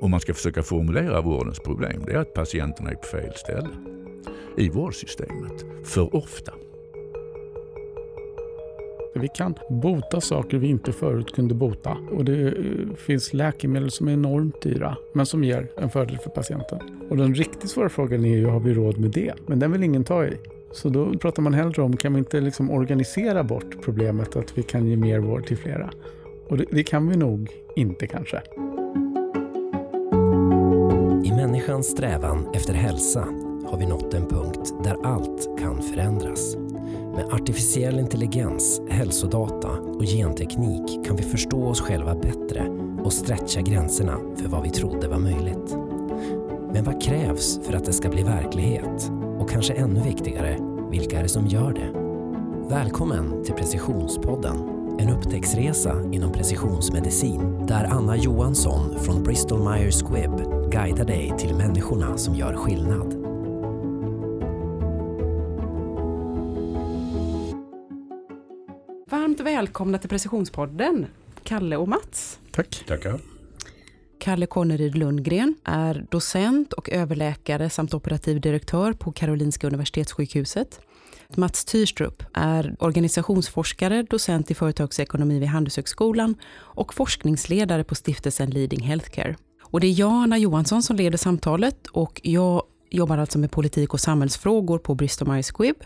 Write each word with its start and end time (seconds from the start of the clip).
om 0.00 0.10
man 0.10 0.20
ska 0.20 0.34
försöka 0.34 0.62
formulera 0.62 1.20
vårdens 1.20 1.60
problem, 1.60 2.02
det 2.06 2.12
är 2.12 2.18
att 2.18 2.34
patienterna 2.34 2.90
är 2.90 2.94
på 2.94 3.06
fel 3.06 3.32
ställe 3.34 3.68
i 4.56 4.68
vårdsystemet 4.68 5.64
för 5.84 6.16
ofta. 6.16 6.52
Vi 9.14 9.28
kan 9.28 9.54
bota 9.70 10.20
saker 10.20 10.58
vi 10.58 10.66
inte 10.66 10.92
förut 10.92 11.34
kunde 11.34 11.54
bota. 11.54 11.96
Och 12.10 12.24
det 12.24 12.48
eh, 12.48 12.94
finns 12.96 13.34
läkemedel 13.34 13.90
som 13.90 14.08
är 14.08 14.12
enormt 14.12 14.62
dyra, 14.62 14.96
men 15.12 15.26
som 15.26 15.44
ger 15.44 15.68
en 15.76 15.90
fördel 15.90 16.18
för 16.18 16.30
patienten. 16.30 16.78
Och 17.10 17.16
den 17.16 17.34
riktigt 17.34 17.70
svåra 17.70 17.88
frågan 17.88 18.24
är 18.24 18.36
ju, 18.36 18.46
har 18.46 18.60
vi 18.60 18.74
råd 18.74 18.98
med 18.98 19.10
det? 19.10 19.34
Men 19.46 19.58
den 19.58 19.72
vill 19.72 19.82
ingen 19.82 20.04
ta 20.04 20.24
i. 20.24 20.36
Så 20.72 20.88
då 20.88 21.18
pratar 21.18 21.42
man 21.42 21.54
hellre 21.54 21.82
om, 21.82 21.96
kan 21.96 22.12
vi 22.12 22.18
inte 22.18 22.40
liksom 22.40 22.70
organisera 22.70 23.44
bort 23.44 23.82
problemet 23.84 24.36
att 24.36 24.58
vi 24.58 24.62
kan 24.62 24.86
ge 24.86 24.96
mer 24.96 25.18
vård 25.18 25.46
till 25.46 25.56
flera? 25.56 25.90
Och 26.48 26.58
det, 26.58 26.64
det 26.70 26.82
kan 26.82 27.08
vi 27.08 27.16
nog 27.16 27.50
inte 27.76 28.06
kanske. 28.06 28.42
I 31.76 31.78
människans 31.78 31.96
strävan 31.96 32.46
efter 32.54 32.74
hälsa 32.74 33.20
har 33.66 33.78
vi 33.78 33.86
nått 33.86 34.14
en 34.14 34.26
punkt 34.26 34.74
där 34.84 34.96
allt 35.06 35.58
kan 35.58 35.82
förändras. 35.82 36.56
Med 37.14 37.28
artificiell 37.30 37.98
intelligens, 37.98 38.80
hälsodata 38.88 39.68
och 39.68 40.04
genteknik 40.04 41.06
kan 41.06 41.16
vi 41.16 41.22
förstå 41.22 41.66
oss 41.66 41.80
själva 41.80 42.14
bättre 42.14 42.68
och 43.04 43.12
stretcha 43.12 43.60
gränserna 43.60 44.18
för 44.36 44.48
vad 44.48 44.62
vi 44.62 44.70
trodde 44.70 45.08
var 45.08 45.18
möjligt. 45.18 45.76
Men 46.72 46.84
vad 46.84 47.02
krävs 47.02 47.60
för 47.62 47.72
att 47.72 47.84
det 47.84 47.92
ska 47.92 48.08
bli 48.08 48.22
verklighet? 48.22 49.10
Och 49.38 49.50
kanske 49.50 49.72
ännu 49.72 50.00
viktigare, 50.00 50.58
vilka 50.90 51.18
är 51.18 51.22
det 51.22 51.28
som 51.28 51.46
gör 51.46 51.72
det? 51.72 51.90
Välkommen 52.74 53.44
till 53.44 53.54
Precisionspodden, 53.54 54.56
en 54.98 55.10
upptäcktsresa 55.10 56.02
inom 56.12 56.32
precisionsmedicin 56.32 57.66
där 57.66 57.84
Anna 57.84 58.16
Johansson 58.16 58.98
från 58.98 59.22
Bristol 59.22 59.70
Myers 59.70 60.02
Squibb 60.02 60.55
guidar 60.76 61.04
dig 61.04 61.34
till 61.38 61.54
människorna 61.54 62.18
som 62.18 62.34
gör 62.34 62.54
skillnad. 62.54 63.14
Varmt 69.10 69.40
välkomna 69.40 69.98
till 69.98 70.08
Precisionspodden, 70.08 71.06
Kalle 71.42 71.76
och 71.76 71.88
Mats. 71.88 72.38
Tack. 72.52 72.84
Tackar. 72.86 73.20
Kalle 74.18 74.46
Konneryd 74.46 74.94
Lundgren 74.94 75.54
är 75.64 76.06
docent 76.10 76.72
och 76.72 76.90
överläkare 76.90 77.70
samt 77.70 77.94
operativ 77.94 78.40
direktör 78.40 78.92
på 78.92 79.12
Karolinska 79.12 79.66
Universitetssjukhuset. 79.66 80.80
Mats 81.36 81.64
Tyrstrup 81.64 82.22
är 82.34 82.76
organisationsforskare, 82.78 84.02
docent 84.02 84.50
i 84.50 84.54
företagsekonomi 84.54 85.38
vid 85.38 85.48
Handelshögskolan 85.48 86.34
och 86.56 86.94
forskningsledare 86.94 87.84
på 87.84 87.94
stiftelsen 87.94 88.50
Leading 88.50 88.80
Healthcare. 88.80 89.36
Och 89.70 89.80
det 89.80 89.86
är 89.86 90.00
jag, 90.00 90.12
Anna 90.12 90.38
Johansson, 90.38 90.82
som 90.82 90.96
leder 90.96 91.18
samtalet 91.18 91.86
och 91.86 92.20
jag 92.24 92.62
jobbar 92.90 93.18
alltså 93.18 93.38
med 93.38 93.50
politik 93.50 93.94
och 93.94 94.00
samhällsfrågor 94.00 94.78
på 94.78 94.94
Bristol 94.94 95.28
Myers 95.28 95.46
Squibb. 95.46 95.76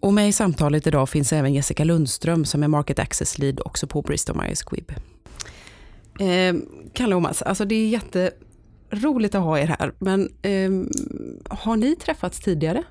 Och 0.00 0.14
med 0.14 0.28
i 0.28 0.32
samtalet 0.32 0.86
idag 0.86 1.08
finns 1.08 1.32
även 1.32 1.54
Jessica 1.54 1.84
Lundström 1.84 2.44
som 2.44 2.62
är 2.62 2.68
Market 2.68 2.98
Access 2.98 3.38
Lead 3.38 3.60
också 3.64 3.86
på 3.86 4.02
Bristol 4.02 4.36
Myers 4.36 4.58
Squibb. 4.58 4.92
Eh, 6.20 6.54
Kalle 6.92 7.14
och 7.14 7.22
Mats, 7.22 7.42
alltså 7.42 7.64
det 7.64 7.74
är 7.74 7.88
jätteroligt 7.88 9.34
att 9.34 9.42
ha 9.42 9.58
er 9.58 9.66
här, 9.66 9.92
men 9.98 10.20
eh, 10.42 10.70
har 11.58 11.76
ni 11.76 11.96
träffats 11.96 12.40
tidigare? 12.40 12.82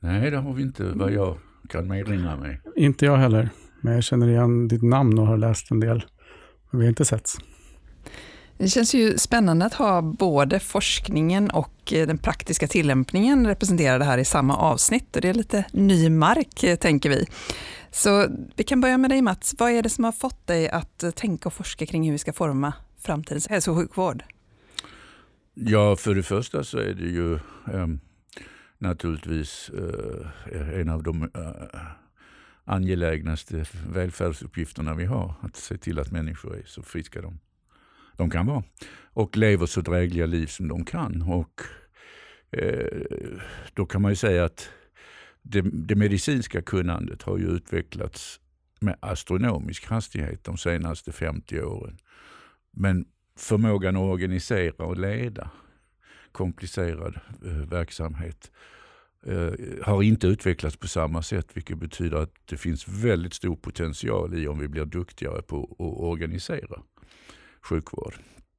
Nej, 0.00 0.30
det 0.30 0.36
har 0.36 0.52
vi 0.52 0.62
inte 0.62 0.84
vad 0.84 1.12
jag 1.12 1.38
kan 1.68 1.88
medringa 1.88 2.36
mig. 2.36 2.60
Inte 2.76 3.04
jag 3.04 3.16
heller, 3.16 3.48
men 3.80 3.94
jag 3.94 4.04
känner 4.04 4.28
igen 4.28 4.68
ditt 4.68 4.82
namn 4.82 5.18
och 5.18 5.26
har 5.26 5.36
läst 5.36 5.70
en 5.70 5.80
del. 5.80 6.04
Men 6.70 6.80
vi 6.80 6.86
har 6.86 6.88
inte 6.88 7.04
setts. 7.04 7.38
Det 8.58 8.68
känns 8.68 8.94
ju 8.94 9.18
spännande 9.18 9.66
att 9.66 9.74
ha 9.74 10.02
både 10.02 10.60
forskningen 10.60 11.50
och 11.50 11.92
eh, 11.92 12.06
den 12.06 12.18
praktiska 12.18 12.66
tillämpningen 12.66 13.46
representerade 13.46 14.04
här 14.04 14.18
i 14.18 14.24
samma 14.24 14.56
avsnitt. 14.56 15.16
Och 15.16 15.22
det 15.22 15.28
är 15.28 15.34
lite 15.34 15.64
ny 15.72 16.10
mark, 16.10 16.64
eh, 16.64 16.76
tänker 16.76 17.10
vi. 17.10 17.26
Så 17.90 18.26
vi 18.56 18.64
kan 18.64 18.80
börja 18.80 18.98
med 18.98 19.10
dig 19.10 19.22
Mats. 19.22 19.54
Vad 19.58 19.70
är 19.70 19.82
det 19.82 19.88
som 19.88 20.04
har 20.04 20.12
fått 20.12 20.46
dig 20.46 20.68
att 20.68 21.02
eh, 21.02 21.10
tänka 21.10 21.48
och 21.48 21.52
forska 21.52 21.86
kring 21.86 22.04
hur 22.04 22.12
vi 22.12 22.18
ska 22.18 22.32
forma 22.32 22.72
framtidens 23.00 23.48
hälso 23.48 23.70
och 23.70 23.76
sjukvård? 23.76 24.22
Ja, 25.54 25.96
för 25.96 26.14
det 26.14 26.22
första 26.22 26.64
så 26.64 26.78
är 26.78 26.94
det 26.94 27.08
ju 27.08 27.34
eh, 27.34 27.86
naturligtvis 28.78 29.70
eh, 29.70 30.80
en 30.80 30.88
av 30.88 31.02
de 31.02 31.22
eh, 31.22 31.80
angelägnaste 32.64 33.64
välfärdsuppgifterna 33.88 34.94
vi 34.94 35.04
har. 35.04 35.34
Att 35.40 35.56
se 35.56 35.76
till 35.76 35.98
att 35.98 36.10
människor 36.10 36.56
är 36.56 36.62
så 36.66 36.82
friska 36.82 37.22
de, 37.22 37.38
de 38.18 38.30
kan 38.30 38.46
vara. 38.46 38.62
Och 39.12 39.36
lever 39.36 39.66
så 39.66 39.80
drägliga 39.80 40.26
liv 40.26 40.46
som 40.46 40.68
de 40.68 40.84
kan. 40.84 41.22
Och 41.22 41.62
eh, 42.50 43.02
Då 43.74 43.86
kan 43.86 44.02
man 44.02 44.12
ju 44.12 44.16
säga 44.16 44.44
att 44.44 44.68
det, 45.42 45.60
det, 45.60 45.94
medicinska 45.94 46.62
kunnandet 46.62 47.22
har 47.22 47.38
ju 47.38 47.46
utvecklats 47.46 48.40
med 48.80 48.96
astronomisk 49.00 49.86
hastighet 49.86 50.44
de 50.44 50.56
senaste 50.56 51.12
50 51.12 51.62
åren. 51.62 51.98
Men 52.70 53.04
förmågan 53.36 53.96
att 53.96 54.02
organisera 54.02 54.84
och 54.84 54.98
leda 54.98 55.50
komplicerad 56.32 57.20
eh, 57.44 57.52
verksamhet 57.52 58.50
eh, 59.26 59.52
har 59.82 60.02
inte 60.02 60.26
utvecklats 60.26 60.76
på 60.76 60.88
samma 60.88 61.22
sätt, 61.22 61.46
vilket 61.54 61.78
betyder 61.78 62.16
att 62.16 62.34
det 62.44 62.56
finns 62.56 62.88
väldigt 62.88 63.34
stor 63.34 63.56
potential 63.56 64.34
i 64.34 64.48
om 64.48 64.58
vi 64.58 64.68
blir 64.68 64.84
duktigare 64.84 65.42
på 65.42 65.62
att 65.62 66.02
organisera 66.02 66.82
sjukvård. 67.62 68.14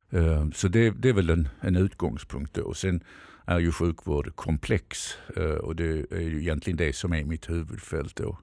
Eh, 0.09 0.49
så 0.49 0.67
det, 0.67 0.89
det, 0.89 1.09
är 1.09 1.13
väl 1.13 1.29
en, 1.29 1.49
en 1.61 1.75
utgångspunkt. 1.75 2.53
Då. 2.53 2.73
Sen 2.73 3.03
är 3.45 3.59
ju 3.59 3.71
sjukvård 3.71 4.35
komplex 4.35 5.17
eh, 5.35 5.43
och 5.43 5.75
det 5.75 6.11
är 6.11 6.19
ju 6.21 6.39
egentligen 6.39 6.77
det 6.77 6.95
som 6.95 7.13
är 7.13 7.23
mitt 7.23 7.49
huvudfält. 7.49 8.15
Då. 8.15 8.37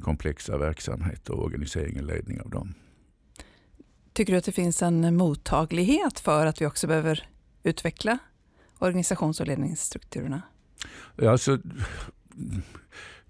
Komplexa 0.00 0.58
verksamheter 0.58 1.32
och 1.32 1.44
organisering 1.44 2.00
och 2.00 2.06
ledning 2.06 2.40
av 2.40 2.50
dem. 2.50 2.74
Tycker 4.12 4.32
du 4.32 4.38
att 4.38 4.44
det 4.44 4.52
finns 4.52 4.82
en 4.82 5.16
mottaglighet 5.16 6.20
för 6.20 6.46
att 6.46 6.60
vi 6.60 6.66
också 6.66 6.86
behöver 6.86 7.28
utveckla 7.62 8.18
organisations 8.78 9.40
och 9.40 9.46
ledningsstrukturerna? 9.46 10.42
Alltså, 11.22 11.58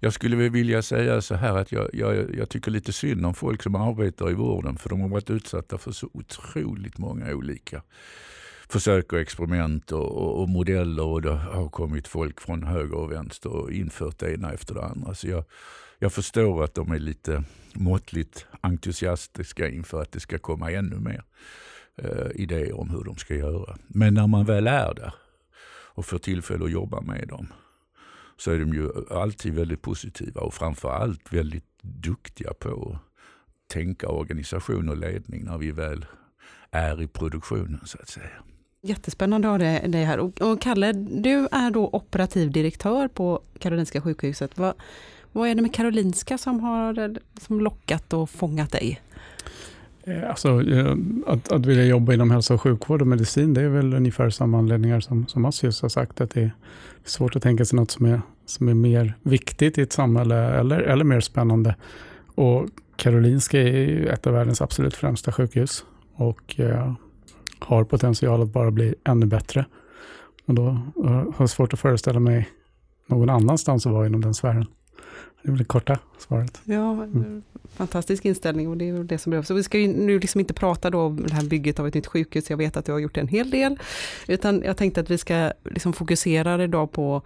jag 0.03 0.13
skulle 0.13 0.49
vilja 0.49 0.81
säga 0.81 1.21
så 1.21 1.35
här 1.35 1.57
att 1.57 1.71
jag, 1.71 1.89
jag, 1.93 2.35
jag, 2.35 2.49
tycker 2.49 2.71
lite 2.71 2.93
synd 2.93 3.25
om 3.25 3.33
folk 3.33 3.63
som 3.63 3.75
arbetar 3.75 4.31
i 4.31 4.33
vården 4.33 4.77
för 4.77 4.89
de 4.89 5.01
har 5.01 5.09
varit 5.09 5.29
utsatta 5.29 5.77
för 5.77 5.91
så 5.91 6.09
otroligt 6.13 6.97
många 6.97 7.33
olika 7.33 7.81
försök 8.69 9.13
och 9.13 9.19
experiment 9.19 9.91
och, 9.91 10.11
och, 10.11 10.41
och, 10.41 10.49
modeller 10.49 11.03
och 11.03 11.21
det 11.21 11.31
har 11.31 11.69
kommit 11.69 12.07
folk 12.07 12.41
från 12.41 12.63
höger 12.63 12.97
och 12.97 13.11
vänster 13.11 13.49
och 13.49 13.71
infört 13.71 14.19
det 14.19 14.33
ena 14.33 14.53
efter 14.53 14.73
det 14.73 14.83
andra. 14.83 15.15
Så 15.15 15.27
jag, 15.27 15.43
jag 15.99 16.13
förstår 16.13 16.63
att 16.63 16.75
de 16.75 16.91
är 16.91 16.99
lite 16.99 17.43
måttligt 17.73 18.45
entusiastiska 18.61 19.69
inför 19.69 20.01
att 20.01 20.11
det 20.11 20.19
ska 20.19 20.37
komma 20.37 20.71
ännu 20.71 20.95
mer 20.95 21.23
eh, 21.97 22.31
idéer 22.35 22.79
om 22.79 22.89
hur 22.89 23.03
de 23.03 23.15
ska 23.15 23.35
göra. 23.35 23.77
Men 23.87 24.13
när 24.13 24.27
man 24.27 24.45
väl 24.45 24.67
är 24.67 24.93
där 24.93 25.13
och 25.95 26.05
får 26.05 26.17
tillfälle 26.19 26.65
att 26.65 26.71
jobba 26.71 27.01
med 27.01 27.27
dem 27.27 27.47
så 28.37 28.51
är 28.51 28.59
de 28.59 28.73
ju 28.73 28.89
alltid 29.09 29.53
väldigt 29.53 29.81
positiva 29.81 30.41
och 30.41 30.53
framförallt 30.53 31.33
väldigt 31.33 31.65
duktiga 31.81 32.53
på 32.53 32.69
att 32.69 33.13
tänka 33.73 34.07
organisation 34.07 34.89
och 34.89 34.97
ledning 34.97 35.43
när 35.43 35.57
vi 35.57 35.71
väl 35.71 36.05
är 36.71 37.01
i 37.01 37.07
produktionen 37.07 37.79
så 37.85 37.97
att 38.01 38.09
säga. 38.09 38.29
Jättespännande 38.81 39.47
att 39.47 39.61
ha 39.61 39.87
dig 39.87 40.03
här. 40.03 40.19
Och, 40.19 40.41
och 40.41 40.61
Kalle, 40.61 40.91
du 40.93 41.47
är 41.51 41.71
då 41.71 41.89
operativ 41.93 42.51
direktör 42.51 43.07
på 43.07 43.41
Karolinska 43.59 44.01
sjukhuset. 44.01 44.57
Vad, 44.57 44.73
vad 45.31 45.49
är 45.49 45.55
det 45.55 45.61
med 45.61 45.73
Karolinska 45.73 46.37
som 46.37 46.59
har 46.59 47.17
som 47.39 47.59
lockat 47.59 48.13
och 48.13 48.29
fångat 48.29 48.71
dig? 48.71 49.01
Eh, 50.05 50.29
alltså, 50.29 50.61
eh, 50.61 50.95
att, 51.27 51.51
att 51.51 51.65
vilja 51.65 51.85
jobba 51.85 52.13
inom 52.13 52.31
hälso 52.31 52.53
och 52.53 52.61
sjukvård 52.61 53.01
och 53.01 53.07
medicin, 53.07 53.53
det 53.53 53.61
är 53.61 53.69
väl 53.69 53.93
ungefär 53.93 54.29
samma 54.29 54.57
anledningar 54.57 54.99
som, 54.99 55.27
som 55.27 55.41
Mats 55.41 55.61
har 55.63 55.89
sagt, 55.89 56.21
att 56.21 56.29
det 56.29 56.41
är 56.41 56.51
svårt 57.03 57.35
att 57.35 57.43
tänka 57.43 57.65
sig 57.65 57.75
något 57.75 57.91
som 57.91 58.05
är, 58.05 58.21
som 58.45 58.67
är 58.67 58.73
mer 58.73 59.13
viktigt 59.21 59.77
i 59.77 59.81
ett 59.81 59.93
samhälle 59.93 60.35
eller, 60.35 60.79
eller 60.79 61.03
mer 61.03 61.19
spännande. 61.19 61.75
Och 62.35 62.67
Karolinska 62.95 63.61
är 63.61 64.05
ett 64.05 64.27
av 64.27 64.33
världens 64.33 64.61
absolut 64.61 64.95
främsta 64.95 65.31
sjukhus 65.31 65.85
och 66.15 66.59
eh, 66.59 66.93
har 67.59 67.83
potential 67.83 68.41
att 68.41 68.53
bara 68.53 68.71
bli 68.71 68.95
ännu 69.03 69.25
bättre. 69.25 69.65
Och 70.45 70.53
då 70.53 70.67
eh, 71.03 71.11
har 71.11 71.35
jag 71.39 71.49
svårt 71.49 71.73
att 71.73 71.79
föreställa 71.79 72.19
mig 72.19 72.49
någon 73.07 73.29
annanstans 73.29 73.85
att 73.85 73.93
vara 73.93 74.07
inom 74.07 74.21
den 74.21 74.33
sfären. 74.33 74.65
Det 75.43 75.51
det 75.51 75.63
korta 75.63 75.99
svaret. 76.17 76.61
Ja, 76.63 76.91
mm. 76.91 77.43
fantastisk 77.73 78.25
inställning 78.25 78.67
och 78.67 78.77
det 78.77 78.89
är 78.89 79.03
det 79.03 79.17
som 79.17 79.29
behövs. 79.29 79.47
Så 79.47 79.53
vi 79.53 79.63
ska 79.63 79.79
ju 79.79 79.87
nu 79.87 80.19
liksom 80.19 80.39
inte 80.39 80.53
prata 80.53 80.89
då 80.89 81.01
om 81.01 81.23
det 81.23 81.33
här 81.33 81.43
bygget 81.43 81.79
av 81.79 81.87
ett 81.87 81.93
nytt 81.93 82.07
sjukhus, 82.07 82.49
jag 82.49 82.57
vet 82.57 82.77
att 82.77 82.85
du 82.85 82.91
har 82.91 82.99
gjort 82.99 83.17
en 83.17 83.27
hel 83.27 83.49
del, 83.49 83.79
utan 84.27 84.61
jag 84.65 84.77
tänkte 84.77 85.01
att 85.01 85.09
vi 85.09 85.17
ska 85.17 85.51
liksom 85.63 85.93
fokusera 85.93 86.63
idag 86.63 86.91
på 86.91 87.21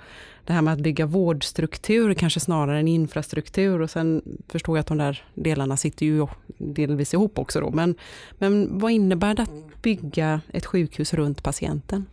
det 0.46 0.54
här 0.54 0.62
med 0.62 0.74
att 0.74 0.80
bygga 0.80 1.06
vårdstruktur, 1.06 2.14
kanske 2.14 2.40
snarare 2.40 2.80
än 2.80 2.88
infrastruktur 2.88 3.82
och 3.82 3.90
sen 3.90 4.22
förstår 4.48 4.78
jag 4.78 4.82
att 4.82 4.88
de 4.88 4.98
där 4.98 5.24
delarna 5.34 5.78
sitter 5.78 6.06
ju 6.06 6.28
delvis 6.58 7.14
ihop 7.14 7.40
också 7.40 7.60
då, 7.60 7.72
men, 7.72 7.96
men 8.38 8.80
vad 8.80 8.92
innebär 8.92 9.34
det 9.34 9.44
att 9.44 9.82
bygga 9.82 10.42
ett 10.54 10.66
sjukhus 10.66 11.14
runt 11.14 11.44
patienten? 11.44 12.06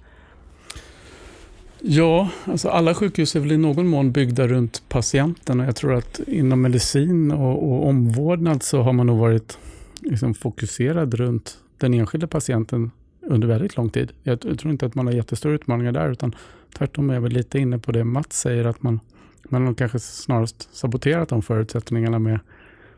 Ja, 1.87 2.31
alltså 2.45 2.69
alla 2.69 2.95
sjukhus 2.95 3.37
är 3.37 3.41
väl 3.41 3.53
i 3.53 3.57
någon 3.57 3.87
mån 3.87 4.13
byggda 4.13 4.47
runt 4.47 4.83
patienten 4.89 5.61
och 5.61 5.67
jag 5.67 5.77
tror 5.77 5.95
att 5.95 6.21
inom 6.27 6.63
medicin 6.63 7.31
och, 7.31 7.71
och 7.71 7.89
omvårdnad 7.89 8.63
så 8.63 8.83
har 8.83 8.93
man 8.93 9.07
nog 9.07 9.19
varit 9.19 9.59
liksom 10.01 10.35
fokuserad 10.35 11.15
runt 11.15 11.59
den 11.79 11.95
enskilda 11.95 12.27
patienten 12.27 12.91
under 13.21 13.49
väldigt 13.49 13.77
lång 13.77 13.91
tid. 13.91 14.13
Jag, 14.23 14.41
tror 14.41 14.71
inte 14.71 14.87
att 14.87 14.95
man 14.95 15.07
har 15.07 15.15
jättestora 15.15 15.55
utmaningar 15.55 15.93
där, 15.93 16.11
utan 16.11 16.35
tvärtom 16.79 17.11
är 17.11 17.15
jag 17.15 17.21
väl 17.21 17.33
lite 17.33 17.59
inne 17.59 17.79
på 17.79 17.93
det 17.93 18.05
Mats 18.05 18.41
säger, 18.41 18.65
att 18.65 18.83
man, 18.83 19.01
man 19.43 19.67
har 19.67 19.75
kanske 19.75 19.99
snarast 19.99 20.69
saboterat 20.73 21.29
de 21.29 21.43
förutsättningarna 21.43 22.19
med, 22.19 22.41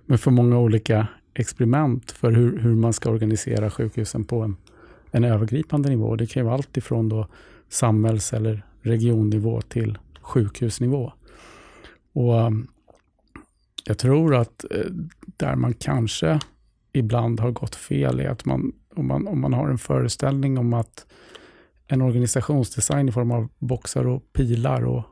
med 0.07 0.21
för 0.21 0.31
många 0.31 0.59
olika 0.59 1.07
experiment 1.35 2.13
för 2.13 2.33
hur, 2.33 2.59
hur 2.59 2.75
man 2.75 2.93
ska 2.93 3.11
organisera 3.11 3.71
sjukhusen 3.71 4.25
på 4.25 4.43
en, 4.43 4.57
en 5.11 5.25
övergripande 5.25 5.89
nivå. 5.89 6.17
Det 6.17 6.27
kan 6.27 6.41
ju 6.41 6.45
vara 6.45 6.55
allt 6.55 6.77
ifrån 6.77 7.09
då 7.09 7.27
samhälls 7.69 8.33
eller 8.33 8.63
regionnivå 8.87 9.61
till 9.61 9.99
sjukhusnivå. 10.21 11.13
Och 12.13 12.41
eh, 12.41 12.51
Jag 13.85 13.99
tror 13.99 14.35
att 14.35 14.65
eh, 14.71 14.91
där 15.37 15.57
man 15.57 15.75
kanske 15.75 16.41
ibland 16.93 17.41
har 17.41 17.51
gått 17.51 17.75
fel 17.75 18.21
är 18.21 18.29
att 18.29 18.45
man 18.45 18.73
om, 18.97 19.07
man, 19.07 19.29
om 19.29 19.41
man 19.41 19.53
har 19.53 19.69
en 19.69 19.79
föreställning 19.79 20.59
om 20.59 20.75
att 20.75 21.07
en 21.87 22.03
organisationsdesign 22.03 23.09
i 23.09 23.13
form 23.13 23.31
av 23.31 23.49
boxar 23.59 24.07
och 24.07 24.33
pilar 24.33 24.85
och, 24.85 25.03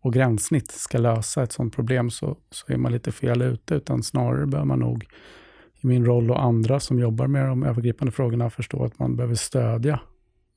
och 0.00 0.12
gränssnitt 0.12 0.70
ska 0.70 0.98
lösa 0.98 1.42
ett 1.42 1.52
sådant 1.52 1.74
problem 1.74 2.10
så, 2.10 2.36
så 2.50 2.72
är 2.72 2.76
man 2.76 2.92
lite 2.92 3.12
fel 3.12 3.42
ute, 3.42 3.74
utan 3.74 4.02
snarare 4.02 4.46
bör 4.46 4.64
man 4.64 4.78
nog 4.78 5.06
i 5.80 5.86
min 5.86 6.04
roll 6.04 6.30
och 6.30 6.44
andra 6.44 6.80
som 6.80 6.98
jobbar 6.98 7.26
med 7.26 7.48
de 7.48 7.62
övergripande 7.62 8.12
frågorna 8.12 8.50
förstå 8.50 8.84
att 8.84 8.98
man 8.98 9.16
behöver 9.16 9.34
stödja 9.34 10.00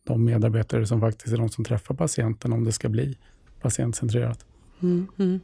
de 0.03 0.25
medarbetare 0.25 0.85
som 0.87 1.01
faktiskt 1.01 1.33
är 1.33 1.37
de 1.37 1.49
som 1.49 1.65
träffar 1.65 1.95
patienten 1.95 2.53
om 2.53 2.63
det 2.63 2.71
ska 2.71 2.89
bli 2.89 3.17
patientcentrerat. 3.61 4.45
Mm, 4.81 5.07
mm. 5.19 5.39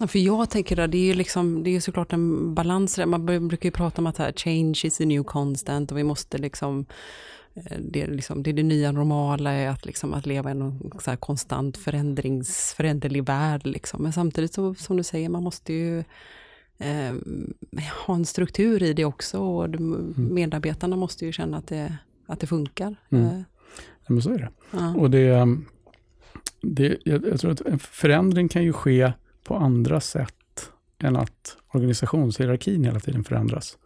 Ja, 0.00 0.06
för 0.06 0.18
jag 0.18 0.50
tänker 0.50 0.78
att 0.80 0.90
det 0.90 0.98
är 0.98 1.06
ju 1.06 1.14
liksom, 1.14 1.62
det 1.62 1.76
är 1.76 1.80
såklart 1.80 2.12
en 2.12 2.54
balans. 2.54 2.98
Man 3.06 3.26
brukar 3.26 3.66
ju 3.66 3.70
prata 3.70 4.00
om 4.00 4.06
att 4.06 4.18
här, 4.18 4.32
change 4.32 4.80
is 4.84 5.00
a 5.00 5.04
new 5.04 5.22
constant 5.22 5.92
och 5.92 5.98
vi 5.98 6.04
måste 6.04 6.38
liksom 6.38 6.86
eh, 7.54 7.78
det 7.78 8.02
är, 8.02 8.06
liksom, 8.06 8.42
det, 8.42 8.50
är 8.50 8.54
det 8.54 8.62
nya 8.62 8.92
normala, 8.92 9.70
att, 9.70 9.86
liksom, 9.86 10.14
att 10.14 10.26
leva 10.26 10.50
i 10.50 10.52
en 10.52 10.92
så 11.00 11.16
konstant 11.16 11.76
förändrings, 11.76 12.74
föränderlig 12.76 13.24
värld. 13.24 13.66
Liksom. 13.66 14.02
Men 14.02 14.12
samtidigt, 14.12 14.54
så, 14.54 14.74
som 14.74 14.96
du 14.96 15.02
säger, 15.02 15.28
man 15.28 15.42
måste 15.42 15.72
ju 15.72 15.98
eh, 16.78 17.14
ha 18.06 18.14
en 18.14 18.24
struktur 18.24 18.82
i 18.82 18.92
det 18.92 19.04
också. 19.04 19.38
Och 19.38 19.64
mm. 19.64 20.14
medarbetarna 20.16 20.96
måste 20.96 21.26
ju 21.26 21.32
känna 21.32 21.56
att 21.56 21.66
det, 21.66 21.96
att 22.26 22.40
det 22.40 22.46
funkar. 22.46 22.96
Mm. 23.10 23.44
Men 24.06 24.22
så 24.22 24.30
är 24.30 24.38
det. 24.38 24.50
Ja. 24.70 24.94
Och 24.94 25.10
det, 25.10 25.30
um, 25.30 25.66
det 26.60 26.98
jag, 27.04 27.26
jag, 27.26 27.40
tror 27.40 27.50
att 27.50 27.60
en 27.60 27.78
förändring 27.78 28.48
kan 28.48 28.64
ju 28.64 28.72
ske 28.72 29.12
på 29.44 29.56
andra 29.56 30.00
sätt 30.00 30.70
än 30.98 31.16
att 31.16 31.56
organisationshierarkin 31.72 32.84
hela 32.84 33.00
tiden 33.00 33.24
förändras. 33.24 33.78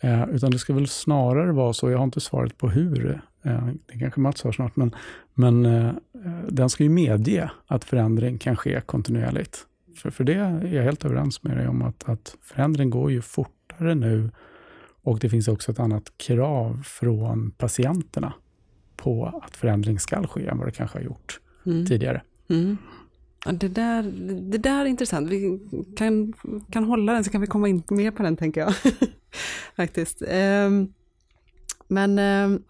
Eh, 0.00 0.28
utan 0.28 0.50
det 0.50 0.58
ska 0.58 0.74
väl 0.74 0.88
snarare 0.88 1.52
vara 1.52 1.72
så, 1.72 1.90
jag 1.90 1.98
har 1.98 2.04
inte 2.04 2.20
svaret 2.20 2.58
på 2.58 2.68
hur, 2.68 3.20
eh, 3.42 3.66
det 3.86 3.98
kanske 3.98 4.20
Mats 4.20 4.44
har 4.44 4.52
snart, 4.52 4.76
men, 4.76 4.94
men 5.34 5.66
eh, 5.66 5.92
den 6.48 6.70
ska 6.70 6.82
ju 6.82 6.90
medge 6.90 7.50
att 7.66 7.84
förändring 7.84 8.38
kan 8.38 8.56
ske 8.56 8.80
kontinuerligt. 8.80 9.66
För, 9.96 10.10
för 10.10 10.24
det 10.24 10.34
är 10.34 10.74
jag 10.74 10.82
helt 10.82 11.04
överens 11.04 11.42
med 11.42 11.56
dig 11.56 11.68
om, 11.68 11.82
att, 11.82 12.08
att 12.08 12.36
förändring 12.42 12.90
går 12.90 13.10
ju 13.10 13.22
fortare 13.22 13.94
nu 13.94 14.30
och 15.02 15.18
det 15.18 15.28
finns 15.28 15.48
också 15.48 15.72
ett 15.72 15.80
annat 15.80 16.12
krav 16.16 16.82
från 16.84 17.50
patienterna 17.50 18.32
på 18.96 19.40
att 19.42 19.56
förändring 19.56 19.98
ska 19.98 20.26
ske 20.26 20.46
än 20.46 20.58
vad 20.58 20.68
det 20.68 20.72
kanske 20.72 20.98
har 20.98 21.04
gjort 21.04 21.40
mm. 21.66 21.86
tidigare. 21.86 22.22
Mm. 22.48 22.76
Ja, 23.44 23.52
det, 23.52 23.68
där, 23.68 24.02
det 24.50 24.58
där 24.58 24.80
är 24.80 24.84
intressant. 24.84 25.28
Vi 25.28 25.60
kan, 25.96 26.32
kan 26.70 26.84
hålla 26.84 27.12
den 27.12 27.24
så 27.24 27.30
kan 27.30 27.40
vi 27.40 27.46
komma 27.46 27.68
in 27.68 27.82
mer 27.88 28.10
på 28.10 28.22
den 28.22 28.36
tänker 28.36 28.60
jag. 28.60 28.74
Faktiskt. 29.76 30.22
Um, 30.22 30.92
men 31.88 32.18
um, 32.18 32.62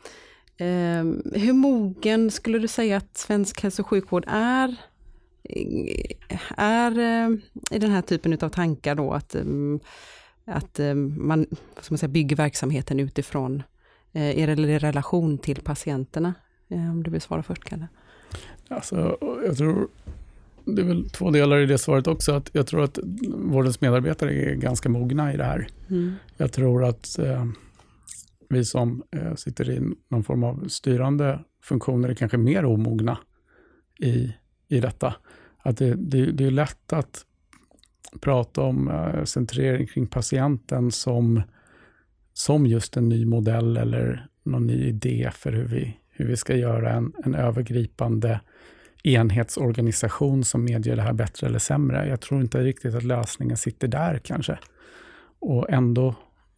um, 0.67 1.23
hur 1.35 1.53
mogen 1.53 2.31
skulle 2.31 2.59
du 2.59 2.69
säga 2.69 2.97
att 2.97 3.17
svensk 3.17 3.63
hälso 3.63 3.83
och 3.83 3.89
sjukvård 3.89 4.25
är 4.29 4.77
är 6.57 6.93
i 7.71 7.79
den 7.79 7.91
här 7.91 8.03
typen 8.03 8.39
av 8.41 8.49
tankar 8.49 8.95
då 8.95 9.13
att, 9.13 9.37
att 10.45 10.81
man, 11.17 11.47
man 11.91 11.99
säger, 11.99 12.09
bygger 12.09 12.37
verksamheten 12.37 13.01
utifrån 13.01 13.63
Eh, 13.63 13.76
er 14.21 14.79
relation 14.79 15.39
till 15.39 15.61
patienterna? 15.61 16.35
Eh, 16.69 16.91
om 16.91 17.03
du 17.03 17.11
vill 17.11 17.21
svara 17.21 17.43
först, 17.43 17.65
Kalle. 17.65 17.89
Alltså, 18.69 19.19
jag 19.47 19.57
tror 19.57 19.89
det 20.65 20.83
är 20.83 20.87
väl 20.87 21.11
två 21.11 21.31
delar 21.31 21.59
i 21.59 21.67
det 21.67 21.79
svaret 21.79 22.07
också. 22.07 22.33
Att 22.33 22.51
jag 22.53 22.67
tror 22.67 22.83
att 22.83 22.99
vårdens 23.29 23.81
medarbetare 23.81 24.35
är 24.35 24.55
ganska 24.55 24.89
mogna 24.89 25.35
i 25.35 25.37
det 25.37 25.45
här. 25.45 25.69
Mm. 25.91 26.15
Jag 26.37 26.53
tror 26.53 26.85
att 26.85 27.19
eh, 27.19 27.47
vi 28.49 28.65
som 28.65 29.03
eh, 29.11 29.35
sitter 29.35 29.71
i 29.71 29.81
någon 30.09 30.25
form 30.25 30.45
av 30.45 30.69
styrande 30.69 31.41
funktioner 31.63 32.09
är 32.09 32.15
kanske 32.15 32.39
mer 32.39 32.65
omogna 32.65 33.19
i, 34.01 34.35
i 34.69 34.81
detta. 34.81 35.15
Att 35.59 35.77
det, 35.77 35.95
det, 35.95 36.33
det 36.33 36.47
är 36.47 36.51
lätt 36.51 36.93
att 36.93 37.25
prata 38.21 38.63
om 38.63 38.89
eh, 38.89 39.25
centrering 39.25 39.87
kring 39.87 40.07
patienten 40.07 40.91
som 40.91 41.43
som 42.39 42.67
just 42.67 42.97
en 42.97 43.09
ny 43.09 43.25
modell 43.25 43.77
eller 43.77 44.27
någon 44.43 44.67
ny 44.67 44.85
idé 44.85 45.31
för 45.35 45.53
hur 45.53 45.65
vi, 45.65 45.97
hur 46.11 46.27
vi 46.27 46.37
ska 46.37 46.57
göra 46.57 46.93
en, 46.93 47.13
en 47.25 47.35
övergripande 47.35 48.41
enhetsorganisation 49.03 50.45
som 50.45 50.65
medger 50.65 50.97
det 50.97 51.03
här 51.03 51.13
bättre 51.13 51.47
eller 51.47 51.59
sämre. 51.59 52.09
Jag 52.09 52.21
tror 52.21 52.41
inte 52.41 52.65
riktigt 52.65 52.95
att 52.95 53.03
lösningen 53.03 53.57
sitter 53.57 53.89
där 53.89 54.19
kanske. 54.19 54.59
Och 55.39 55.71
ändå 55.71 56.15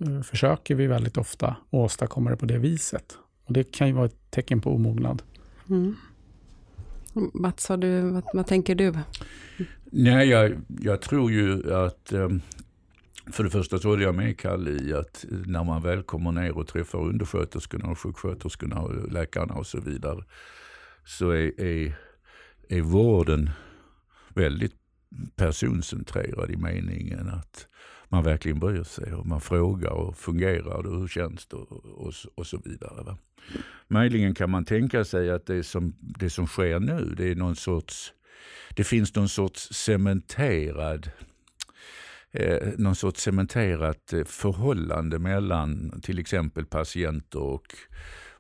uh, 0.06 0.22
försöker 0.22 0.74
vi 0.74 0.86
väldigt 0.86 1.16
ofta 1.16 1.56
åstadkomma 1.70 2.30
det 2.30 2.36
på 2.36 2.46
det 2.46 2.58
viset. 2.58 3.18
Och 3.44 3.52
det 3.52 3.72
kan 3.72 3.86
ju 3.86 3.92
vara 3.92 4.06
ett 4.06 4.30
tecken 4.30 4.60
på 4.60 4.74
omognad. 4.74 5.22
Mm. 5.68 5.96
Mats, 7.34 7.70
du, 7.78 8.00
vad, 8.00 8.24
vad, 8.34 8.46
tänker 8.46 8.74
du? 8.74 8.94
Nej, 9.84 10.28
jag, 10.28 10.56
jag 10.80 11.00
tror 11.00 11.32
ju 11.32 11.74
att 11.74 12.12
um, 12.12 12.42
för 13.32 13.44
det 13.44 13.50
första 13.50 13.78
så 13.78 13.88
håller 13.88 14.02
jag 14.02 14.14
med 14.14 14.38
Kalle 14.38 14.70
i 14.70 14.94
att 14.94 15.24
när 15.28 15.64
man 15.64 15.82
väl 15.82 16.02
kommer 16.02 16.32
ner 16.32 16.58
och 16.58 16.66
träffar 16.66 16.98
undersköterskorna 16.98 17.88
och 17.88 17.98
sjuksköterskorna 17.98 18.80
och 18.80 19.12
läkarna 19.12 19.54
och 19.54 19.66
så 19.66 19.80
vidare 19.80 20.24
så 21.04 21.30
är, 21.30 21.60
är, 21.60 21.98
är 22.68 22.80
vården 22.80 23.50
väldigt 24.34 24.74
personcentrerad 25.36 26.50
i 26.50 26.56
meningen 26.56 27.28
att 27.28 27.68
man 28.08 28.24
verkligen 28.24 28.60
bryr 28.60 28.82
sig 28.82 29.14
och 29.14 29.26
man 29.26 29.40
frågar 29.40 29.90
och 29.90 30.16
fungerar 30.16 30.86
och 30.86 31.00
hur 31.00 31.08
känns 31.08 31.46
det 31.46 31.56
och, 31.56 32.06
och, 32.06 32.14
och 32.34 32.46
så 32.46 32.60
vidare. 32.64 33.02
Va? 33.02 33.18
Möjligen 33.88 34.34
kan 34.34 34.50
man 34.50 34.64
tänka 34.64 35.04
sig 35.04 35.30
att 35.30 35.46
det 35.46 35.64
som, 35.64 35.94
det 36.00 36.30
som 36.30 36.46
sker 36.46 36.80
nu, 36.80 37.14
det 37.16 37.30
är 37.30 37.34
någon 37.34 37.56
sorts, 37.56 38.12
det 38.76 38.84
finns 38.84 39.14
någon 39.14 39.28
sorts 39.28 39.68
cementerad 39.72 41.10
eh, 42.32 42.68
någon 42.78 42.96
sorts 42.96 43.22
cementerat 43.22 44.12
eh, 44.12 44.24
förhållande 44.24 45.18
mellan 45.18 46.00
till 46.02 46.18
exempel 46.18 46.66
patienter 46.66 47.40
och 47.40 47.74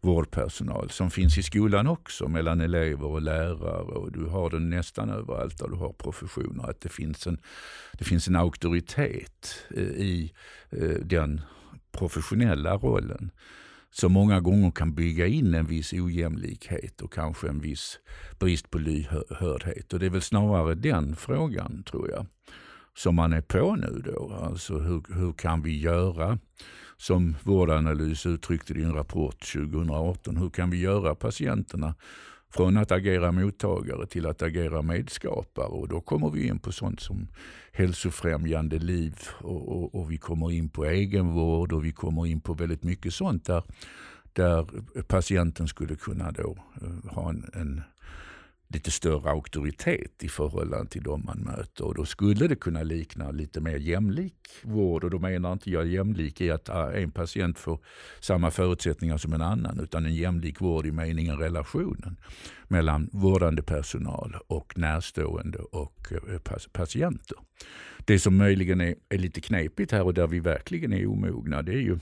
vårdpersonal 0.00 0.90
som 0.90 1.10
finns 1.10 1.38
i 1.38 1.42
skolan 1.42 1.86
också, 1.86 2.28
mellan 2.28 2.60
elever 2.60 3.06
och 3.06 3.22
lärare. 3.22 3.82
och 3.82 4.12
Du 4.12 4.24
har 4.24 4.50
den 4.50 4.70
nästan 4.70 5.10
överallt 5.10 5.58
där 5.58 5.68
du 5.68 5.74
har 5.74 5.92
professioner. 5.92 6.70
Att 6.70 6.80
det 6.80 6.88
finns 6.88 7.26
en, 7.26 7.38
det 7.98 8.04
finns 8.04 8.28
en 8.28 8.36
auktoritet 8.36 9.64
eh, 9.76 9.82
i 9.82 10.32
eh, 10.70 10.96
den 11.02 11.40
professionella 11.92 12.76
rollen 12.76 13.30
som 13.90 14.12
många 14.12 14.40
gånger 14.40 14.70
kan 14.70 14.94
bygga 14.94 15.26
in 15.26 15.54
en 15.54 15.66
viss 15.66 15.92
ojämlikhet 15.92 17.02
och 17.02 17.12
kanske 17.12 17.48
en 17.48 17.60
viss 17.60 17.98
brist 18.38 18.70
på 18.70 18.78
lyhördhet. 18.78 19.92
Och 19.92 19.98
det 19.98 20.06
är 20.06 20.10
väl 20.10 20.22
snarare 20.22 20.74
den 20.74 21.16
frågan, 21.16 21.82
tror 21.82 22.10
jag, 22.10 22.26
som 22.98 23.14
man 23.14 23.32
är 23.32 23.40
på 23.40 23.76
nu 23.76 24.02
då. 24.04 24.32
Alltså 24.42 24.78
hur, 24.78 25.02
hur 25.14 25.32
kan 25.32 25.62
vi 25.62 25.80
göra, 25.80 26.38
som 26.96 27.36
Vårdanalys 27.42 28.26
uttryckte 28.26 28.74
det 28.74 28.80
i 28.80 28.84
en 28.84 28.94
rapport 28.94 29.52
2018, 29.52 30.36
hur 30.36 30.50
kan 30.50 30.70
vi 30.70 30.80
göra 30.80 31.14
patienterna 31.14 31.94
från 32.50 32.76
att 32.76 32.92
agera 32.92 33.32
mottagare 33.32 34.06
till 34.06 34.26
att 34.26 34.42
agera 34.42 34.82
medskapare. 34.82 35.66
Och 35.66 35.88
då 35.88 36.00
kommer 36.00 36.30
vi 36.30 36.46
in 36.46 36.58
på 36.58 36.72
sånt 36.72 37.00
som 37.00 37.28
hälsofrämjande 37.72 38.78
liv 38.78 39.14
och, 39.40 39.68
och, 39.68 39.94
och 39.94 40.10
vi 40.10 40.18
kommer 40.18 40.52
in 40.52 40.68
på 40.68 40.84
egenvård 40.84 41.72
och 41.72 41.84
vi 41.84 41.92
kommer 41.92 42.26
in 42.26 42.40
på 42.40 42.54
väldigt 42.54 42.84
mycket 42.84 43.14
sånt 43.14 43.44
där, 43.44 43.62
där 44.32 44.66
patienten 45.02 45.68
skulle 45.68 45.96
kunna 45.96 46.30
då 46.30 46.56
eh, 46.82 47.14
ha 47.14 47.30
en, 47.30 47.50
en 47.54 47.82
lite 48.68 48.90
större 48.90 49.30
auktoritet 49.30 50.22
i 50.22 50.28
förhållande 50.28 50.90
till 50.90 51.02
de 51.02 51.24
man 51.24 51.38
möter. 51.38 51.84
Och 51.84 51.94
då 51.94 52.04
skulle 52.04 52.48
det 52.48 52.56
kunna 52.56 52.82
likna 52.82 53.30
lite 53.30 53.60
mer 53.60 53.76
jämlik 53.76 54.48
vård. 54.62 55.04
Och 55.04 55.10
då 55.10 55.18
menar 55.18 55.52
inte 55.52 55.70
jag 55.70 55.86
jämlik 55.86 56.40
i 56.40 56.50
att 56.50 56.68
ah, 56.68 56.92
en 56.92 57.10
patient 57.10 57.58
får 57.58 57.80
samma 58.20 58.50
förutsättningar 58.50 59.16
som 59.16 59.32
en 59.32 59.42
annan. 59.42 59.80
Utan 59.80 60.06
en 60.06 60.14
jämlik 60.14 60.60
vård 60.60 60.86
i 60.86 60.92
meningen 60.92 61.38
relationen 61.38 62.16
mellan 62.68 63.10
vårdande 63.12 63.62
personal 63.62 64.36
och 64.46 64.78
närstående 64.78 65.58
och 65.58 66.12
eh, 66.12 66.38
patienter. 66.72 67.38
Det 68.04 68.18
som 68.18 68.36
möjligen 68.36 68.80
är, 68.80 68.94
är 69.08 69.18
lite 69.18 69.40
knepigt 69.40 69.92
här 69.92 70.02
och 70.02 70.14
där 70.14 70.26
vi 70.26 70.40
verkligen 70.40 70.92
är 70.92 71.06
omogna 71.06 71.62
det 71.62 71.72
är 71.72 71.80
ju 71.80 71.98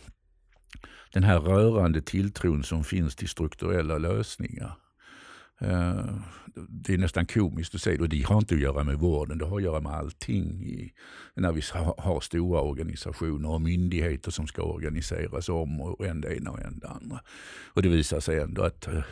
den 1.13 1.23
här 1.23 1.39
rörande 1.41 2.03
tilltron 2.03 2.63
som 2.63 2.85
finns 2.85 3.17
till 3.17 3.29
strukturella 3.29 3.99
lösningar. 3.99 4.77
Eh, 5.61 6.05
det 6.69 6.95
är 6.95 6.99
nästan 6.99 7.27
komiskt 7.27 7.75
att 7.75 7.81
säga 7.81 8.01
och 8.01 8.09
det 8.09 8.23
har 8.23 8.39
inte 8.39 8.55
att 8.55 8.61
göra 8.61 8.85
med 8.85 8.99
vården, 8.99 9.39
det 9.39 9.47
har 9.47 9.57
att 9.57 9.63
göra 9.63 9.81
med 9.81 9.93
allting. 9.93 10.63
I, 10.65 10.93
när 11.35 11.53
vi 11.53 11.63
har 11.99 12.21
stora 12.21 12.61
organisationer 12.61 13.51
och 13.51 13.61
myndigheter 13.61 14.31
som 14.31 14.47
ska 14.47 14.63
organiseras 14.63 15.49
om 15.49 15.81
och 15.81 16.07
en 16.07 16.21
det 16.21 16.37
ena 16.37 16.51
och 16.51 16.61
en 16.61 16.79
det 16.79 16.89
andra. 16.89 17.21
Och 17.73 17.83
det 17.83 17.89
visar 17.89 18.21
sig 18.21 18.41
ändå 18.41 18.63
att 18.63 18.87
eh, 18.87 19.03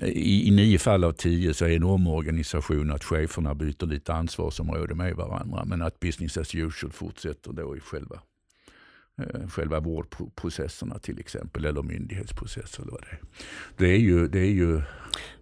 i, 0.00 0.48
i 0.48 0.50
nio 0.50 0.78
fall 0.78 1.04
av 1.04 1.12
tio 1.12 1.54
så 1.54 1.64
är 1.64 1.76
en 1.76 1.82
omorganisation 1.82 2.90
att 2.90 3.04
cheferna 3.04 3.54
byter 3.54 3.86
lite 3.86 4.14
ansvarsområde 4.14 4.94
med 4.94 5.14
varandra 5.14 5.64
men 5.64 5.82
att 5.82 6.00
business 6.00 6.36
as 6.36 6.54
usual 6.54 6.92
fortsätter 6.92 7.52
då 7.52 7.76
i 7.76 7.80
själva 7.80 8.20
själva 9.48 9.80
vårdprocesserna 9.80 10.98
till 10.98 11.18
exempel, 11.18 11.64
eller 11.64 11.82
myndighetsprocesser. 11.82 12.82
Eller 12.82 12.92
vad 12.92 13.00
det, 13.00 13.10
är. 13.10 13.20
Det, 13.76 13.94
är 13.94 13.98
ju, 13.98 14.28
det 14.28 14.40
är 14.40 14.52
ju... 14.52 14.82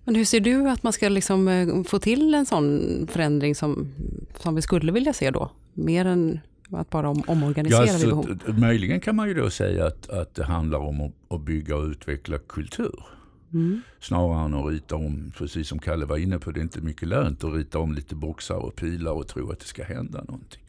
Men 0.04 0.14
hur 0.14 0.24
ser 0.24 0.40
du 0.40 0.68
att 0.70 0.82
man 0.82 0.92
ska 0.92 1.08
liksom 1.08 1.48
eh, 1.48 1.82
få 1.82 1.98
till 1.98 2.34
en 2.34 2.46
sån 2.46 3.06
förändring 3.10 3.54
som, 3.54 3.92
som 4.38 4.54
vi 4.54 4.62
skulle 4.62 4.92
vilja 4.92 5.12
se 5.12 5.30
då? 5.30 5.50
Mer 5.72 6.04
än 6.04 6.40
att 6.70 6.90
bara 6.90 7.08
om, 7.08 7.22
omorganisera 7.26 7.86
ja, 7.86 7.96
vid 7.98 8.08
behov? 8.08 8.60
Möjligen 8.60 9.00
kan 9.00 9.16
man 9.16 9.28
ju 9.28 9.34
då 9.34 9.50
säga 9.50 9.86
att, 9.86 10.08
att 10.08 10.34
det 10.34 10.44
handlar 10.44 10.78
om 10.78 11.00
att, 11.00 11.12
att 11.28 11.40
bygga 11.40 11.76
och 11.76 11.84
utveckla 11.84 12.38
kultur. 12.38 13.04
Mm. 13.52 13.82
Snarare 14.00 14.44
än 14.44 14.54
att 14.54 14.72
rita 14.72 14.96
om, 14.96 15.32
precis 15.38 15.68
som 15.68 15.78
Kalle 15.78 16.06
var 16.06 16.16
inne 16.16 16.38
på, 16.38 16.50
det 16.50 16.60
är 16.60 16.62
inte 16.62 16.80
mycket 16.80 17.08
lönt 17.08 17.44
att 17.44 17.54
rita 17.54 17.78
om 17.78 17.94
lite 17.94 18.14
boxar 18.14 18.56
och 18.56 18.76
pilar 18.76 19.12
och 19.12 19.28
tro 19.28 19.50
att 19.50 19.60
det 19.60 19.66
ska 19.66 19.84
hända 19.84 20.24
någonting. 20.24 20.62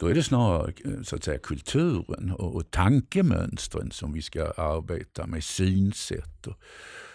Då 0.00 0.06
är 0.06 0.14
det 0.14 0.22
snarare 0.22 0.72
eh, 0.84 1.02
så 1.02 1.16
att 1.16 1.24
säga, 1.24 1.38
kulturen 1.38 2.30
och, 2.30 2.56
och 2.56 2.70
tankemönstren 2.70 3.90
som 3.90 4.12
vi 4.12 4.22
ska 4.22 4.50
arbeta 4.50 5.26
med, 5.26 5.44
synsätt 5.44 6.46
och, 6.46 6.56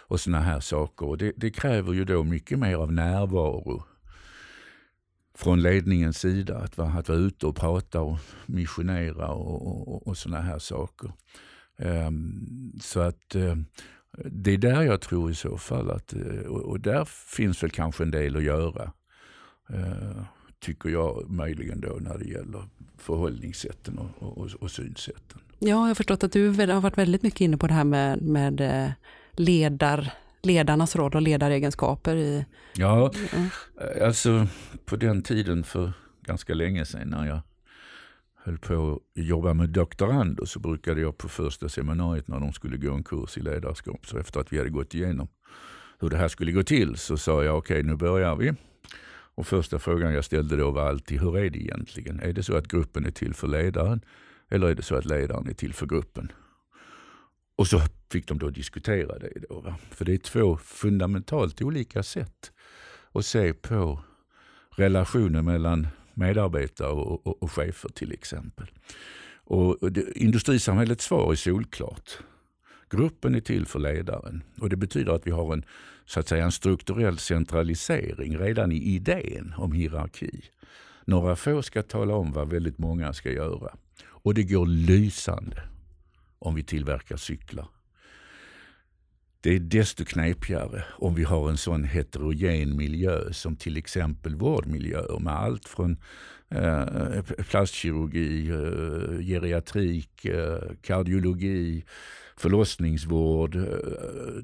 och 0.07 0.19
såna 0.19 0.39
här 0.39 0.59
saker. 0.59 1.05
Och 1.05 1.17
det, 1.17 1.33
det, 1.35 1.49
kräver 1.49 1.93
ju 1.93 2.05
då 2.05 2.23
mycket 2.23 2.59
mer 2.59 2.75
av 2.75 2.93
närvaro 2.93 3.83
från 5.35 5.61
ledningens 5.61 6.17
sida. 6.17 6.57
Att 6.57 6.77
vara, 6.77 6.89
att 6.89 7.09
vara 7.09 7.19
ute 7.19 7.47
och 7.47 7.55
prata 7.55 8.01
och 8.01 8.17
missionera 8.45 9.27
och, 9.27 9.87
och, 9.87 10.07
och 10.07 10.17
såna 10.17 10.41
här 10.41 10.59
saker. 10.59 11.11
Um, 11.77 12.73
så 12.81 12.99
att 12.99 13.35
uh, 13.35 13.55
det 14.25 14.51
är 14.51 14.57
där 14.57 14.81
jag 14.81 15.01
tror 15.01 15.31
i 15.31 15.35
så 15.35 15.57
fall 15.57 15.91
att, 15.91 16.13
uh, 16.13 16.47
och, 16.47 16.79
där 16.79 17.05
finns 17.05 17.63
väl 17.63 17.71
kanske 17.71 18.03
en 18.03 18.11
del 18.11 18.35
att 18.35 18.43
göra. 18.43 18.91
Uh, 19.73 20.23
tycker 20.59 20.89
jag 20.89 21.29
möjligen 21.29 21.81
då 21.81 21.97
när 22.01 22.17
det 22.17 22.25
gäller 22.25 22.63
förhållningssätten 22.97 23.97
och, 23.97 24.37
och, 24.37 24.49
och 24.59 24.71
synsätten. 24.71 25.39
Ja, 25.59 25.69
jag 25.69 25.75
har 25.75 25.95
förstått 25.95 26.23
att 26.23 26.31
du 26.31 26.49
har 26.49 26.81
varit 26.81 26.97
väldigt 26.97 27.23
mycket 27.23 27.41
inne 27.41 27.57
på 27.57 27.67
det 27.67 27.73
här 27.73 27.83
med, 27.83 28.21
med 28.21 28.61
eh, 28.61 28.91
ledar, 29.31 30.13
ledarnas 30.43 30.95
roll 30.95 31.15
och 31.15 31.21
ledaregenskaper. 31.21 32.15
I, 32.15 32.45
ja, 32.75 33.11
mm. 33.33 33.49
alltså 34.01 34.47
på 34.85 34.95
den 34.95 35.21
tiden 35.21 35.63
för 35.63 35.93
ganska 36.21 36.53
länge 36.53 36.85
sedan 36.85 37.09
när 37.09 37.25
jag 37.27 37.39
höll 38.45 38.57
på 38.57 39.01
att 39.17 39.23
jobba 39.23 39.53
med 39.53 39.69
doktorander 39.69 40.45
så 40.45 40.59
brukade 40.59 41.01
jag 41.01 41.17
på 41.17 41.29
första 41.29 41.69
seminariet 41.69 42.27
när 42.27 42.39
de 42.39 42.53
skulle 42.53 42.77
gå 42.77 42.93
en 42.93 43.03
kurs 43.03 43.37
i 43.37 43.41
ledarskap, 43.41 44.07
så 44.07 44.17
efter 44.17 44.39
att 44.39 44.53
vi 44.53 44.57
hade 44.57 44.69
gått 44.69 44.93
igenom 44.93 45.27
hur 45.99 46.09
det 46.09 46.17
här 46.17 46.27
skulle 46.27 46.51
gå 46.51 46.63
till 46.63 46.97
så 46.97 47.17
sa 47.17 47.43
jag 47.43 47.57
okej 47.57 47.79
okay, 47.79 47.91
nu 47.91 47.95
börjar 47.95 48.35
vi. 48.35 48.53
Och 49.35 49.47
första 49.47 49.79
frågan 49.79 50.13
jag 50.13 50.25
ställde 50.25 50.55
då 50.55 50.71
var 50.71 50.89
alltid, 50.89 51.21
hur 51.21 51.37
är 51.37 51.49
det 51.49 51.59
egentligen? 51.59 52.19
Är 52.19 52.33
det 52.33 52.43
så 52.43 52.55
att 52.55 52.67
gruppen 52.67 53.05
är 53.05 53.11
till 53.11 53.33
för 53.33 53.47
ledaren 53.47 54.01
eller 54.49 54.67
är 54.67 54.75
det 54.75 54.83
så 54.83 54.95
att 54.95 55.05
ledaren 55.05 55.47
är 55.47 55.53
till 55.53 55.73
för 55.73 55.85
gruppen? 55.85 56.31
Och 57.55 57.67
så 57.67 57.81
fick 58.11 58.27
de 58.27 58.39
då 58.39 58.49
diskutera 58.49 59.19
det. 59.19 59.33
Då, 59.49 59.59
va? 59.59 59.75
För 59.89 60.05
det 60.05 60.13
är 60.13 60.17
två 60.17 60.57
fundamentalt 60.57 61.61
olika 61.61 62.03
sätt 62.03 62.51
att 63.11 63.25
se 63.25 63.53
på 63.53 63.99
relationen 64.75 65.45
mellan 65.45 65.87
medarbetare 66.13 66.89
och, 66.89 67.27
och, 67.27 67.43
och 67.43 67.51
chefer 67.51 67.89
till 67.89 68.11
exempel. 68.11 68.67
Och, 69.43 69.91
det, 69.91 70.17
industrisamhällets 70.17 71.05
svar 71.05 71.31
är 71.31 71.35
solklart. 71.35 72.17
Gruppen 72.89 73.35
är 73.35 73.39
till 73.39 73.65
för 73.65 73.79
ledaren 73.79 74.43
och 74.61 74.69
det 74.69 74.75
betyder 74.75 75.13
att 75.13 75.27
vi 75.27 75.31
har 75.31 75.53
en, 75.53 75.65
så 76.05 76.19
att 76.19 76.27
säga, 76.27 76.45
en 76.45 76.51
strukturell 76.51 77.17
centralisering 77.17 78.37
redan 78.37 78.71
i 78.71 78.77
idén 78.77 79.53
om 79.57 79.71
hierarki. 79.71 80.41
Några 81.05 81.35
få 81.35 81.61
ska 81.61 81.83
tala 81.83 82.15
om 82.15 82.31
vad 82.31 82.49
väldigt 82.49 82.77
många 82.77 83.13
ska 83.13 83.31
göra. 83.31 83.75
Och 84.05 84.33
det 84.33 84.43
går 84.43 84.65
lysande 84.65 85.63
om 86.39 86.55
vi 86.55 86.63
tillverkar 86.63 87.17
cyklar. 87.17 87.67
Det 89.41 89.55
är 89.55 89.59
desto 89.59 90.05
knepigare 90.05 90.83
om 90.91 91.15
vi 91.15 91.23
har 91.23 91.49
en 91.49 91.57
sån 91.57 91.83
heterogen 91.83 92.77
miljö 92.77 93.33
som 93.33 93.55
till 93.55 93.77
exempel 93.77 94.35
vårdmiljöer 94.35 95.19
med 95.19 95.33
allt 95.33 95.67
från 95.67 95.97
plastkirurgi, 97.49 98.49
eh, 98.49 99.25
geriatrik, 99.25 100.25
eh, 100.25 100.59
kardiologi, 100.81 101.83
förlossningsvård, 102.37 103.55
eh, 103.55 103.63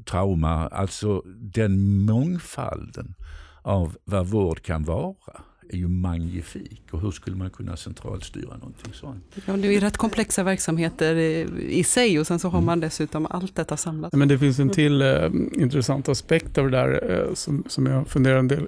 trauma. 0.05 0.67
Alltså 0.67 1.23
den 1.25 2.05
mångfalden 2.05 3.15
av 3.61 3.97
vad 4.03 4.27
vård 4.27 4.61
kan 4.61 4.83
vara 4.83 5.41
är 5.73 5.77
ju 5.77 5.87
magnifik. 5.87 6.83
Och 6.91 7.01
hur 7.01 7.11
skulle 7.11 7.35
man 7.35 7.49
kunna 7.49 7.77
centralstyra 7.77 8.57
någonting 8.57 8.93
sånt? 8.93 9.23
Ja, 9.45 9.53
det 9.53 9.67
är 9.67 9.71
ju 9.71 9.79
rätt 9.79 9.97
komplexa 9.97 10.43
verksamheter 10.43 11.15
i 11.59 11.83
sig 11.83 12.19
och 12.19 12.27
sen 12.27 12.39
så 12.39 12.49
har 12.49 12.57
mm. 12.57 12.65
man 12.65 12.79
dessutom 12.79 13.27
allt 13.29 13.55
detta 13.55 13.77
samlat. 13.77 14.13
Men 14.13 14.27
det 14.27 14.39
finns 14.39 14.59
en 14.59 14.69
till 14.69 15.01
eh, 15.01 15.29
intressant 15.53 16.09
aspekt 16.09 16.57
av 16.57 16.71
det 16.71 16.77
där 16.77 17.11
eh, 17.11 17.33
som, 17.33 17.63
som 17.67 17.85
jag 17.85 18.07
funderar 18.07 18.37
en 18.37 18.47
del 18.47 18.67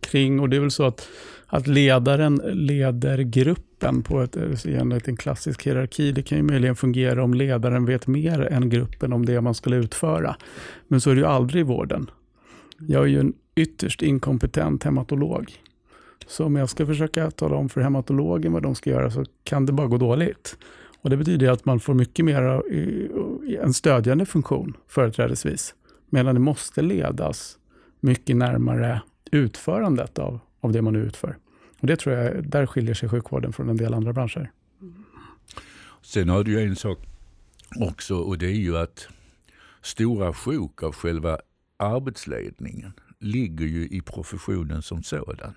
kring 0.00 0.40
och 0.40 0.48
det 0.48 0.56
är 0.56 0.60
väl 0.60 0.70
så 0.70 0.84
att 0.84 1.08
att 1.46 1.66
ledaren 1.66 2.40
leder 2.44 3.18
gruppen 3.18 4.02
på 4.02 4.20
ett, 4.20 4.36
eh, 4.36 4.80
enligt 4.80 5.08
en 5.08 5.16
klassisk 5.16 5.66
hierarki. 5.66 6.12
Det 6.12 6.22
kan 6.22 6.38
ju 6.38 6.44
möjligen 6.44 6.76
fungera 6.76 7.24
om 7.24 7.34
ledaren 7.34 7.84
vet 7.84 8.06
mer 8.06 8.40
än 8.40 8.68
gruppen 8.68 9.12
om 9.12 9.26
det 9.26 9.40
man 9.40 9.54
skulle 9.54 9.76
utföra. 9.76 10.36
Men 10.88 11.00
så 11.00 11.10
är 11.10 11.14
det 11.14 11.20
ju 11.20 11.26
aldrig 11.26 11.60
i 11.60 11.64
vården. 11.64 12.10
Jag 12.78 13.02
är 13.02 13.06
ju 13.06 13.20
en 13.20 13.32
ytterst 13.54 14.02
inkompetent 14.02 14.84
hematolog. 14.84 15.52
Så 16.26 16.44
om 16.44 16.56
jag 16.56 16.68
ska 16.68 16.86
försöka 16.86 17.30
tala 17.30 17.56
om 17.56 17.68
för 17.68 17.80
hematologen 17.80 18.52
vad 18.52 18.62
de 18.62 18.74
ska 18.74 18.90
göra 18.90 19.10
så 19.10 19.24
kan 19.44 19.66
det 19.66 19.72
bara 19.72 19.86
gå 19.86 19.98
dåligt. 19.98 20.56
Och 21.02 21.10
Det 21.10 21.16
betyder 21.16 21.50
att 21.50 21.64
man 21.64 21.80
får 21.80 21.94
mycket 21.94 22.24
mer 22.24 22.42
eh, 22.42 22.54
eh, 23.54 23.64
en 23.64 23.74
stödjande 23.74 24.26
funktion 24.26 24.76
företrädesvis. 24.88 25.74
Medan 26.10 26.34
det 26.34 26.40
måste 26.40 26.82
ledas 26.82 27.58
mycket 28.00 28.36
närmare 28.36 29.02
utförandet 29.30 30.18
av, 30.18 30.40
av 30.64 30.72
det 30.72 30.82
man 30.82 30.92
nu 30.92 30.98
utför. 30.98 31.36
Och 31.80 31.86
det 31.86 31.96
tror 31.96 32.14
jag, 32.14 32.48
där 32.48 32.66
skiljer 32.66 32.94
sig 32.94 33.08
sjukvården 33.08 33.52
från 33.52 33.68
en 33.68 33.76
del 33.76 33.94
andra 33.94 34.12
branscher. 34.12 34.50
Sen 36.02 36.28
har 36.28 36.44
du 36.44 36.52
ju 36.52 36.68
en 36.68 36.76
sak 36.76 36.98
också 37.80 38.16
och 38.16 38.38
det 38.38 38.46
är 38.46 38.60
ju 38.60 38.76
att 38.76 39.08
stora 39.82 40.32
sjok 40.32 40.82
av 40.82 40.92
själva 40.92 41.38
arbetsledningen 41.76 42.92
ligger 43.20 43.66
ju 43.66 43.88
i 43.88 44.00
professionen 44.00 44.82
som 44.82 45.02
sådan. 45.02 45.54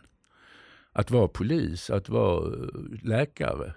Att 0.91 1.11
vara 1.11 1.27
polis, 1.27 1.89
att 1.89 2.09
vara 2.09 2.53
eh, 2.53 2.69
läkare, 3.03 3.73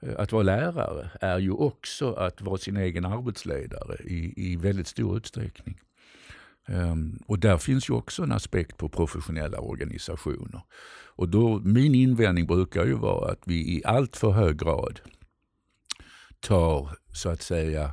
eh, 0.00 0.14
att 0.18 0.32
vara 0.32 0.42
lärare 0.42 1.10
är 1.20 1.38
ju 1.38 1.50
också 1.50 2.12
att 2.12 2.40
vara 2.40 2.58
sin 2.58 2.76
egen 2.76 3.04
arbetsledare 3.04 3.96
i, 4.04 4.34
i 4.36 4.56
väldigt 4.56 4.86
stor 4.86 5.16
utsträckning. 5.16 5.80
Ehm, 6.68 7.18
och 7.26 7.38
där 7.38 7.58
finns 7.58 7.90
ju 7.90 7.94
också 7.94 8.22
en 8.22 8.32
aspekt 8.32 8.76
på 8.76 8.88
professionella 8.88 9.58
organisationer. 9.58 10.62
Och 11.06 11.28
då, 11.28 11.60
min 11.64 11.94
invändning 11.94 12.46
brukar 12.46 12.86
ju 12.86 12.94
vara 12.94 13.32
att 13.32 13.42
vi 13.44 13.54
i 13.54 13.82
allt 13.84 14.16
för 14.16 14.30
hög 14.30 14.58
grad 14.58 15.00
tar 16.40 16.90
så 17.12 17.28
att 17.28 17.42
säga 17.42 17.84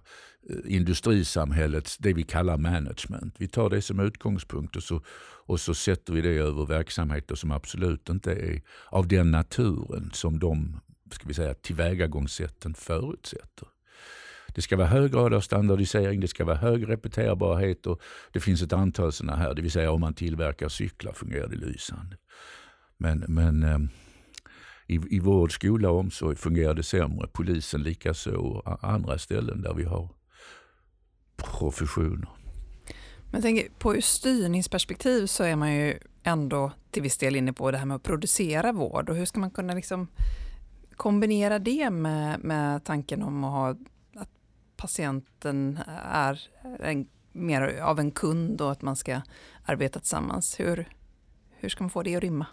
eh, 0.50 0.76
industrisamhällets, 0.76 1.98
det 1.98 2.14
vi 2.14 2.24
kallar 2.24 2.58
management. 2.58 3.36
Vi 3.38 3.48
tar 3.48 3.70
det 3.70 3.82
som 3.82 4.00
utgångspunkt 4.00 4.76
och 4.76 4.84
så, 4.84 5.02
och 5.46 5.60
så 5.60 5.74
sätter 5.74 6.14
vi 6.14 6.22
det 6.22 6.30
över 6.30 6.66
verksamheter 6.66 7.36
som 7.36 7.52
absolut 7.52 8.10
inte 8.10 8.32
är 8.32 8.62
av 8.90 9.08
den 9.08 9.32
naturen 9.32 10.10
som 10.14 10.40
de 10.40 10.80
ska 11.12 11.28
vi 11.28 11.34
säga, 11.34 11.54
tillvägagångssätten 11.54 12.74
förutsätter. 12.74 13.68
Det 14.56 14.62
ska 14.62 14.78
vara 14.78 14.88
hög 14.88 15.12
grad 15.12 15.34
av 15.34 15.42
standardisering, 15.42 16.20
det 16.20 16.28
ska 16.28 16.46
vara 16.46 16.58
hög 16.58 16.90
repeterbarhet 16.90 17.88
och 17.88 18.02
det 18.32 18.40
finns 18.40 18.62
ett 18.62 18.74
antal 18.74 19.12
sådana 19.12 19.38
här, 19.38 19.54
det 19.54 19.62
vill 19.62 19.72
säga 19.72 19.92
om 19.92 20.02
man 20.02 20.14
tillverkar 20.14 20.70
cyklar 20.70 21.14
fungerar 21.14 21.48
det 21.48 21.56
lysande. 21.56 22.18
Men, 22.98 23.26
men 23.28 23.64
eh, 23.64 23.80
i, 24.88 25.16
i 25.16 25.20
vård, 25.20 25.54
skola 25.54 25.90
och 25.90 26.00
omsorg 26.00 26.36
fungerar 26.36 26.74
det 26.74 26.84
sämre. 26.84 27.28
Polisen 27.34 27.84
likaså 27.84 28.32
och 28.32 28.84
andra 28.84 29.18
ställen 29.18 29.62
där 29.62 29.74
vi 29.74 29.84
har 29.84 30.10
professioner. 31.36 32.30
Men 33.24 33.34
jag 33.34 33.42
tänker, 33.42 33.70
på 33.80 34.02
styrningsperspektiv 34.02 35.26
så 35.26 35.44
är 35.44 35.56
man 35.56 35.76
ju 35.76 36.00
ändå 36.24 36.72
till 36.92 37.04
viss 37.04 37.18
del 37.18 37.36
inne 37.36 37.54
på 37.54 37.72
det 37.72 37.78
här 37.78 37.86
med 37.86 37.96
att 37.96 38.04
producera 38.04 38.72
vård 38.72 39.10
och 39.10 39.16
hur 39.16 39.26
ska 39.26 39.40
man 39.40 39.52
kunna 39.52 39.74
liksom 39.74 40.08
kombinera 40.96 41.60
det 41.60 41.90
med, 41.90 42.44
med 42.44 42.84
tanken 42.84 43.24
om 43.24 43.44
att 43.44 43.52
ha 43.52 43.76
patienten 44.86 45.80
är 46.04 46.42
en, 46.80 47.08
mer 47.32 47.80
av 47.82 48.00
en 48.00 48.12
kund 48.12 48.62
och 48.62 48.72
att 48.72 48.82
man 48.82 48.96
ska 48.96 49.22
arbeta 49.64 50.00
tillsammans. 50.00 50.60
Hur, 50.60 50.90
hur 51.50 51.70
ska 51.70 51.84
man 51.84 51.90
få 51.90 52.04
det 52.04 52.16
att 52.16 52.24
rimma? 52.24 52.46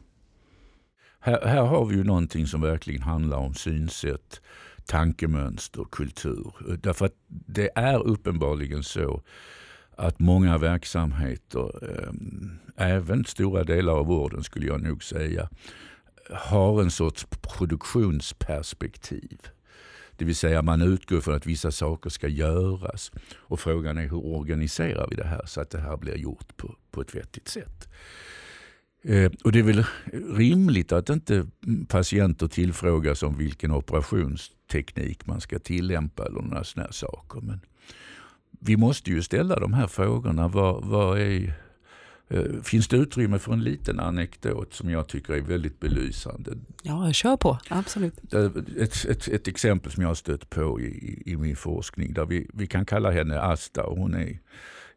Här, 1.20 1.46
här 1.46 1.62
har 1.62 1.84
vi 1.84 1.96
ju 1.96 2.04
någonting 2.04 2.46
som 2.46 2.60
verkligen 2.60 3.02
handlar 3.02 3.36
om 3.36 3.54
synsätt, 3.54 4.40
tankemönster, 4.86 5.84
kultur. 5.90 6.52
Därför 6.82 7.06
att 7.06 7.14
det 7.28 7.70
är 7.74 8.06
uppenbarligen 8.06 8.82
så 8.82 9.22
att 9.96 10.18
många 10.18 10.58
verksamheter, 10.58 11.84
ehm, 11.84 12.58
även 12.76 13.24
stora 13.24 13.64
delar 13.64 13.92
av 13.92 14.06
vården 14.06 14.44
skulle 14.44 14.66
jag 14.66 14.82
nog 14.82 15.04
säga, 15.04 15.48
har 16.30 16.82
en 16.82 16.90
sorts 16.90 17.26
produktionsperspektiv. 17.40 19.38
Det 20.22 20.26
vill 20.26 20.36
säga 20.36 20.62
man 20.62 20.82
utgår 20.82 21.20
från 21.20 21.34
att 21.34 21.46
vissa 21.46 21.70
saker 21.70 22.10
ska 22.10 22.28
göras. 22.28 23.12
Och 23.34 23.60
frågan 23.60 23.98
är 23.98 24.02
hur 24.02 24.26
organiserar 24.26 25.06
vi 25.10 25.16
det 25.16 25.24
här 25.24 25.42
så 25.46 25.60
att 25.60 25.70
det 25.70 25.80
här 25.80 25.96
blir 25.96 26.16
gjort 26.16 26.56
på, 26.56 26.76
på 26.90 27.00
ett 27.00 27.14
vettigt 27.14 27.48
sätt. 27.48 27.88
Eh, 29.04 29.32
och 29.44 29.52
det 29.52 29.58
är 29.58 29.62
väl 29.62 29.84
rimligt 30.36 30.92
att 30.92 31.10
inte 31.10 31.46
patienter 31.88 32.48
tillfrågas 32.48 33.22
om 33.22 33.38
vilken 33.38 33.70
operationsteknik 33.70 35.26
man 35.26 35.40
ska 35.40 35.58
tillämpa 35.58 36.26
eller 36.26 36.40
några 36.40 36.64
sådana 36.64 36.92
saker. 36.92 37.40
Men 37.40 37.60
vi 38.60 38.76
måste 38.76 39.10
ju 39.10 39.22
ställa 39.22 39.60
de 39.60 39.72
här 39.72 39.86
frågorna. 39.86 40.48
Vad, 40.48 40.84
vad 40.84 41.20
är, 41.20 41.54
finns 42.62 42.88
det 42.88 42.96
utrymme 42.96 43.38
för 43.38 43.52
en 43.52 43.62
liten 43.62 44.00
anekdot 44.00 44.74
som 44.74 44.90
jag 44.90 45.06
tycker 45.06 45.34
är 45.34 45.40
väldigt 45.40 45.80
belysande? 45.80 46.52
Ja, 46.82 47.12
kör 47.12 47.36
på. 47.36 47.58
Absolut. 47.68 48.34
Ett, 48.78 49.04
ett, 49.04 49.28
ett 49.28 49.48
exempel 49.48 49.92
som 49.92 50.02
jag 50.02 50.10
har 50.10 50.14
stött 50.14 50.50
på 50.50 50.80
i, 50.80 51.22
i 51.26 51.36
min 51.36 51.56
forskning 51.56 52.12
där 52.12 52.26
vi, 52.26 52.50
vi 52.54 52.66
kan 52.66 52.86
kalla 52.86 53.10
henne 53.10 53.40
Asta. 53.40 53.84
Och 53.84 53.98
hon 53.98 54.14
är 54.14 54.38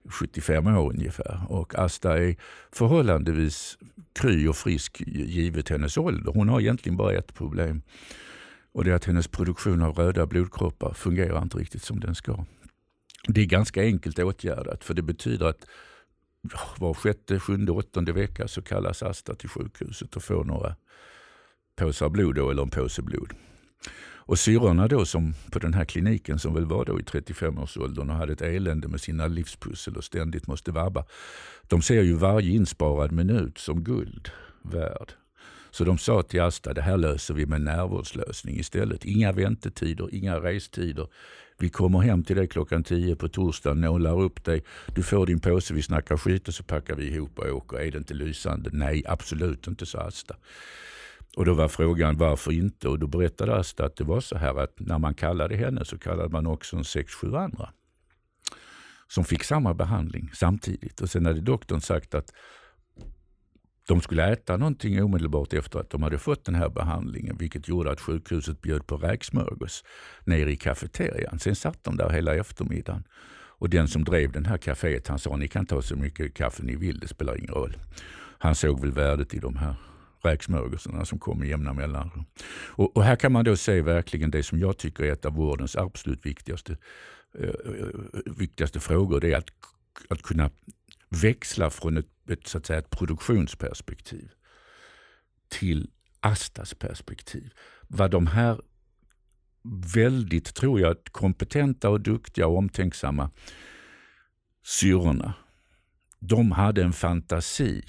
75 0.10 0.68
år 0.68 0.89
ungefär. 0.89 1.42
Och 1.50 1.75
Asta 1.75 2.18
är 2.18 2.36
förhållandevis 2.72 3.77
kry 4.13 4.48
och 4.48 4.56
frisk 4.56 5.01
givet 5.08 5.70
hennes 5.70 5.98
ålder. 5.98 6.32
Hon 6.32 6.50
har 6.50 6.62
egentligen 6.62 6.98
bara 6.98 7.13
ett 7.13 7.34
problem. 7.34 7.82
Och 8.72 8.84
det 8.84 8.92
är 8.92 8.96
att 8.96 9.06
hennes 9.06 9.27
produktion 9.27 9.82
av 9.82 9.96
röda 9.96 10.25
blodkroppar 10.25 10.94
fungerar 10.94 11.42
inte 11.42 11.58
riktigt 11.58 11.84
som 11.84 12.00
den 12.00 12.15
ska. 12.15 12.46
Det 13.27 13.42
är 13.42 13.46
ganska 13.46 13.82
enkelt 13.82 14.20
åtgärdat 14.20 14.84
för 14.84 14.94
det 14.94 15.01
betyder 15.01 15.46
att 15.46 15.65
var 16.78 16.94
sjätte, 16.94 17.40
sjunde, 17.40 17.72
åttonde 17.72 18.12
vecka 18.12 18.48
så 18.48 18.62
kallas 18.62 19.04
Asta 19.04 19.36
till 19.36 19.50
sjukhuset 19.50 20.16
och 20.16 20.24
får 20.24 20.44
några 20.44 20.75
påsar 21.75 22.10
blod 22.10 22.36
då, 22.36 22.50
eller 22.50 22.64
en 22.64 22.70
påse 22.70 23.02
blod. 23.02 23.34
Och 24.28 24.40
syrrorna 24.40 24.88
då 24.88 25.06
som 25.06 25.34
på 25.52 25.60
den 25.60 25.74
här 25.74 25.86
kliniken 25.86 26.40
som 26.40 26.54
väl 26.54 26.66
var 26.66 26.86
då 26.86 27.00
i 27.00 27.04
35-årsåldern 27.04 28.10
och 28.10 28.16
hade 28.16 28.34
ett 28.34 28.42
elände 28.42 28.88
med 28.88 29.02
sina 29.02 29.28
livspussel 29.28 29.96
och 29.98 30.04
ständigt 30.04 30.48
måste 30.48 30.72
vabba. 30.72 31.06
De 31.64 31.82
ser 31.82 32.02
ju 32.02 32.14
varje 32.14 32.52
insparad 32.52 33.12
minut 33.12 33.58
som 33.58 33.84
guld 33.84 34.32
värd. 34.62 35.14
Så 35.72 35.84
de 35.84 35.98
sa 35.98 36.22
till 36.22 36.42
Asta, 36.42 36.74
det 36.74 36.82
här 36.82 36.98
löser 36.98 37.34
vi 37.34 37.46
med 37.46 37.62
närvårdslösning 37.62 38.60
istället. 38.60 39.06
Inga 39.06 39.32
väntetider, 39.32 40.16
inga 40.16 40.40
restider. 40.40 41.08
Vi 41.58 41.70
kommer 41.70 42.00
hem 42.00 42.24
till 42.24 42.36
dig 42.36 42.48
klockan 42.48 42.84
tio 42.84 43.16
på 43.16 43.28
torsdag, 43.28 43.74
nålar 43.74 44.22
upp 44.22 44.44
dig. 44.44 44.64
Du 44.96 45.04
får 45.04 45.26
din 45.26 45.40
påse, 45.40 45.74
vi 45.74 45.82
snackar 45.82 46.18
skit 46.18 46.48
och 46.48 46.53
så 46.53 46.64
packar 46.64 46.96
vi 46.96 47.08
ihop 47.08 47.40
och 47.40 47.56
åker. 47.56 47.77
Är 47.77 47.92
det 47.92 47.98
inte 47.98 48.14
lysande? 48.14 48.70
Nej, 48.74 49.03
absolut 49.08 49.68
inte, 49.68 49.86
sa 49.86 50.00
Asta. 50.00 50.36
Och 51.36 51.46
då 51.46 51.53
var 51.53 51.68
frågan 51.68 52.18
varför 52.18 52.51
inte? 52.51 52.88
Och 52.88 53.00
då 53.00 53.08
berättade 53.08 53.56
Asta 53.56 53.86
att 53.86 53.96
det 53.96 54.03
var 54.03 54.22
så 54.22 54.38
här 54.38 54.56
att 54.56 54.79
när 54.79 55.00
man 55.00 55.14
kallade 55.14 55.56
henne 55.56 55.86
så 55.86 55.98
kallade 55.98 56.29
man 56.29 56.48
också 56.48 56.77
en 56.77 56.84
sex, 56.84 57.14
sju 57.14 57.36
andra. 57.36 57.70
Som 59.08 59.24
fick 59.24 59.44
samma 59.44 59.74
behandling 59.74 60.32
samtidigt. 60.34 61.01
Och 61.01 61.10
sen 61.10 61.25
hade 61.25 61.42
doktorn 61.42 61.82
sagt 61.82 62.16
att 62.16 62.34
de 63.88 64.02
skulle 64.02 64.32
äta 64.32 64.58
någonting 64.58 65.04
omedelbart 65.04 65.54
efter 65.54 65.80
att 65.80 65.90
de 65.90 66.04
hade 66.04 66.18
fått 66.18 66.46
den 66.46 66.56
här 66.56 66.70
behandlingen, 66.70 67.38
vilket 67.38 67.68
gjorde 67.68 67.92
att 67.92 68.02
sjukhuset 68.02 68.62
bjöd 68.62 68.88
på 68.88 68.98
räksmörgås 68.98 69.84
nere 70.24 70.52
i 70.52 70.56
kafeterian. 70.56 71.40
Sen 71.40 71.56
satt 71.56 71.84
de 71.84 71.98
där 71.98 72.10
hela 72.10 72.36
eftermiddagen. 72.36 73.04
Och 73.58 73.70
den 73.70 73.88
som 73.88 74.04
drev 74.04 74.32
den 74.32 74.46
här 74.46 74.58
kaféet, 74.58 75.08
han 75.08 75.20
sa 75.20 75.36
ni 75.36 75.48
kan 75.48 75.66
ta 75.66 75.82
så 75.82 75.96
mycket 75.96 76.34
kaffe 76.34 76.64
ni 76.64 76.76
vill, 76.76 77.00
det 77.00 77.08
spelar 77.08 77.38
ingen 77.38 77.54
roll. 77.54 77.78
Han 78.38 78.56
såg 78.56 78.80
väl 78.82 78.92
värdet 78.92 79.34
i 79.34 79.40
de 79.40 79.56
här 79.56 79.76
räksmörgåsarna 80.22 81.06
som 81.06 81.20
kom 81.20 81.44
i 81.44 81.50
jämna 81.50 81.74
mellanrum. 81.74 82.26
Och, 82.68 82.98
och, 82.98 83.04
här 83.04 83.16
kan 83.16 83.32
man 83.32 83.46
då 83.46 83.56
se 83.56 83.82
verkligen 83.82 84.32
det 84.32 84.44
som 84.44 84.60
jag 84.60 84.78
tycker 84.78 85.04
är 85.04 85.12
ett 85.12 85.26
av 85.26 85.34
vårdens 85.34 85.76
absolut 85.76 86.26
viktigaste, 86.26 86.78
eh, 87.40 87.50
eh 87.50 88.34
viktigaste 88.38 88.80
frågor. 88.80 89.20
Det 89.20 89.34
är 89.34 89.38
att, 89.38 89.50
att 90.10 90.22
kunna 90.22 90.50
växlar 91.09 91.70
från 91.70 91.98
ett, 91.98 92.29
ett, 92.29 92.48
så 92.48 92.57
att 92.57 92.65
säga, 92.65 92.79
ett 92.79 92.89
produktionsperspektiv 92.89 94.31
till 95.48 95.89
Astas 96.20 96.74
perspektiv. 96.74 97.53
Vad 97.87 98.11
de 98.11 98.27
här 98.27 98.61
väldigt, 99.96 100.55
tror 100.55 100.79
jag, 100.79 100.98
kompetenta 101.11 101.89
och 101.89 102.01
duktiga 102.01 102.48
och 102.48 102.57
omtänksamma 102.57 103.31
syrorna, 104.63 105.33
de 106.20 106.51
hade 106.51 106.83
en 106.83 106.94
fantasi 106.94 107.83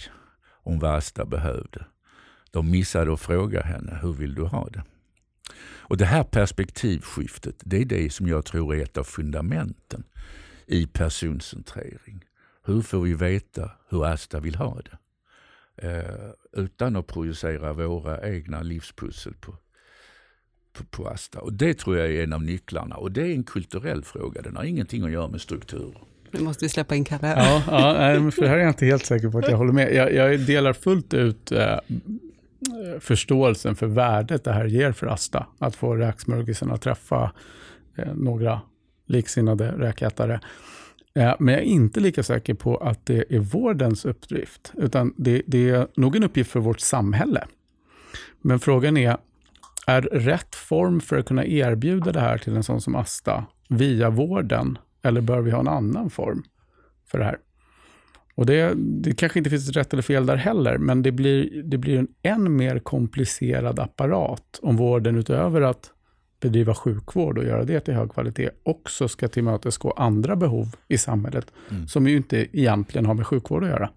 om 0.49 0.79
vad 0.79 0.95
Asta 0.95 1.25
behövde. 1.25 1.87
De 2.51 2.71
missade 2.71 3.13
att 3.13 3.21
fråga 3.21 3.63
henne, 3.63 3.99
hur 4.03 4.13
vill 4.13 4.35
du 4.35 4.43
ha 4.43 4.69
det? 4.69 4.85
Och 5.89 5.97
Det 5.97 6.07
här 6.07 6.25
perspektivskiftet, 6.25 7.63
det 7.65 7.77
är 7.77 7.85
det 7.85 8.13
som 8.13 8.27
jag 8.27 8.45
tror 8.45 8.75
är 8.75 8.83
ett 8.83 8.97
av 8.97 9.05
fundamenten 9.05 10.05
i 10.67 10.87
personcentrering. 10.87 12.25
Hur 12.67 12.83
får 12.83 13.01
vi 13.01 13.15
veta 13.15 13.71
hur 13.89 14.07
Asta 14.07 14.41
vill 14.41 14.55
ha 14.55 14.81
det? 14.85 14.99
Eh, 15.89 16.63
utan 16.63 16.97
att 16.97 17.07
projicera 17.07 17.73
våra 17.73 18.29
egna 18.29 18.63
livspussel 18.63 19.35
på, 19.35 19.57
på, 20.73 20.85
på, 20.85 21.09
Asta. 21.09 21.41
Och 21.41 21.53
Det 21.53 21.75
tror 21.75 21.97
jag 21.97 22.11
är 22.11 22.23
en 22.23 22.33
av 22.33 22.43
nycklarna. 22.43 22.97
Och 22.97 23.13
det 23.13 23.23
är 23.23 23.33
en 23.33 23.45
kulturell 23.45 24.05
fråga. 24.05 24.43
Den 24.43 24.57
har 24.57 24.65
ingenting 24.65 25.05
att 25.05 25.11
göra 25.11 25.29
med 25.29 25.41
strukturer. 25.41 26.03
Nu 26.31 26.41
måste 26.41 26.65
vi 26.65 26.69
släppa 26.69 26.95
in 26.95 27.05
Kalle 27.05 27.29
Ja, 27.29 27.63
ja, 27.67 28.31
för 28.31 28.43
det 28.43 28.49
här 28.49 28.57
är 28.57 28.61
jag 28.61 28.71
inte 28.71 28.87
helt 28.87 29.07
säker 29.07 29.29
på 29.29 29.39
att 29.39 29.49
jag 29.49 29.57
håller 29.57 29.73
med. 29.73 29.95
Jag, 29.95 30.15
jag 30.15 30.41
delar 30.41 30.73
fullt 30.73 31.15
ut 31.15 31.53
eh, 31.53 31.79
förståelsen 33.01 33.77
för 33.77 33.87
värdet 33.87 34.45
det 34.45 34.53
här 34.53 34.65
ger 34.65 34.93
för 34.93 35.07
Asta. 35.07 35.47
Att 35.59 35.77
få 35.77 35.97
räksmörgåsen 35.97 36.71
att 36.71 36.83
träffa 36.83 37.33
eh, 37.97 38.15
några 38.15 38.61
liksinnade 39.07 39.73
räkätare. 39.73 40.41
Men 41.17 41.49
jag 41.49 41.59
är 41.59 41.67
inte 41.67 42.01
lika 42.01 42.23
säker 42.23 42.55
på 42.55 42.77
att 42.77 43.07
det 43.07 43.25
är 43.35 43.39
vårdens 43.39 44.05
uppgift, 44.05 44.73
utan 44.75 45.15
det, 45.17 45.43
det 45.47 45.71
är 45.71 45.87
nog 45.97 46.17
en 46.17 46.25
uppgift 46.25 46.51
för 46.51 46.61
vårt 46.61 46.81
samhälle. 46.81 47.45
Men 48.41 48.61
frågan 48.61 48.97
är, 48.97 49.17
är 49.87 50.03
rätt 50.03 50.55
form 50.55 51.01
för 51.01 51.19
att 51.19 51.27
kunna 51.27 51.45
erbjuda 51.45 52.13
det 52.13 52.21
här 52.21 52.39
till 52.39 52.57
en 52.57 52.63
sån 52.63 52.81
som 52.81 52.95
Asta 52.95 53.45
via 53.69 54.11
vården, 54.11 54.79
eller 55.03 55.21
bör 55.21 55.41
vi 55.41 55.51
ha 55.51 55.61
en 55.61 55.69
annan 55.69 56.11
form 56.11 56.43
för 57.11 57.19
det 57.19 57.25
här? 57.25 57.39
Och 58.35 58.47
det, 58.47 58.73
det 58.77 59.15
kanske 59.15 59.39
inte 59.39 59.51
finns 59.51 59.69
rätt 59.71 59.93
eller 59.93 60.03
fel 60.03 60.27
där 60.27 60.37
heller, 60.37 60.79
men 60.79 61.03
det 61.03 61.13
blir, 61.13 61.63
det 61.63 61.79
blir 61.79 61.99
en 61.99 62.09
än 62.23 62.57
mer 62.57 62.79
komplicerad 62.79 63.79
apparat 63.79 64.61
om 64.63 64.77
vården 64.77 65.17
utöver 65.17 65.61
att 65.61 65.91
bedriva 66.41 66.75
sjukvård 66.75 67.39
och 67.39 67.45
göra 67.45 67.65
det 67.65 67.81
till 67.81 67.95
hög 67.95 68.13
kvalitet 68.13 68.51
också 68.63 69.09
ska 69.09 69.29
tillmötesgå 69.29 69.91
andra 69.91 70.37
behov 70.37 70.77
i 70.89 70.99
samhället 70.99 71.53
mm. 71.71 71.89
som 71.89 72.09
ju 72.09 72.17
inte 72.17 72.59
egentligen 72.59 73.07
har 73.07 73.15
med 73.15 73.27
sjukvård 73.27 73.65
att 73.65 73.71
göra. 73.71 73.91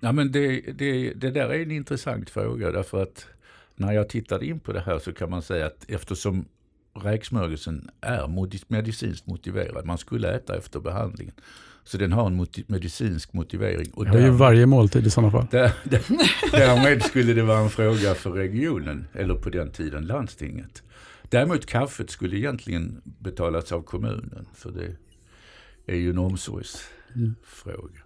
Ja, 0.00 0.12
men 0.12 0.32
det, 0.32 0.60
det, 0.60 1.12
det 1.14 1.30
där 1.30 1.48
är 1.48 1.62
en 1.62 1.70
intressant 1.70 2.30
fråga 2.30 2.70
därför 2.70 3.02
att 3.02 3.26
när 3.76 3.92
jag 3.92 4.08
tittade 4.08 4.46
in 4.46 4.60
på 4.60 4.72
det 4.72 4.80
här 4.80 4.98
så 4.98 5.12
kan 5.12 5.30
man 5.30 5.42
säga 5.42 5.66
att 5.66 5.84
eftersom 5.88 6.44
räksmörgåsen 6.94 7.90
är 8.00 8.28
medicinskt 8.72 9.26
motiverad. 9.26 9.86
Man 9.86 9.98
skulle 9.98 10.34
äta 10.34 10.56
efter 10.56 10.80
behandlingen. 10.80 11.34
Så 11.84 11.98
den 11.98 12.12
har 12.12 12.26
en 12.26 12.46
medicinsk 12.66 13.32
motivering. 13.32 13.90
Och 13.90 14.04
det 14.04 14.10
har 14.10 14.18
ju 14.18 14.30
varje 14.30 14.66
måltid 14.66 15.06
i 15.06 15.10
sådana 15.10 15.32
fall. 15.32 15.46
Där, 15.50 15.72
där, 15.84 16.02
därmed 16.52 17.02
skulle 17.02 17.32
det 17.32 17.42
vara 17.42 17.58
en 17.58 17.70
fråga 17.70 18.14
för 18.14 18.30
regionen, 18.30 19.06
eller 19.12 19.34
på 19.34 19.50
den 19.50 19.70
tiden 19.70 20.06
landstinget. 20.06 20.82
Däremot 21.28 21.66
kaffet 21.66 22.10
skulle 22.10 22.36
egentligen 22.36 23.00
betalas 23.04 23.72
av 23.72 23.82
kommunen, 23.82 24.46
för 24.54 24.70
det 24.70 24.96
är 25.92 25.96
ju 25.96 26.10
en 26.10 26.18
omsorgsfråga. 26.18 28.00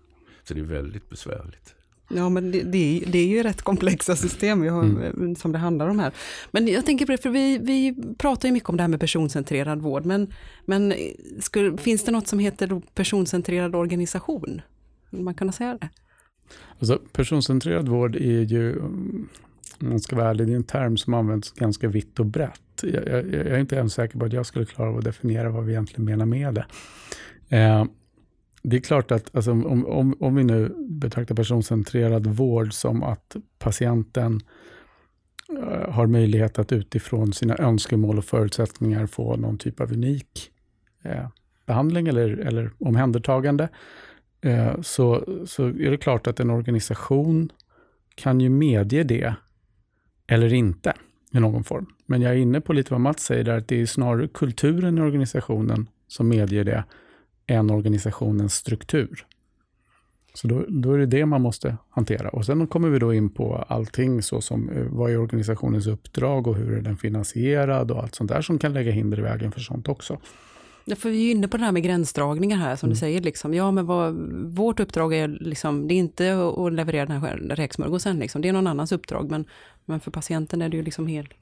Så 0.45 0.55
det 0.55 0.61
är 0.61 0.65
väldigt 0.65 1.09
besvärligt. 1.11 1.75
Ja, 2.15 2.29
men 2.29 2.51
det, 2.51 2.63
det, 2.63 3.05
det, 3.07 3.19
är 3.19 3.27
ju 3.27 3.43
rätt 3.43 3.63
komplexa 3.63 4.17
system 4.17 4.61
vi 4.61 4.69
har, 4.69 4.85
mm. 4.85 5.37
som 5.37 5.53
det 5.53 5.59
handlar 5.59 5.89
om 5.89 5.99
här. 5.99 6.13
Men 6.51 6.69
jag 6.69 6.87
tänker 6.87 7.07
på 7.07 7.13
det, 7.13 7.19
för 7.19 7.31
vi, 7.31 7.59
vi 7.59 7.95
pratar 8.19 8.49
ju 8.49 8.53
mycket 8.53 8.69
om 8.69 8.77
det 8.77 8.83
här 8.83 8.89
med 8.89 9.01
personcentrerad 9.01 9.81
vård, 9.81 10.05
men, 10.05 10.33
men 10.65 10.95
skulle, 11.41 11.77
finns 11.77 12.05
det 12.05 12.13
något 12.13 12.29
som 12.29 12.39
heter 12.39 12.83
personcentrerad 12.95 13.75
organisation? 13.75 14.61
Vill 15.11 15.23
man 15.23 15.35
kunna 15.35 15.53
säga 15.53 15.79
det? 15.81 15.89
Alltså, 16.79 17.01
personcentrerad 17.13 17.89
vård 17.89 18.17
är 18.17 18.43
ju, 18.43 18.81
om 18.81 19.29
man 19.79 20.01
ska 20.01 20.17
vara 20.17 20.31
ärlig, 20.31 20.47
det 20.47 20.53
är 20.53 20.57
en 20.57 20.65
term 20.65 20.97
som 20.97 21.15
används 21.15 21.53
ganska 21.53 21.89
vitt 21.89 22.21
och 22.21 22.27
brett. 22.27 22.61
Jag, 22.83 23.09
jag, 23.09 23.33
jag 23.33 23.47
är 23.47 23.59
inte 23.59 23.77
ens 23.77 23.95
säker 23.95 24.19
på 24.19 24.25
att 24.25 24.33
jag 24.33 24.47
skulle 24.47 24.65
klara 24.65 24.89
av 24.89 24.99
att 24.99 25.05
definiera 25.05 25.51
vad 25.51 25.65
vi 25.65 25.73
egentligen 25.73 26.05
menar 26.05 26.27
med 26.27 26.55
det. 26.55 26.67
Eh, 27.57 27.85
det 28.63 28.77
är 28.77 28.81
klart 28.81 29.11
att 29.11 29.35
alltså, 29.37 29.51
om, 29.51 29.87
om, 29.87 30.17
om 30.21 30.35
vi 30.35 30.45
nu 30.45 30.75
betraktar 30.79 31.35
personcentrerad 31.35 32.27
vård 32.27 32.73
som 32.73 33.03
att 33.03 33.37
patienten 33.59 34.41
eh, 35.49 35.91
har 35.91 36.07
möjlighet 36.07 36.59
att 36.59 36.73
utifrån 36.73 37.33
sina 37.33 37.57
önskemål 37.57 38.19
och 38.19 38.25
förutsättningar 38.25 39.07
få 39.07 39.37
någon 39.37 39.59
typ 39.59 39.81
av 39.81 39.93
unik 39.93 40.51
eh, 41.03 41.29
behandling 41.67 42.09
eller, 42.09 42.31
eller 42.31 42.71
omhändertagande, 42.79 43.69
eh, 44.41 44.81
så, 44.81 45.25
så 45.47 45.67
är 45.67 45.91
det 45.91 45.97
klart 45.97 46.27
att 46.27 46.41
en 46.41 46.51
organisation 46.51 47.53
kan 48.15 48.41
ju 48.41 48.49
medge 48.49 49.03
det 49.03 49.35
eller 50.27 50.53
inte 50.53 50.93
i 51.33 51.41
någon 51.41 51.65
form. 51.65 51.87
Men 52.13 52.23
jag 52.23 52.33
är 52.33 52.37
inne 52.37 52.61
på 52.61 52.73
lite 52.73 52.93
vad 52.95 53.01
Mats 53.01 53.23
säger 53.23 53.45
där, 53.45 53.59
att 53.59 53.69
det 53.69 53.81
är 53.81 53.87
snarare 53.87 54.29
kulturen 54.29 54.99
i 54.99 55.01
organisationen 55.01 55.89
som 56.09 56.29
medger 56.29 56.65
det, 56.65 56.85
än 57.47 57.71
organisationens 57.71 58.55
struktur. 58.55 59.27
Så 60.35 60.49
då, 60.49 60.65
då, 60.69 60.93
är 60.93 60.99
det 60.99 61.07
det 61.07 61.27
man 61.27 61.43
måste 61.43 61.77
hantera. 61.91 62.29
Och 62.29 62.47
sen 62.47 62.67
kommer 62.67 62.89
vi 62.89 62.99
då 62.99 63.15
in 63.15 63.31
på 63.31 63.57
allting 63.69 64.23
så 64.23 64.41
som 64.41 64.69
eh, 64.69 64.83
vad 64.91 65.11
är 65.11 65.19
organisationens 65.19 65.87
uppdrag 65.87 66.47
och 66.47 66.57
hur 66.57 66.79
är 66.79 66.83
den 66.83 66.97
finansierad 66.97 67.91
och 67.91 68.03
allt 68.03 68.15
sånt 68.15 68.31
där 68.31 68.43
som 68.43 68.59
kan 68.59 68.73
lägga 68.73 68.93
hinder 68.93 69.19
i 69.19 69.23
vägen 69.23 69.53
för 69.53 69.61
sånt 69.61 69.89
också. 69.89 70.19
Ja, 70.85 70.97
för 70.97 71.11
vi 71.11 71.27
är 71.29 71.33
inne 71.33 71.49
på 71.49 71.57
det 71.57 71.65
här 71.65 71.73
med 71.73 71.83
gränsdragningar 71.83 72.57
här 72.57 72.77
som 72.77 72.87
mm. 72.87 72.95
du 72.95 72.99
säger. 72.99 73.21
Liksom. 73.21 73.55
Ja, 73.55 73.71
men 73.71 73.87
vad, 73.87 74.15
vårt 74.55 74.81
uppdrag 74.81 75.15
är, 75.15 75.29
liksom, 75.29 75.89
det 75.89 75.95
är 75.95 75.99
inte 75.99 76.53
att 76.57 76.73
leverera 76.73 77.07
den 77.07 77.21
här 77.21 77.37
räksmörgåsen, 77.37 78.19
liksom. 78.19 78.43
det 78.43 78.49
är 78.49 78.53
någon 78.53 78.67
annans 78.67 78.93
uppdrag. 78.93 79.31
Men, 79.31 79.45
men 79.85 80.01
för 80.01 80.11
patienten 80.11 80.63
är 80.63 80.69
det 80.69 80.77
ju 80.77 80.83
liksom 80.83 81.07
helt 81.07 81.33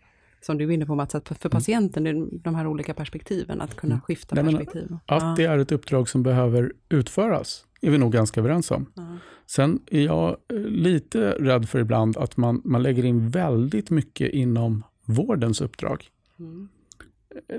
som 0.40 0.59
du 0.59 0.64
är 0.64 0.70
inne 0.70 0.87
på 0.87 0.94
Mats, 0.94 1.14
att 1.14 1.29
för 1.29 1.48
mm. 1.48 1.50
patienten, 1.50 2.29
de 2.42 2.55
här 2.55 2.66
olika 2.66 2.94
perspektiven, 2.94 3.61
att 3.61 3.76
kunna 3.76 3.94
mm. 3.94 4.00
skifta 4.00 4.42
Nej, 4.42 4.44
perspektiv. 4.44 4.96
Att 5.07 5.37
det 5.37 5.44
är 5.44 5.59
ett 5.59 5.72
uppdrag 5.72 6.09
som 6.09 6.22
behöver 6.22 6.72
utföras, 6.88 7.66
är 7.81 7.90
vi 7.90 7.98
nog 7.98 8.12
ganska 8.12 8.40
överens 8.40 8.70
om. 8.70 8.87
Ja. 8.94 9.16
Sen 9.46 9.81
är 9.87 10.05
jag 10.05 10.37
eh, 10.48 10.59
lite 10.59 11.31
rädd 11.31 11.68
för 11.68 11.79
ibland 11.79 12.16
att 12.16 12.37
man, 12.37 12.62
man 12.64 12.83
lägger 12.83 13.05
in 13.05 13.31
väldigt 13.31 13.90
mycket 13.90 14.33
inom 14.33 14.85
vårdens 15.05 15.61
uppdrag. 15.61 16.05
Mm. 16.38 16.68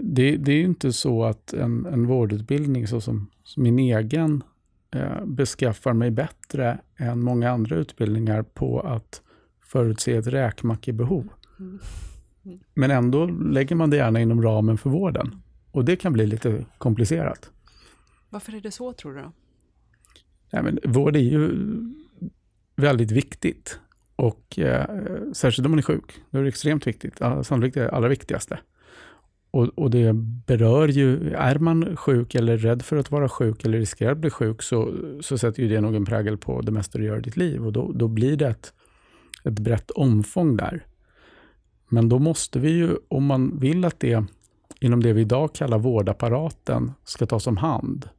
Det, 0.02 0.38
det, 0.38 0.52
är 0.52 0.56
ju 0.56 0.64
inte 0.64 0.94
så 0.94 1.24
att 1.24 1.54
en, 1.54 1.86
en 1.86 2.08
vårdutbildning, 2.08 2.88
så 2.88 3.02
som, 3.02 3.28
som 3.44 3.64
min 3.64 3.80
egen, 3.80 4.44
eh, 4.92 5.26
beskaffar 5.26 5.94
mig 5.94 6.12
bättre 6.12 6.80
än 6.98 7.24
många 7.24 7.52
andra 7.52 7.76
utbildningar 7.76 8.44
på 8.44 8.80
att 8.80 9.22
förutse 9.64 10.16
ett 10.16 10.28
räkmackebehov. 10.28 11.30
Mm. 11.60 11.80
Men 12.74 12.92
ändå 12.92 13.26
lägger 13.26 13.76
man 13.76 13.90
det 13.90 13.98
gärna 13.98 14.22
inom 14.22 14.42
ramen 14.42 14.78
för 14.78 14.90
vården. 14.90 15.42
Och 15.72 15.86
det 15.86 15.96
kan 15.96 16.14
bli 16.14 16.28
lite 16.28 16.66
komplicerat. 16.78 17.52
Varför 18.30 18.56
är 18.56 18.62
det 18.62 18.72
så 18.72 18.94
tror 18.94 19.14
du? 19.14 19.22
Då? 19.22 19.32
Ja, 20.50 20.62
men 20.62 20.80
vård 20.84 21.16
är 21.16 21.20
ju 21.20 21.52
väldigt 22.76 23.12
viktigt. 23.12 23.80
Och 24.16 24.60
eh, 24.60 24.86
särskilt 25.34 25.66
om 25.66 25.72
man 25.72 25.80
är 25.80 25.84
sjuk, 25.84 26.22
då 26.32 26.40
är 26.40 26.44
det 26.44 26.50
extremt 26.50 26.88
viktigt. 26.88 27.18
Sannolikt 27.44 27.74
det 27.74 27.92
allra 27.92 28.10
viktigaste. 28.10 28.60
Och, 29.52 29.70
och, 29.76 29.92
det 29.92 30.14
berör 30.48 30.88
ju, 30.88 31.34
är 31.34 31.60
man 31.60 31.98
sjuk 31.98 32.36
eller 32.36 32.58
rädd 32.58 32.82
för 32.82 32.98
att 32.98 33.12
vara 33.12 33.30
sjuk 33.30 33.66
eller 33.66 33.78
riskerar 33.78 34.12
att 34.12 34.18
bli 34.18 34.30
sjuk, 34.30 34.62
så, 34.62 34.94
så 35.22 35.38
sätter 35.38 35.64
ju 35.64 35.70
det 35.70 35.82
nog 35.82 35.96
en 35.96 36.06
prägel 36.06 36.38
på 36.38 36.62
det 36.62 36.72
mesta 36.72 36.98
du 36.98 37.06
gör 37.06 37.18
i 37.18 37.22
ditt 37.22 37.38
liv. 37.38 37.66
Och 37.66 37.74
då, 37.74 37.92
då 37.92 38.08
blir 38.08 38.38
det 38.38 38.48
ett, 38.48 38.74
ett 39.44 39.60
brett 39.60 39.92
omfång 39.92 40.58
där. 40.58 40.86
Men 41.94 42.10
då 42.10 42.20
måste 42.20 42.60
vi 42.60 42.70
ju, 42.70 42.98
om 43.08 43.26
man 43.26 43.60
vill 43.60 43.86
att 43.86 44.00
det 44.00 44.24
inom 44.80 45.04
det 45.04 45.14
vi 45.14 45.22
idag 45.22 45.54
kallar 45.54 45.80
vårdapparaten 45.80 46.92
ska 47.04 47.26
tas 47.26 47.48
om 47.48 47.58
hand, 47.58 48.10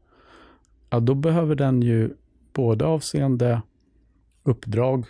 ja, 0.90 1.00
då 1.00 1.14
behöver 1.14 1.54
den 1.54 1.82
ju 1.82 2.10
både 2.52 2.84
avseende 2.84 3.62
uppdrag, 4.42 5.06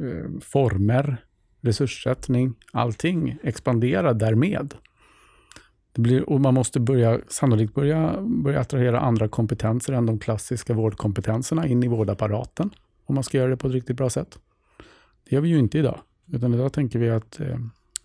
eh, 0.00 0.40
former, 0.40 1.24
resurssättning, 1.60 2.54
allting 2.72 3.38
expandera 3.42 4.12
därmed. 4.12 4.74
Det 5.92 6.00
blir, 6.00 6.30
och 6.30 6.40
man 6.40 6.54
måste 6.54 6.80
börja, 6.80 7.20
sannolikt 7.28 7.74
börja, 7.74 8.20
börja 8.20 8.60
attrahera 8.60 9.00
andra 9.00 9.28
kompetenser 9.28 9.92
än 9.92 10.06
de 10.06 10.18
klassiska 10.18 10.74
vårdkompetenserna 10.74 11.66
in 11.66 11.82
i 11.82 11.88
vårdapparaten, 11.88 12.70
om 13.04 13.14
man 13.14 13.24
ska 13.24 13.38
göra 13.38 13.50
det 13.50 13.56
på 13.56 13.68
ett 13.68 13.74
riktigt 13.74 13.96
bra 13.96 14.10
sätt. 14.10 14.38
Det 15.24 15.34
gör 15.34 15.42
vi 15.42 15.48
ju 15.48 15.58
inte 15.58 15.78
idag. 15.78 16.00
Utan 16.26 16.54
idag 16.54 16.72
tänker 16.72 16.98
vi 16.98 17.10
att 17.10 17.40
eh, 17.40 17.58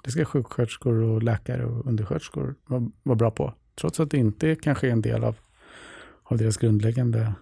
det 0.03 0.11
ska 0.11 0.25
sjuksköterskor 0.25 1.01
och 1.01 1.23
läkare 1.23 1.65
och 1.65 1.85
undersköterskor 1.85 2.55
vara, 2.65 2.91
vara 3.03 3.15
bra 3.15 3.31
på. 3.31 3.53
Trots 3.75 3.99
att 3.99 4.11
det 4.11 4.17
inte 4.17 4.55
kanske 4.55 4.87
är 4.87 4.91
en 4.91 5.01
del 5.01 5.23
av, 5.23 5.35
av 6.23 6.37
deras 6.37 6.57
grundläggande 6.57 7.33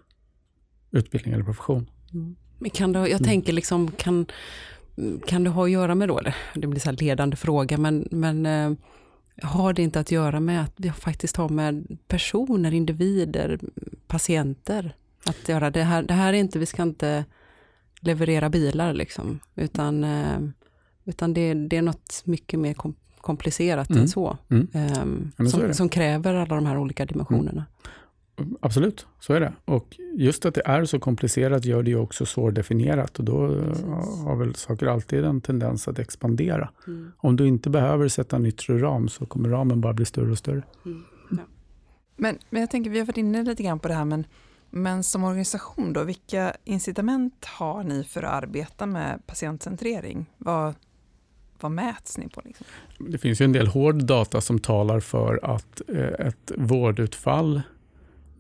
utbildning 0.92 1.34
eller 1.34 1.44
profession. 1.44 1.90
Mm. 2.14 2.36
Men 2.60 2.70
kan 2.70 2.94
det, 2.94 3.00
jag 3.00 3.10
mm. 3.10 3.24
tänker 3.24 3.54
liksom, 3.54 3.92
kan, 3.92 4.26
kan 5.28 5.44
det 5.44 5.50
ha 5.50 5.64
att 5.64 5.72
göra 5.72 5.96
med 5.96 6.08
då, 6.08 6.22
det 6.54 6.68
blir 6.68 6.80
så 6.80 6.90
här 6.90 6.98
ledande 6.98 7.36
fråga, 7.36 7.78
men, 7.78 8.08
men 8.12 8.46
eh, 8.46 8.78
har 9.42 9.74
det 9.74 9.82
inte 9.82 10.00
att 10.00 10.12
göra 10.12 10.40
med 10.40 10.64
att 10.64 10.74
vi 10.78 10.92
faktiskt 10.92 11.36
har 11.36 11.50
med 11.50 11.98
personer, 12.08 12.74
individer, 12.74 13.60
patienter 14.08 14.96
att 15.26 15.50
göra? 15.50 15.70
Det 15.70 15.84
här, 15.84 16.04
det 16.04 16.14
här 16.14 16.34
är 16.34 16.38
inte, 16.38 16.60
vi 16.60 16.66
ska 16.66 16.84
inte 16.84 17.26
leverera 18.00 18.50
bilar 18.50 18.94
liksom, 18.94 19.40
utan 19.56 20.04
eh, 20.04 20.40
utan 21.06 21.34
det, 21.34 21.54
det 21.54 21.78
är 21.78 21.82
något 21.82 22.22
mycket 22.26 22.60
mer 22.60 22.74
kom, 22.74 22.96
komplicerat 23.18 23.89
mm. 23.89 24.02
än 24.02 24.08
så. 24.08 24.38
Mm. 24.50 24.68
Um, 25.02 25.32
ja, 25.38 25.46
som, 25.46 25.74
som, 25.74 25.89
kräver 25.89 26.34
alla 26.34 26.56
de 26.56 26.65
här 26.65 26.78
olika 26.78 27.06
dimensionerna. 27.06 27.65
Mm. 28.38 28.56
Absolut, 28.62 29.08
så 29.20 29.34
är 29.34 29.39
det. 29.39 29.54
Och 29.65 29.98
just 30.13 30.46
att 30.46 30.54
det 30.54 30.62
är 30.65 30.86
så 30.86 31.00
komplicerat 31.00 31.65
gör 31.65 31.84
det 31.84 31.89
ju 31.89 31.98
också 31.98 32.26
svårdefinierat. 32.26 33.20
Och 33.20 33.26
då 33.26 33.48
Precis. 33.48 33.86
har 34.24 34.36
väl 34.36 34.56
saker 34.56 34.88
alltid 34.88 35.26
en 35.26 35.41
tendens 35.41 35.88
att 35.88 36.00
expandera. 36.00 36.70
Mm. 36.88 37.12
Om 37.18 37.36
du 37.36 37.48
inte 37.48 37.70
behöver 37.70 38.08
sätta 38.08 38.36
en 38.36 38.46
yttre 38.46 38.78
ram 38.78 39.10
så 39.10 39.26
kommer 39.26 39.50
ramen 39.50 39.82
bara 39.82 39.94
bli 39.94 40.06
större 40.06 40.32
och 40.32 40.38
större. 40.38 40.63
Mm. 40.86 41.04
Ja. 41.30 41.38
Men, 42.15 42.38
men 42.50 42.62
jag 42.62 42.70
tänker, 42.70 42.89
vi 42.89 43.00
har 43.00 43.06
varit 43.06 43.18
inne 43.18 43.44
lite 43.44 43.63
grann 43.63 43.80
på 43.80 43.88
det 43.88 43.94
här, 43.94 44.06
men 44.06 44.26
men 44.70 45.04
som 45.04 45.24
organisation 45.24 45.94
då, 45.94 46.04
vilka 46.04 46.54
incitament 46.63 47.46
har 47.46 47.84
ni 47.84 48.04
för 48.04 48.24
att 48.24 48.44
arbeta 48.44 48.86
med 48.86 49.28
patientcentrering? 49.28 50.26
Vad, 50.38 50.76
vad 51.60 51.72
mäts 51.72 52.18
ni 52.18 52.30
på? 52.30 52.41
Liksom? 52.46 52.65
Det 53.00 53.18
finns 53.18 53.41
ju 53.41 53.44
en 53.46 53.52
del 53.52 53.68
hård 53.68 54.04
data 54.06 54.41
som 54.41 54.60
talar 54.60 55.00
för 55.00 55.39
att 55.44 55.82
eh, 55.88 56.28
ett 56.28 56.52
vårdutfall 56.56 57.62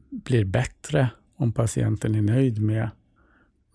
blir 0.09 0.45
bättre 0.45 1.09
om 1.37 1.51
patienten 1.51 2.15
är 2.15 2.21
nöjd 2.21 2.61
med, 2.61 2.89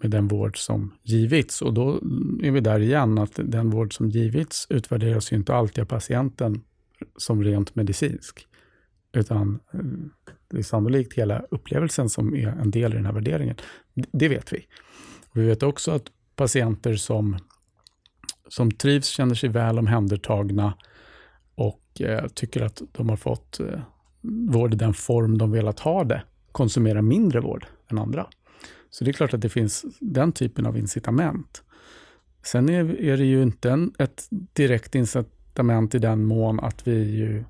med 0.03 0.11
den 0.11 0.29
vård 0.29 0.59
som 0.59 0.95
givits. 1.03 1.63
Och 1.63 1.75
då 1.75 1.95
är 2.43 2.51
vi 2.51 2.61
där 2.61 2.81
igen, 2.81 3.19
att 3.19 3.41
den 3.45 3.71
vård 3.71 3.97
som 3.97 4.09
givits 4.09 4.67
utvärderas 4.71 5.33
ju 5.33 5.37
inte 5.37 5.55
alltid 5.55 5.83
av 5.83 5.87
patienten 5.87 6.63
som 7.17 7.45
rent 7.45 7.75
medicinsk. 7.75 8.47
Utan 9.13 9.61
eh, 9.73 9.81
det 10.49 10.59
är 10.59 10.63
sannolikt 10.63 11.15
hela 11.15 11.43
upplevelsen 11.51 12.09
som 12.09 12.35
är 12.35 12.49
en 12.49 12.71
del 12.71 12.93
i 12.93 12.97
den 12.97 13.07
här 13.07 13.13
värderingen. 13.13 13.57
Det 13.95 14.29
vet 14.29 14.53
vi. 14.53 14.67
Vi 15.33 15.47
vet 15.47 15.63
också 15.63 15.91
att 15.91 16.05
patienter 16.37 16.95
som 16.95 17.37
som 18.51 18.71
trivs, 18.71 19.07
känner 19.07 19.35
sig 19.35 19.49
väl 19.49 19.79
omhändertagna 19.79 20.75
och 21.55 22.01
eh, 22.01 22.27
tycker 22.27 22.63
att 22.63 22.83
de 22.93 23.09
har 23.09 23.17
fått 23.17 23.61
eh, 23.61 23.81
vård 24.51 24.75
i 24.75 24.77
den 24.77 24.95
form 24.95 25.39
de 25.39 25.51
velat 25.51 25.81
ha 25.81 26.05
det, 26.05 26.23
konsumerar 26.53 27.03
mindre 27.03 27.41
vård 27.41 27.67
än 27.91 27.99
andra. 27.99 28.27
Så 28.91 29.05
det 29.05 29.11
är 29.11 29.13
klart 29.13 29.35
att 29.35 29.41
det 29.41 29.49
finns 29.49 29.85
den 30.01 30.33
typen 30.33 30.67
av 30.67 30.79
incitament. 30.79 31.63
Sen 32.43 32.69
är, 32.69 33.01
är 33.01 33.17
det 33.17 33.25
ju 33.25 33.43
inte 33.43 33.71
en, 33.71 33.93
ett 33.99 34.29
direkt 34.31 34.95
incitament 34.95 35.95
i 35.95 35.99
den 35.99 36.25
mån 36.25 36.61
att 36.61 36.87
vi 36.87 37.17
ju 37.17 37.45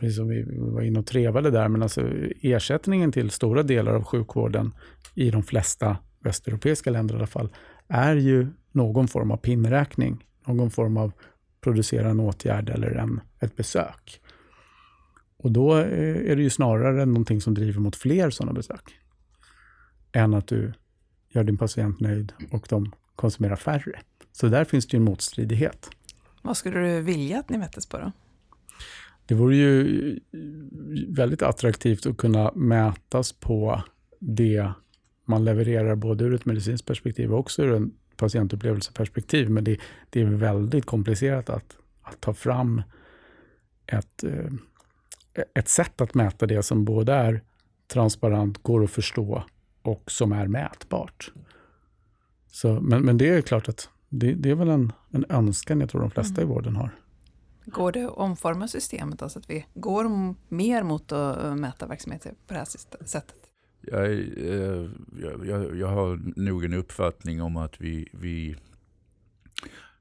precis 0.00 0.16
som 0.16 0.28
vi 0.28 0.44
var 0.58 0.82
inne 0.82 0.98
och 0.98 1.06
trevade 1.06 1.50
där, 1.50 1.68
men 1.68 1.82
alltså 1.82 2.08
ersättningen 2.40 3.12
till 3.12 3.30
stora 3.30 3.62
delar 3.62 3.94
av 3.94 4.04
sjukvården 4.04 4.72
i 5.14 5.30
de 5.30 5.42
flesta 5.42 5.96
västeuropeiska 6.20 6.90
länder 6.90 7.14
i 7.14 7.18
alla 7.18 7.26
fall, 7.26 7.48
är 7.88 8.16
ju 8.16 8.46
någon 8.72 9.08
form 9.08 9.30
av 9.30 9.36
pinräkning, 9.36 10.24
någon 10.44 10.70
form 10.70 10.96
av 10.96 11.12
producera 11.60 12.10
en 12.10 12.20
åtgärd 12.20 12.68
eller 12.70 12.90
en, 12.90 13.20
ett 13.40 13.56
besök. 13.56 14.20
Och 15.36 15.52
då 15.52 15.74
är 15.74 16.36
det 16.36 16.42
ju 16.42 16.50
snarare 16.50 17.06
någonting 17.06 17.40
som 17.40 17.54
driver 17.54 17.80
mot 17.80 17.96
fler 17.96 18.30
sådana 18.30 18.52
besök, 18.52 18.98
än 20.12 20.34
att 20.34 20.46
du 20.46 20.72
gör 21.28 21.44
din 21.44 21.58
patient 21.58 22.00
nöjd 22.00 22.32
och 22.50 22.66
de 22.68 22.92
konsumerar 23.16 23.56
färre. 23.56 24.00
Så 24.32 24.48
där 24.48 24.64
finns 24.64 24.86
det 24.86 24.96
ju 24.96 24.96
en 24.96 25.04
motstridighet. 25.04 25.90
Vad 26.42 26.56
skulle 26.56 26.80
du 26.80 27.00
vilja 27.00 27.38
att 27.38 27.48
ni 27.48 27.58
mättes 27.58 27.86
på 27.86 27.98
då? 27.98 28.12
Det 29.26 29.34
vore 29.34 29.56
ju 29.56 30.20
väldigt 31.08 31.42
attraktivt 31.42 32.06
att 32.06 32.16
kunna 32.16 32.52
mätas 32.54 33.32
på 33.32 33.84
det 34.18 34.72
man 35.24 35.44
levererar 35.44 35.94
både 35.94 36.24
ur 36.24 36.34
ett 36.34 36.44
medicinskt 36.44 36.86
perspektiv 36.86 37.32
och 37.32 37.38
också 37.38 37.62
ur 37.62 37.72
en 37.72 37.92
patientupplevelseperspektiv. 38.20 39.50
Men 39.50 39.64
det, 39.64 39.80
det 40.10 40.20
är 40.20 40.24
väldigt 40.24 40.86
komplicerat 40.86 41.50
att, 41.50 41.76
att 42.02 42.20
ta 42.20 42.34
fram 42.34 42.82
ett, 43.86 44.24
eh, 44.24 44.52
ett 45.54 45.68
sätt 45.68 46.00
att 46.00 46.14
mäta 46.14 46.46
det 46.46 46.62
som 46.62 46.84
både 46.84 47.12
är 47.12 47.42
transparent, 47.92 48.62
går 48.62 48.84
att 48.84 48.90
förstå 48.90 49.44
och 49.82 50.10
som 50.10 50.32
är 50.32 50.46
mätbart. 50.46 51.32
Så, 52.50 52.80
men, 52.80 53.02
men 53.02 53.18
det 53.18 53.28
är 53.28 53.42
klart 53.42 53.68
att 53.68 53.88
det, 54.08 54.34
det 54.34 54.50
är 54.50 54.54
väl 54.54 54.68
en, 54.68 54.92
en 55.10 55.24
önskan 55.28 55.80
jag 55.80 55.90
tror 55.90 56.00
de 56.00 56.10
flesta 56.10 56.40
mm. 56.40 56.50
i 56.50 56.54
vården 56.54 56.76
har. 56.76 56.90
Går 57.64 57.92
det 57.92 58.04
att 58.04 58.16
omforma 58.16 58.68
systemet 58.68 59.32
så 59.32 59.38
att 59.38 59.50
vi 59.50 59.66
går 59.74 60.34
mer 60.54 60.82
mot 60.82 61.12
att 61.12 61.58
mäta 61.58 61.86
verksamheter 61.86 62.34
på 62.46 62.54
det 62.54 62.58
här 62.58 62.66
sättet? 63.06 63.39
Jag, 63.80 64.10
eh, 64.10 64.88
jag, 65.22 65.46
jag, 65.46 65.76
jag 65.76 65.88
har 65.88 66.20
nog 66.36 66.64
en 66.64 66.74
uppfattning 66.74 67.42
om 67.42 67.56
att 67.56 67.80
vi, 67.80 68.08
vi 68.12 68.56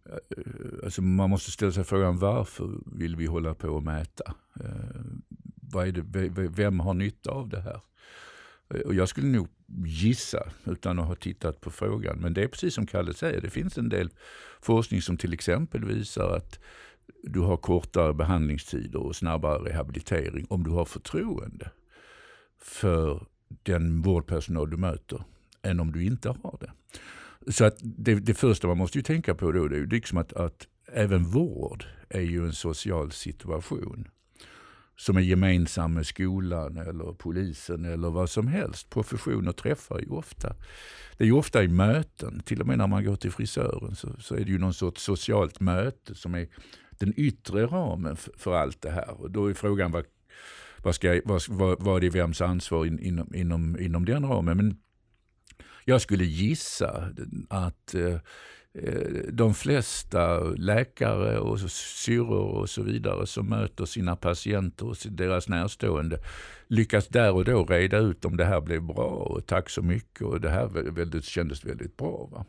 eh, 0.06 0.84
Alltså 0.84 1.02
man 1.02 1.30
måste 1.30 1.52
ställa 1.52 1.72
sig 1.72 1.84
frågan 1.84 2.18
varför 2.18 2.70
vill 2.86 3.16
vi 3.16 3.26
hålla 3.26 3.54
på 3.54 3.70
och 3.70 3.84
mäta? 3.84 4.34
Eh, 4.60 5.02
vad 5.72 5.88
är 5.88 5.92
det, 5.92 6.30
vem 6.50 6.80
har 6.80 6.94
nytta 6.94 7.32
av 7.32 7.50
det 7.50 7.62
här? 7.62 7.82
Eh, 8.74 8.82
och 8.82 8.94
jag 8.94 9.10
skulle 9.10 9.28
nog 9.28 9.48
gissa, 9.86 10.52
utan 10.66 11.00
att 11.00 11.08
ha 11.08 11.16
tittat 11.16 11.62
på 11.62 11.72
frågan, 11.72 12.20
men 12.20 12.34
det 12.34 12.44
är 12.44 12.48
precis 12.48 12.74
som 12.74 12.86
Kalle 12.86 13.14
säger, 13.14 13.42
det 13.42 13.50
finns 13.50 13.78
en 13.78 13.90
del 13.90 14.10
forskning 14.62 15.02
som 15.02 15.18
till 15.18 15.34
exempel 15.34 15.86
visar 15.86 16.36
att 16.36 16.60
du 17.24 17.40
har 17.40 17.58
kortare 17.58 18.14
behandlingstider 18.14 19.00
och 19.00 19.16
snabbare 19.16 19.70
rehabilitering 19.70 20.48
om 20.50 20.64
du 20.64 20.70
har 20.70 20.86
förtroende 20.86 21.72
för 22.62 23.26
den 23.64 24.02
vårdpersonal 24.02 24.70
du 24.70 24.78
möter 24.78 25.24
än 25.62 25.80
om 25.80 25.92
du 25.92 26.04
inte 26.04 26.30
har 26.30 26.58
det. 26.60 26.72
Så 27.52 27.66
att 27.66 27.78
det, 27.82 28.16
det 28.16 28.34
första 28.34 28.68
man 28.68 28.78
måste 28.78 28.98
ju 28.98 29.02
tänka 29.02 29.36
på 29.36 29.52
då 29.52 29.68
det 29.68 29.76
är 29.76 29.80
ju 29.80 29.88
liksom 29.88 30.18
att, 30.18 30.34
att 30.34 30.68
även 30.94 31.24
vård 31.24 31.86
är 32.10 32.22
ju 32.22 32.46
en 32.46 32.54
social 32.54 33.12
situation 33.12 34.08
som 35.00 35.18
är 35.18 35.22
gemensam 35.22 35.94
med 35.94 36.08
skolan 36.08 36.78
eller 36.78 37.14
polisen 37.14 37.86
eller 37.86 38.10
vad 38.10 38.30
som 38.30 38.48
helst. 38.48 38.90
Professioner 38.90 39.52
träffar 39.52 40.00
ju 40.00 40.08
ofta. 40.08 40.56
Det 41.18 41.24
är 41.24 41.26
ju 41.26 41.34
ofta 41.34 41.64
i 41.64 41.68
möten, 41.68 42.42
till 42.46 42.62
och 42.62 42.68
med 42.68 42.78
när 42.78 42.88
man 42.88 43.06
går 43.06 43.16
till 43.16 43.32
frisören 43.32 43.96
så, 43.96 44.10
så 44.20 44.36
är 44.36 44.40
det 44.40 44.52
ju 44.52 44.58
någon 44.58 44.74
sorts 44.74 45.04
socialt 45.04 45.60
möte 45.60 46.16
som 46.16 46.36
är 46.36 46.48
den 46.92 47.14
yttre 47.18 47.66
ramen 47.66 48.16
för, 48.16 48.34
för 48.38 48.56
allt 48.56 48.82
det 48.82 48.92
här. 48.92 49.22
Och 49.22 49.32
då 49.32 49.46
är 49.50 49.54
frågan 49.54 49.92
vad, 49.92 50.06
vad, 50.84 50.96
ska, 50.96 51.22
vad, 51.26 51.42
vad, 51.50 51.84
vad 51.84 52.04
är 52.04 52.10
vems 52.10 52.42
ansvar 52.42 52.86
in, 52.86 53.00
inom, 53.00 53.36
inom, 53.36 53.80
inom 53.80 54.06
den 54.06 54.26
ramen. 54.26 54.58
Men 54.58 54.78
jag 55.86 56.02
skulle 56.02 56.26
gissa 56.26 57.10
att 57.50 57.94
eh, 57.94 58.14
eh 58.14 58.20
de 59.32 59.54
flesta 59.54 60.40
läkare 60.40 61.40
och 61.40 61.60
syrror 61.72 62.48
och 62.48 62.70
så 62.70 62.84
vidare 62.84 63.28
som 63.28 63.50
möter 63.50 63.86
sina 63.86 64.16
patienter 64.16 64.86
och 64.86 64.98
deras 65.10 65.48
närstående 65.48 66.20
lyckas 66.68 67.08
där 67.08 67.32
och 67.32 67.46
då 67.46 67.66
reda 67.66 67.98
ut 67.98 68.26
om 68.26 68.38
det 68.38 68.46
här 68.46 68.62
blev 68.62 68.82
bra 68.82 69.08
och 69.08 69.46
tack 69.46 69.70
så 69.70 69.82
mycket 69.82 70.22
och 70.22 70.42
det 70.42 70.50
här 70.50 70.68
väldigt, 70.92 71.26
kändes 71.26 71.66
väldigt 71.66 71.98
bra. 71.98 72.30
Va? 72.32 72.46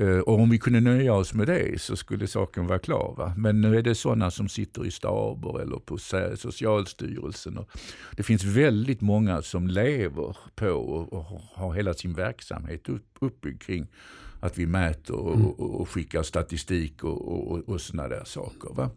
Eh, 0.00 0.18
och 0.18 0.34
om 0.34 0.50
vi 0.50 0.58
kunde 0.58 0.80
nöja 0.80 1.14
oss 1.14 1.34
med 1.34 1.46
det 1.46 1.80
så 1.80 1.96
skulle 1.96 2.26
saken 2.26 2.66
vara 2.66 2.78
klar. 2.78 3.14
Va? 3.16 3.34
Men 3.36 3.60
nu 3.60 3.78
är 3.78 3.82
det 3.82 3.94
sådana 3.94 4.30
som 4.30 4.48
sitter 4.48 4.86
i 4.86 4.90
staber 4.90 5.60
eller 5.60 5.76
på 5.76 5.98
Socialstyrelsen. 6.36 7.58
Och 7.58 7.70
det 8.16 8.22
finns 8.22 8.44
väldigt 8.44 9.00
många 9.00 9.42
som 9.42 9.66
lever 9.66 10.36
på 10.54 10.70
och 10.70 11.24
har 11.54 11.74
hela 11.74 11.94
sin 11.94 12.14
verksamhet 12.14 12.88
uppbyggd 13.20 13.62
kring 13.62 13.86
att 14.40 14.58
vi 14.58 14.66
mäter 14.66 15.16
och, 15.16 15.34
mm. 15.34 15.46
och, 15.46 15.80
och 15.80 15.88
skickar 15.88 16.22
statistik 16.22 17.04
och, 17.04 17.52
och, 17.52 17.68
och 17.68 17.80
sådana 17.80 18.08
där 18.08 18.24
saker. 18.24 18.74
Va? 18.74 18.90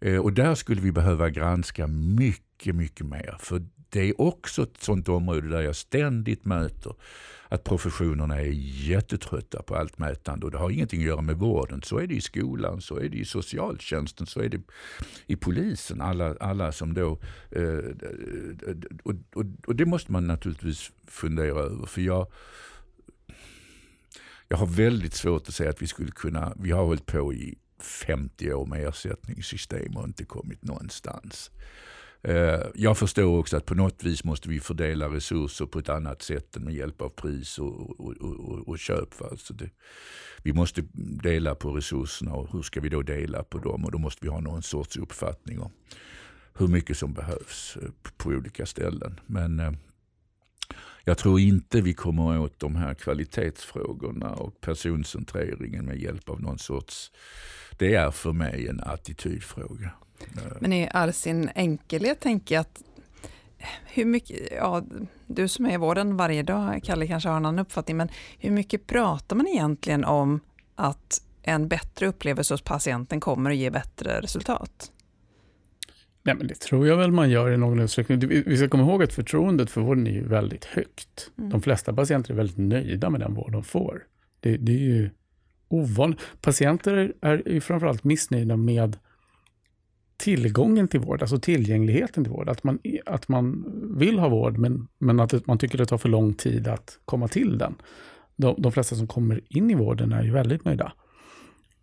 Eh, 0.00 0.18
och 0.18 0.32
där 0.32 0.54
skulle 0.54 0.80
vi 0.80 0.92
behöva 0.92 1.30
granska 1.30 1.86
mycket, 1.86 2.74
mycket 2.74 3.06
mer. 3.06 3.36
För 3.40 3.62
det 3.96 4.08
är 4.08 4.20
också 4.20 4.62
ett 4.62 4.82
sånt 4.82 5.08
område 5.08 5.48
där 5.48 5.60
jag 5.60 5.76
ständigt 5.76 6.44
möter 6.44 6.94
att 7.48 7.64
professionerna 7.64 8.40
är 8.40 8.50
jättetrötta 8.88 9.62
på 9.62 9.76
allt 9.76 9.98
mätande 9.98 10.46
och 10.46 10.52
det 10.52 10.58
har 10.58 10.70
ingenting 10.70 11.00
att 11.00 11.06
göra 11.06 11.20
med 11.20 11.36
vården. 11.36 11.82
Så 11.82 11.98
är 11.98 12.06
det 12.06 12.14
i 12.14 12.20
skolan, 12.20 12.80
så 12.80 12.96
är 12.96 13.08
det 13.08 13.16
i 13.16 13.24
socialtjänsten, 13.24 14.26
så 14.26 14.40
är 14.40 14.48
det 14.48 14.60
i 15.26 15.36
polisen. 15.36 16.00
Alla, 16.00 16.36
alla 16.40 16.72
som 16.72 16.94
då... 16.94 17.18
Eh, 17.50 17.78
och, 19.02 19.14
och, 19.34 19.44
och, 19.66 19.76
det 19.76 19.86
måste 19.86 20.12
man 20.12 20.26
naturligtvis 20.26 20.92
fundera 21.06 21.60
över. 21.60 21.86
För 21.86 22.00
jag, 22.00 22.26
jag 24.48 24.56
har 24.56 24.66
väldigt 24.66 25.14
svårt 25.14 25.48
att 25.48 25.54
säga 25.54 25.70
att 25.70 25.82
vi 25.82 25.86
skulle 25.86 26.10
kunna, 26.10 26.52
vi 26.56 26.70
har 26.70 26.84
hållit 26.84 27.06
på 27.06 27.34
i 27.34 27.58
50 27.80 28.52
år 28.52 28.66
med 28.66 28.88
ersättningssystem 28.88 29.96
och 29.96 30.04
inte 30.04 30.24
kommit 30.24 30.62
någonstans. 30.62 31.50
Eh, 32.22 32.60
jag 32.74 32.98
förstår 32.98 33.38
också 33.38 33.56
att 33.56 33.64
på 33.64 33.74
något 33.74 34.04
vis 34.04 34.24
måste 34.24 34.48
vi 34.48 34.60
fördela 34.60 35.08
resurser 35.08 35.66
på 35.66 35.78
ett 35.78 35.88
annat 35.88 36.22
sätt 36.22 36.56
än 36.56 36.64
med 36.64 36.74
hjälp 36.74 37.02
av 37.02 37.08
pris 37.08 37.58
och, 37.58 38.00
och, 38.00 38.14
och, 38.20 38.68
och 38.68 38.78
köp. 38.78 39.22
Alltså 39.30 39.54
det, 39.54 39.70
vi 40.42 40.52
måste 40.52 40.82
dela 41.22 41.54
på 41.54 41.72
resurserna 41.72 42.32
och 42.32 42.52
hur 42.52 42.62
ska 42.62 42.80
vi 42.80 42.88
då 42.88 43.02
dela 43.02 43.42
på 43.42 43.58
dem? 43.58 43.84
Och 43.84 43.92
då 43.92 43.98
måste 43.98 44.24
vi 44.24 44.28
ha 44.28 44.40
någon 44.40 44.62
sorts 44.62 44.96
uppfattning 44.96 45.60
om 45.60 45.72
hur 46.58 46.68
mycket 46.68 46.98
som 46.98 47.12
behövs 47.12 47.76
eh, 47.82 47.88
på 48.16 48.28
olika 48.28 48.66
ställen. 48.66 49.20
Men 49.26 49.60
eh, 49.60 49.72
jag 51.08 51.18
tror 51.18 51.40
inte 51.40 51.80
vi 51.80 51.94
kommer 51.94 52.40
åt 52.40 52.60
de 52.60 52.76
här 52.76 52.94
kvalitetsfrågorna 52.94 54.30
och 54.30 54.60
personcentreringen 54.60 55.84
med 55.84 55.98
hjälp 55.98 56.28
av 56.28 56.40
någon 56.40 56.58
sorts... 56.58 57.12
Det 57.78 57.94
är 57.94 58.10
för 58.10 58.32
mig 58.32 58.68
en 58.68 58.80
attitydfråga. 58.80 59.90
Eh. 60.20 60.56
Men 60.60 60.72
i 60.72 60.88
all 60.92 61.12
sin 61.12 61.50
enkelhet 61.54 62.20
tänker 62.20 62.54
jag 62.54 62.60
att 62.60 62.82
hur 63.84 64.04
mycket, 64.04 64.52
ja, 64.56 64.82
du 65.26 65.48
som 65.48 65.66
är 65.66 65.74
i 65.74 65.76
vården 65.76 66.16
varje 66.16 66.42
dag, 66.42 66.80
Kalle 66.84 67.06
kanske 67.06 67.28
har 67.28 67.36
en 67.36 67.46
annan 67.46 67.58
uppfattning, 67.58 67.96
men 67.96 68.08
hur 68.38 68.50
mycket 68.50 68.86
pratar 68.86 69.36
man 69.36 69.46
egentligen 69.46 70.04
om 70.04 70.40
att 70.74 71.22
en 71.42 71.68
bättre 71.68 72.06
upplevelse 72.06 72.54
hos 72.54 72.62
patienten 72.62 73.20
kommer 73.20 73.50
att 73.50 73.56
ge 73.56 73.70
bättre 73.70 74.20
resultat? 74.20 74.92
Nej, 76.26 76.34
men 76.34 76.46
det 76.46 76.54
tror 76.54 76.86
jag 76.86 76.96
väl 76.96 77.12
man 77.12 77.30
gör 77.30 77.50
i 77.50 77.56
någon 77.56 77.80
utsträckning. 77.80 78.18
Vi 78.28 78.56
ska 78.56 78.68
komma 78.68 78.82
ihåg 78.82 79.02
att 79.02 79.12
förtroendet 79.12 79.70
för 79.70 79.80
vården 79.80 80.06
är 80.06 80.10
ju 80.10 80.28
väldigt 80.28 80.64
högt. 80.64 81.30
Mm. 81.38 81.50
De 81.50 81.62
flesta 81.62 81.92
patienter 81.92 82.32
är 82.32 82.36
väldigt 82.36 82.58
nöjda 82.58 83.10
med 83.10 83.20
den 83.20 83.34
vård 83.34 83.52
de 83.52 83.64
får. 83.64 84.02
Det, 84.40 84.56
det 84.56 84.72
är 84.72 84.78
ju 84.78 85.10
ovanligt. 85.68 86.20
Patienter 86.40 87.12
är 87.20 87.42
ju 87.46 87.60
framförallt 87.60 88.04
missnöjda 88.04 88.56
med 88.56 88.96
tillgången 90.16 90.88
till 90.88 91.00
vård, 91.00 91.22
alltså 91.22 91.38
tillgängligheten 91.38 92.24
till 92.24 92.32
vård. 92.32 92.48
Att 92.48 92.64
man, 92.64 92.78
att 93.06 93.28
man 93.28 93.64
vill 93.98 94.18
ha 94.18 94.28
vård, 94.28 94.58
men, 94.58 94.88
men 94.98 95.20
att 95.20 95.46
man 95.46 95.58
tycker 95.58 95.78
det 95.78 95.86
tar 95.86 95.98
för 95.98 96.08
lång 96.08 96.34
tid 96.34 96.68
att 96.68 96.98
komma 97.04 97.28
till 97.28 97.58
den. 97.58 97.74
De, 98.36 98.54
de 98.58 98.72
flesta 98.72 98.96
som 98.96 99.06
kommer 99.06 99.40
in 99.48 99.70
i 99.70 99.74
vården 99.74 100.12
är 100.12 100.22
ju 100.22 100.32
väldigt 100.32 100.64
nöjda. 100.64 100.92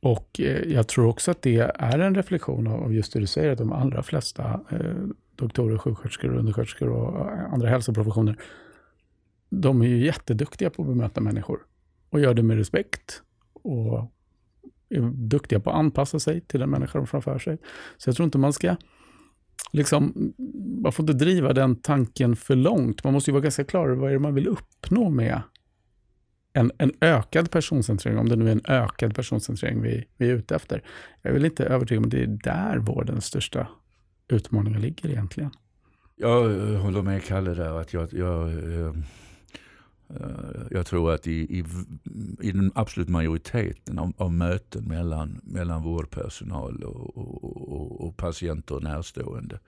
Och 0.04 0.40
eh, 0.40 0.74
jag 0.74 0.88
tror 0.88 1.06
också 1.06 1.32
att 1.32 1.42
det 1.42 1.58
är 1.76 2.00
en 2.00 2.16
reflektion 2.16 2.68
av 2.68 2.94
just 2.94 3.14
det 3.14 3.20
du 3.20 3.28
säger, 3.28 3.52
att 3.52 3.58
de 3.58 3.72
allra 3.72 4.04
flesta 4.04 4.60
eh, 4.70 4.96
doktorer, 5.36 5.78
sjuksköterskor, 5.78 6.36
undersköterskor 6.36 6.90
och 6.90 7.32
eh, 7.32 7.54
andra 7.54 7.70
hälsoprofessioner, 7.70 8.38
de 9.50 9.82
är 9.82 9.86
ju 9.86 10.06
jätteduktiga 10.06 10.70
på 10.70 10.82
att 10.82 10.88
bemöta 10.88 11.22
människor 11.22 11.60
och 12.10 12.20
gör 12.20 12.34
det 12.34 12.44
med 12.44 12.58
respekt 12.58 13.22
och 13.54 14.12
är 14.90 15.02
duktiga 15.14 15.60
på 15.60 15.70
att 15.70 15.76
anpassa 15.76 16.20
sig 16.20 16.42
till 16.42 16.60
den 16.60 16.70
människa 16.70 16.98
de 16.98 17.08
framför 17.08 17.40
sig. 17.40 17.58
Så 17.98 18.10
jag 18.10 18.16
tror 18.16 18.26
inte 18.26 18.38
man 18.38 18.54
ska 18.54 18.76
liksom, 19.72 20.34
man 20.82 20.92
får 20.92 21.04
inte 21.04 21.26
driva 21.26 21.54
den 21.54 21.76
tanken 21.76 22.36
för 22.36 22.56
långt. 22.56 23.04
Man 23.04 23.14
måste 23.14 23.32
ju 23.32 23.34
vara 23.34 23.44
ganska 23.44 23.64
klar 23.64 23.90
över 23.90 23.96
vad 23.96 24.10
är 24.10 24.14
det 24.14 24.20
man 24.20 24.36
vill 24.36 24.48
uppnå 24.48 25.10
med 25.10 25.42
en, 26.54 26.72
en 26.78 26.92
ökad 27.02 27.52
personcentrering, 27.52 28.18
om 28.18 28.30
det 28.30 28.36
nu 28.36 28.48
är 28.48 28.52
en 28.52 28.62
ökad 28.68 29.16
personcentrering 29.16 29.82
vi, 29.82 30.06
vi 30.18 30.30
är 30.30 30.34
ute 30.34 30.56
efter. 30.56 30.84
Jag 31.22 31.30
är 31.30 31.34
väl 31.34 31.46
inte 31.46 31.66
övertygad 31.66 32.00
om 32.00 32.06
att 32.06 32.12
det 32.12 32.24
är 32.24 32.28
där 32.28 32.78
vårdens 32.78 33.26
största 33.26 33.68
utmaningar 34.28 34.80
ligger 34.80 35.10
egentligen? 35.10 35.52
Jag 36.16 36.52
eh, 36.52 36.82
håller 36.82 37.02
med 37.02 37.24
Kalle 37.24 37.54
där. 37.54 37.82
att 37.82 37.94
jag, 37.94 38.14
jag 38.14 38.50
eh, 38.50 38.94
eh, 40.10 40.62
jag 40.72 40.86
tror 40.86 41.14
att 41.14 41.28
i, 41.28 41.60
i, 41.60 41.64
i 42.42 42.52
den 42.52 42.72
absolut 42.76 43.10
majoriteten 43.10 44.00
av, 44.00 44.14
av 44.18 44.34
möten 44.34 44.84
mellan, 44.84 45.42
mellan 45.44 45.84
vårdpersonal 45.84 46.84
och, 46.84 47.18
och, 47.18 47.72
och, 47.74 48.08
och 48.08 48.18
patienter 48.18 48.76
och 48.76 48.84
närstående 48.84 49.60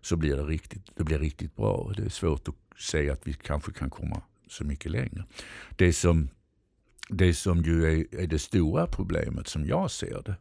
så 0.00 0.16
blir 0.16 0.36
det 0.36 0.42
riktigt, 0.42 0.90
det 0.94 1.04
blir 1.04 1.18
riktigt 1.18 1.56
bra. 1.56 1.92
Det 1.96 2.04
är 2.04 2.08
svårt 2.08 2.48
att 2.48 2.80
säga 2.80 3.12
att 3.12 3.26
vi 3.26 3.32
kanske 3.32 3.72
kan 3.72 3.90
komma 3.90 4.22
så 4.46 4.64
mycket 4.64 4.92
längre. 4.92 5.24
Det 5.76 5.92
som, 5.92 6.28
det 7.08 7.34
som 7.34 7.62
ju 7.62 7.84
är, 7.84 8.20
är 8.20 8.26
det 8.26 8.38
stora 8.38 8.86
problemet 8.86 9.48
som 9.48 9.66
jag 9.66 9.90
ser 9.90 10.22
det, 10.22 10.36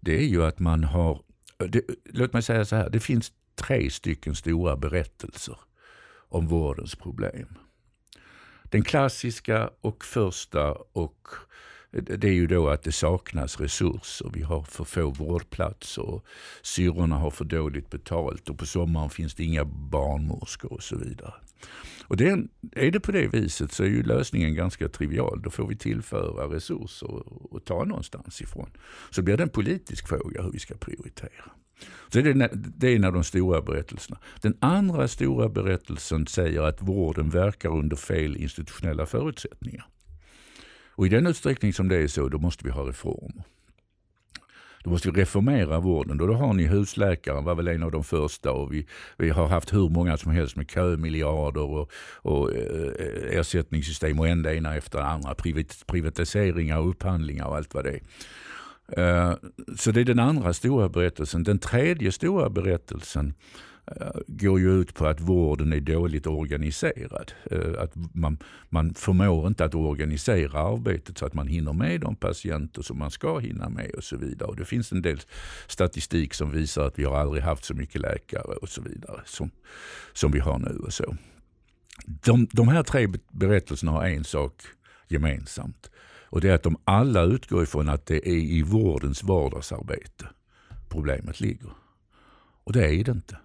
det 0.00 0.18
är 0.18 0.26
ju 0.26 0.44
att 0.44 0.58
man 0.58 0.84
har, 0.84 1.22
det, 1.56 1.82
låt 2.04 2.32
mig 2.32 2.42
säga 2.42 2.64
så 2.64 2.76
här, 2.76 2.90
det 2.90 3.00
finns 3.00 3.32
tre 3.54 3.90
stycken 3.90 4.34
stora 4.34 4.76
berättelser 4.76 5.56
om 6.28 6.46
vårdens 6.46 6.94
problem. 6.94 7.58
Den 8.64 8.84
klassiska 8.84 9.70
och 9.80 10.04
första 10.04 10.72
och 10.72 11.28
det 11.92 12.24
är 12.24 12.32
ju 12.32 12.46
då 12.46 12.68
att 12.68 12.82
det 12.82 12.92
saknas 12.92 13.60
resurser. 13.60 14.30
Vi 14.34 14.42
har 14.42 14.62
för 14.62 14.84
få 14.84 15.10
vårdplatser. 15.10 16.20
Syrrorna 16.62 17.16
har 17.16 17.30
för 17.30 17.44
dåligt 17.44 17.90
betalt 17.90 18.48
och 18.48 18.58
på 18.58 18.66
sommaren 18.66 19.10
finns 19.10 19.34
det 19.34 19.44
inga 19.44 19.64
barnmorskor 19.64 20.72
och 20.72 20.82
så 20.82 20.96
vidare. 20.96 21.34
Och 22.02 22.16
det 22.16 22.28
är, 22.28 22.44
är 22.72 22.90
det 22.90 23.00
på 23.00 23.12
det 23.12 23.26
viset 23.26 23.72
så 23.72 23.82
är 23.82 23.88
ju 23.88 24.02
lösningen 24.02 24.54
ganska 24.54 24.88
trivial. 24.88 25.42
Då 25.42 25.50
får 25.50 25.66
vi 25.66 25.76
tillföra 25.76 26.54
resurser 26.54 27.10
och, 27.10 27.52
och 27.52 27.64
ta 27.64 27.84
någonstans 27.84 28.40
ifrån. 28.40 28.70
Så 29.10 29.22
blir 29.22 29.36
det 29.36 29.42
en 29.42 29.48
politisk 29.48 30.08
fråga 30.08 30.42
hur 30.42 30.52
vi 30.52 30.58
ska 30.58 30.74
prioritera. 30.74 31.44
Så 32.08 32.20
det, 32.20 32.30
är, 32.30 32.50
det 32.54 32.88
är 32.88 32.96
en 32.96 33.04
av 33.04 33.12
de 33.12 33.24
stora 33.24 33.62
berättelserna. 33.62 34.18
Den 34.40 34.56
andra 34.60 35.08
stora 35.08 35.48
berättelsen 35.48 36.26
säger 36.26 36.62
att 36.62 36.82
vården 36.82 37.30
verkar 37.30 37.68
under 37.68 37.96
fel 37.96 38.36
institutionella 38.36 39.06
förutsättningar. 39.06 39.86
Och 40.94 41.06
i 41.06 41.08
den 41.08 41.26
utsträckning 41.26 41.72
som 41.72 41.88
det 41.88 41.96
är 41.96 42.08
så, 42.08 42.28
då 42.28 42.38
måste 42.38 42.64
vi 42.64 42.70
ha 42.70 42.88
reformer. 42.88 43.44
Då 44.84 44.90
måste 44.90 45.10
vi 45.10 45.20
reformera 45.20 45.80
vården. 45.80 46.18
Då, 46.18 46.32
har 46.32 46.54
ni 46.54 46.66
husläkaren, 46.66 47.44
var 47.44 47.54
väl 47.54 47.68
en 47.68 47.82
av 47.82 47.90
de 47.90 48.04
första 48.04 48.52
och 48.52 48.72
vi, 48.72 48.86
vi 49.16 49.30
har 49.30 49.46
haft 49.46 49.72
hur 49.72 49.88
många 49.88 50.16
som 50.16 50.32
helst 50.32 50.56
med 50.56 50.70
kömiljarder 50.70 51.62
och, 51.62 51.90
och 52.14 52.52
eh, 52.52 53.38
ersättningssystem 53.38 54.20
och 54.20 54.28
ända 54.28 54.50
det 54.50 54.56
ena 54.56 54.76
efter 54.76 54.98
det 54.98 55.04
andra. 55.04 55.34
Privat, 55.34 55.84
privatiseringar 55.86 56.78
och 56.78 56.88
upphandlingar 56.88 57.46
och 57.46 57.56
allt 57.56 57.74
vad 57.74 57.84
det 57.84 57.90
är. 57.90 58.00
Eh, 58.96 59.34
så 59.76 59.90
det 59.90 60.00
är 60.00 60.04
den 60.04 60.18
andra 60.18 60.52
stora 60.52 60.88
berättelsen. 60.88 61.42
Den 61.42 61.58
tredje 61.58 62.12
stora 62.12 62.50
berättelsen 62.50 63.26
eh, 63.26 63.32
Eh, 63.86 64.20
går 64.26 64.60
ju 64.60 64.80
ut 64.80 64.94
på 64.94 65.06
att 65.06 65.20
vården 65.20 65.72
är 65.72 65.80
dåligt 65.80 66.26
organiserad. 66.26 67.32
Eh, 67.50 67.82
att 67.82 67.92
man, 68.14 68.38
man 68.68 68.94
förmår 68.94 69.46
inte 69.46 69.64
att 69.64 69.74
organisera 69.74 70.58
arbetet 70.58 71.18
så 71.18 71.26
att 71.26 71.34
man 71.34 71.46
hinner 71.46 71.72
med 71.72 72.00
de 72.00 72.16
patienter 72.16 72.82
som 72.82 72.98
man 72.98 73.10
ska 73.10 73.38
hinna 73.38 73.68
med 73.68 73.90
och 73.90 74.04
så 74.04 74.16
vidare. 74.16 74.48
Och 74.48 74.56
det 74.56 74.64
finns 74.64 74.92
en 74.92 75.02
del 75.02 75.20
statistik 75.66 76.34
som 76.34 76.50
visar 76.50 76.86
att 76.86 76.98
vi 76.98 77.04
har 77.04 77.16
aldrig 77.16 77.42
haft 77.42 77.64
så 77.64 77.74
mycket 77.74 78.00
läkare 78.00 78.56
och 78.56 78.68
så 78.68 78.82
vidare 78.82 79.20
som, 79.24 79.50
som 80.12 80.32
vi 80.32 80.38
har 80.38 80.58
nu. 80.58 80.78
och 80.78 80.92
så. 80.92 81.16
De, 82.06 82.46
de 82.52 82.68
här 82.68 82.82
tre 82.82 83.08
berättelserna 83.30 83.92
har 83.92 84.04
en 84.04 84.24
sak 84.24 84.62
gemensamt. 85.08 85.90
Och 86.24 86.40
det 86.40 86.48
är 86.48 86.54
att 86.54 86.62
de 86.62 86.76
alla 86.84 87.22
utgår 87.22 87.62
ifrån 87.62 87.88
att 87.88 88.06
det 88.06 88.28
är 88.28 88.36
i 88.36 88.62
vårdens 88.62 89.22
vardagsarbete 89.22 90.26
problemet 90.88 91.40
ligger. 91.40 91.70
Och 92.64 92.72
det 92.72 92.86
är 92.86 93.04
det 93.04 93.12
inte. 93.12 93.36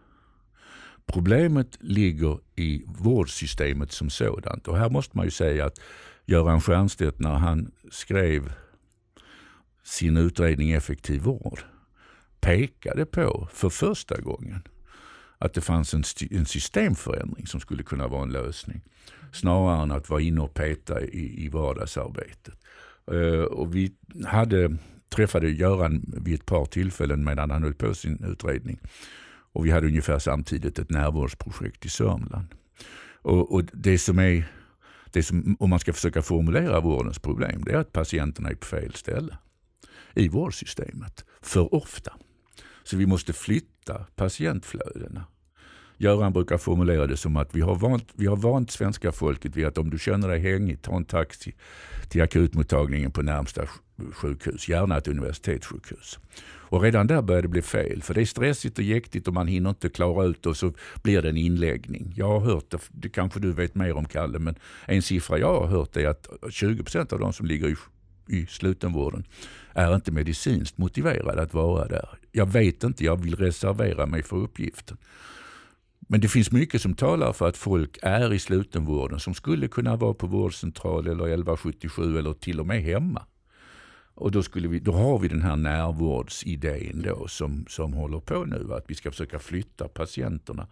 Problemet 1.07 1.77
ligger 1.79 2.39
i 2.55 2.83
vårdsystemet 2.85 3.91
som 3.91 4.09
sådant. 4.09 4.67
Och 4.67 4.77
här 4.77 4.89
måste 4.89 5.17
man 5.17 5.25
ju 5.25 5.31
säga 5.31 5.65
att 5.65 5.79
Göran 6.25 6.61
Stiernstedt 6.61 7.19
när 7.19 7.33
han 7.33 7.71
skrev 7.91 8.53
sin 9.83 10.17
utredning 10.17 10.71
Effektiv 10.71 11.21
vård 11.21 11.59
pekade 12.39 13.05
på 13.05 13.47
för 13.53 13.69
första 13.69 14.21
gången 14.21 14.61
att 15.37 15.53
det 15.53 15.61
fanns 15.61 15.93
en, 15.93 16.03
en 16.31 16.45
systemförändring 16.45 17.47
som 17.47 17.59
skulle 17.59 17.83
kunna 17.83 18.07
vara 18.07 18.23
en 18.23 18.31
lösning. 18.31 18.81
Snarare 19.31 19.83
än 19.83 19.91
att 19.91 20.09
vara 20.09 20.21
inne 20.21 20.41
och 20.41 20.53
peta 20.53 21.01
i, 21.01 21.45
i 21.45 21.49
vardagsarbetet. 21.49 22.55
Uh, 23.11 23.41
och 23.41 23.75
vi 23.75 23.93
hade, 24.25 24.77
träffade 25.09 25.49
Göran 25.49 26.05
vid 26.21 26.33
ett 26.33 26.45
par 26.45 26.65
tillfällen 26.65 27.23
medan 27.23 27.51
han 27.51 27.63
höll 27.63 27.73
på 27.73 27.93
sin 27.93 28.23
utredning. 28.23 28.79
Och 29.57 29.65
vi 29.65 29.71
hade 29.71 29.87
ungefär 29.87 30.19
samtidigt 30.19 30.79
ett 30.79 30.89
närvårdsprojekt 30.89 31.85
i 31.85 31.89
Sörmland. 31.89 32.47
Och, 33.21 33.53
och 33.53 33.63
det 33.73 33.97
som 33.97 34.19
är, 34.19 34.51
det 35.11 35.23
som, 35.23 35.57
om 35.59 35.69
man 35.69 35.79
ska 35.79 35.93
försöka 35.93 36.21
formulera 36.21 36.79
vårdens 36.79 37.19
problem, 37.19 37.63
det 37.63 37.71
är 37.71 37.77
att 37.77 37.91
patienterna 37.91 38.49
är 38.49 38.55
på 38.55 38.65
fel 38.65 38.93
ställe 38.93 39.37
i 40.15 40.27
vårdsystemet. 40.27 41.25
För 41.41 41.75
ofta. 41.75 42.13
Så 42.83 42.97
vi 42.97 43.05
måste 43.05 43.33
flytta 43.33 44.05
patientflödena. 44.15 45.25
Göran 45.97 46.33
brukar 46.33 46.57
formulera 46.57 47.07
det 47.07 47.17
som 47.17 47.37
att 47.37 47.55
vi 47.55 47.61
har 47.61 47.75
vant, 47.75 48.09
vi 48.13 48.25
har 48.25 48.37
vant 48.37 48.71
svenska 48.71 49.11
folket 49.11 49.55
vid 49.55 49.65
att 49.65 49.77
om 49.77 49.89
du 49.89 49.99
känner 49.99 50.27
dig 50.27 50.39
hängig, 50.39 50.81
ta 50.81 50.95
en 50.95 51.05
taxi 51.05 51.55
till 52.09 52.21
akutmottagningen 52.21 53.11
på 53.11 53.21
närmsta 53.21 53.61
sjukhus, 54.13 54.69
gärna 54.69 54.97
ett 54.97 55.07
universitetssjukhus. 55.07 56.19
Och 56.69 56.81
redan 56.81 57.07
där 57.07 57.21
börjar 57.21 57.41
det 57.41 57.47
bli 57.47 57.61
fel, 57.61 58.01
för 58.03 58.13
det 58.13 58.21
är 58.21 58.25
stressigt 58.25 58.77
och 58.77 58.83
jäktigt 58.83 59.27
och 59.27 59.33
man 59.33 59.47
hinner 59.47 59.69
inte 59.69 59.89
klara 59.89 60.25
ut 60.25 60.43
det 60.43 60.49
och 60.49 60.57
så 60.57 60.73
blir 61.03 61.21
det 61.21 61.29
en 61.29 61.37
inläggning. 61.37 62.13
Jag 62.15 62.27
har 62.27 62.39
hört, 62.39 62.69
det, 62.69 62.81
det 62.91 63.09
kanske 63.09 63.39
du 63.39 63.51
vet 63.51 63.75
mer 63.75 63.93
om 63.93 64.05
Kalle, 64.05 64.39
men 64.39 64.55
en 64.85 65.01
siffra 65.01 65.39
jag 65.39 65.59
har 65.59 65.67
hört 65.67 65.97
är 65.97 66.07
att 66.07 66.27
20% 66.41 67.13
av 67.13 67.19
de 67.19 67.33
som 67.33 67.45
ligger 67.45 67.67
i, 67.67 67.75
i 68.27 68.45
slutenvården 68.45 69.23
är 69.73 69.95
inte 69.95 70.11
medicinskt 70.11 70.77
motiverade 70.77 71.41
att 71.41 71.53
vara 71.53 71.87
där. 71.87 72.09
Jag 72.31 72.51
vet 72.51 72.83
inte, 72.83 73.05
jag 73.05 73.23
vill 73.23 73.35
reservera 73.35 74.05
mig 74.05 74.23
för 74.23 74.37
uppgiften. 74.37 74.97
Men 75.99 76.21
det 76.21 76.27
finns 76.27 76.51
mycket 76.51 76.81
som 76.81 76.93
talar 76.93 77.33
för 77.33 77.47
att 77.47 77.57
folk 77.57 77.97
är 78.01 78.33
i 78.33 78.39
slutenvården 78.39 79.19
som 79.19 79.33
skulle 79.33 79.67
kunna 79.67 79.95
vara 79.95 80.13
på 80.13 80.27
vårdcentral 80.27 81.07
eller 81.07 81.27
1177 81.27 82.17
eller 82.19 82.33
till 82.33 82.59
och 82.59 82.67
med 82.67 82.81
hemma. 82.83 83.25
Och 84.17 84.31
då, 84.31 84.43
skulle 84.43 84.67
vi, 84.67 84.79
då 84.79 84.91
har 84.91 85.19
vi 85.19 85.27
den 85.27 85.41
här 85.41 85.55
närvårdsidén 85.55 87.01
då 87.01 87.27
som, 87.27 87.65
som 87.69 87.93
håller 87.93 88.19
på 88.19 88.45
nu, 88.45 88.73
att 88.73 88.85
vi 88.87 88.95
ska 88.95 89.11
försöka 89.11 89.39
flytta 89.39 89.87
patienterna. 89.87 90.67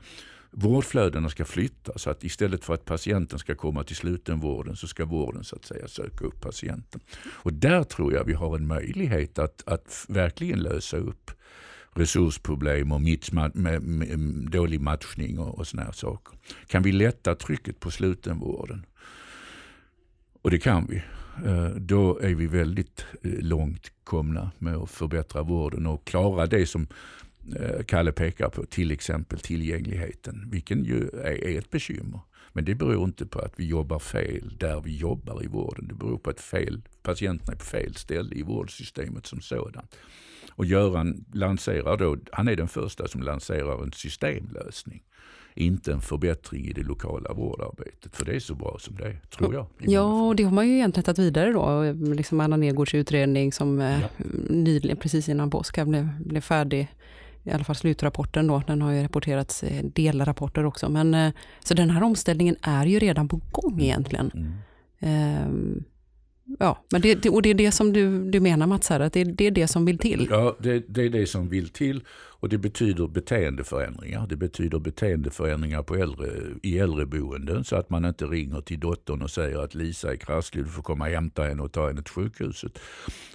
Vårdflödena 0.52 1.30
ska 1.30 1.46
flyttas, 1.46 2.02
så 2.02 2.10
att 2.10 2.24
istället 2.24 2.66
för 2.66 2.74
att 2.74 2.86
patienten 2.86 3.40
ska 3.40 3.56
komma 3.56 3.84
till 3.84 3.96
slutenvården 3.96 4.76
så 4.76 4.88
ska 4.88 5.06
vården 5.06 5.44
så 5.44 5.56
att 5.56 5.66
säga 5.66 5.88
söka 5.88 6.26
upp 6.26 6.42
patienten. 6.42 7.02
Och 7.28 7.54
där 7.54 7.84
tror 7.84 8.14
jag 8.14 8.24
vi 8.24 8.34
har 8.34 8.56
en 8.56 8.68
möjlighet 8.68 9.40
att, 9.40 9.64
att 9.68 10.06
verkligen 10.10 10.60
lösa 10.60 10.98
upp 10.98 11.32
resursproblem 11.94 12.92
och 12.92 13.02
med, 13.02 13.56
med, 13.56 13.82
med, 13.82 14.20
dålig 14.52 14.82
matchning 14.82 15.40
och, 15.40 15.60
och 15.60 15.68
såna 15.68 15.84
här 15.84 15.92
saker. 15.92 16.38
Kan 16.68 16.84
vi 16.84 16.92
lätta 16.92 17.36
trycket 17.36 17.80
på 17.80 17.92
slutenvården? 17.92 18.86
Och 20.42 20.52
det 20.52 20.60
kan 20.60 20.86
vi. 20.86 21.04
Eh, 21.44 21.70
då 21.70 22.20
är 22.20 22.36
vi 22.36 22.48
väldigt 22.48 23.06
eh, 23.24 23.32
långt 23.40 23.92
komna 24.04 24.52
med 24.58 24.76
att 24.76 24.90
förbättra 24.90 25.44
vården 25.44 25.88
och 25.88 26.06
klara 26.06 26.46
det 26.46 26.66
som 26.66 26.88
eh, 27.56 27.84
Kalle 27.84 28.12
pekar 28.12 28.50
på, 28.50 28.66
till 28.66 28.92
exempel 28.92 29.40
tillgängligheten, 29.40 30.50
vilken 30.52 30.84
ju 30.84 31.10
är 31.10 31.60
ett 31.60 31.70
bekymmer. 31.70 32.20
Men 32.54 32.66
det 32.66 32.76
beror 32.76 33.04
inte 33.04 33.26
på 33.26 33.40
att 33.40 33.54
vi 33.56 33.66
jobbar 33.66 34.00
fel 34.00 34.58
där 34.58 34.82
vi 34.82 34.98
jobbar 34.98 35.44
i 35.44 35.48
vården. 35.48 35.88
Det 35.88 35.94
beror 35.94 36.18
på 36.18 36.30
att 36.30 36.42
fel, 36.42 36.82
patienterna 37.04 37.54
är 37.54 37.58
på 37.58 37.66
fel 37.66 37.96
ställe 37.96 38.36
i 38.36 38.44
vårdsystemet 38.44 39.26
som 39.26 39.42
sådant. 39.42 39.96
Och 40.52 40.66
Göran 40.66 41.26
lanserar 41.34 41.98
då, 41.98 42.18
han 42.32 42.48
är 42.48 42.56
den 42.56 42.68
första 42.68 43.08
som 43.08 43.22
lanserar 43.22 43.84
en 43.84 43.92
systemlösning. 43.92 45.04
Inte 45.58 45.94
en 45.94 46.02
förbättring 46.02 46.66
i 46.66 46.74
det 46.74 46.84
lokala 46.84 47.34
vårdarbetet, 47.34 48.16
för 48.16 48.26
det 48.26 48.36
är 48.36 48.40
så 48.40 48.56
bra 48.56 48.78
som 48.80 48.96
det 48.96 49.04
är, 49.04 49.22
tror 49.38 49.54
jag. 49.54 49.68
Ja, 49.80 50.28
och 50.28 50.36
det 50.36 50.44
har 50.44 50.52
man 50.52 50.68
ju 50.68 50.74
egentligen 50.74 51.04
tagit 51.04 51.20
vidare 51.20 51.52
då. 51.52 51.94
Liksom 52.14 52.40
Anna 52.40 52.58
Nergårds 52.58 52.94
utredning 52.94 53.52
som 53.52 53.82
eh, 53.82 54.02
ja. 54.02 54.08
nyligen, 54.50 54.98
precis 54.98 55.30
innan 55.30 55.50
påsk, 55.50 55.86
blev, 55.86 56.10
blev 56.20 56.42
färdig 56.42 56.88
i 57.44 57.52
alla 57.52 57.64
fall 57.64 57.76
slutrapporten 57.76 58.48
då, 58.48 58.64
den 58.68 58.82
har 58.82 58.92
ju 58.92 59.04
rapporterats 59.04 59.64
delrapporter 59.82 60.66
också. 60.66 60.90
Men, 60.90 61.14
eh, 61.14 61.32
så 61.64 61.74
den 61.74 61.90
här 61.90 62.04
omställningen 62.04 62.56
är 62.62 62.86
ju 62.86 63.00
redan 63.00 63.28
på 63.28 63.42
gång 63.52 63.82
egentligen. 63.82 64.32
Mm. 64.34 65.48
Um, 65.48 65.84
Ja, 66.60 66.86
men 66.92 67.02
det, 67.02 67.30
och 67.30 67.42
det 67.42 67.50
är 67.50 67.54
det 67.54 67.72
som 67.72 67.94
du, 67.94 68.32
du 68.32 68.40
menar 68.40 68.68
Mats, 68.68 68.90
här, 68.90 69.00
att 69.00 69.14
det, 69.14 69.24
det 69.24 69.48
är 69.48 69.52
det 69.52 69.68
som 69.68 69.86
vill 69.86 69.98
till? 69.98 70.28
Ja, 70.30 70.56
det, 70.60 70.86
det, 70.88 71.02
är 71.02 71.10
det 71.10 71.28
som 71.28 71.50
vill 71.50 71.70
till 71.70 72.04
och 72.46 72.50
det 72.50 72.58
betyder 72.58 73.08
beteendeförändringar. 73.08 74.28
Det 74.28 74.36
betyder 74.36 74.80
beteendeförändringar 74.80 75.84
på 75.84 75.96
äldre, 75.96 76.28
i 76.64 76.80
äldreboenden 76.80 77.64
så 77.64 77.76
att 77.76 77.90
man 77.90 78.06
inte 78.06 78.26
ringer 78.26 78.62
till 78.62 78.80
dottern 78.80 79.22
och 79.22 79.32
säger 79.32 79.60
att 79.60 79.76
Lisa 79.76 80.12
är 80.12 80.16
krasslig, 80.16 80.64
du 80.64 80.70
får 80.70 80.84
komma 80.84 81.06
och 81.06 81.12
hämta 81.12 81.44
henne 81.44 81.62
och 81.64 81.72
ta 81.72 81.88
henne 81.88 82.02
till 82.02 82.14
sjukhuset. 82.14 82.80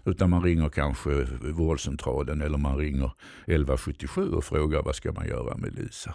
Utan 0.04 0.30
man 0.30 0.42
ringer 0.42 0.68
kanske 0.68 1.26
vårdcentralen 1.40 2.42
eller 2.42 2.58
man 2.58 2.76
ringer 2.76 3.12
1177 3.46 4.30
och 4.30 4.44
frågar 4.44 4.82
vad 4.82 4.94
ska 4.94 5.12
man 5.12 5.28
göra 5.28 5.56
med 5.56 5.74
Lisa. 5.78 6.14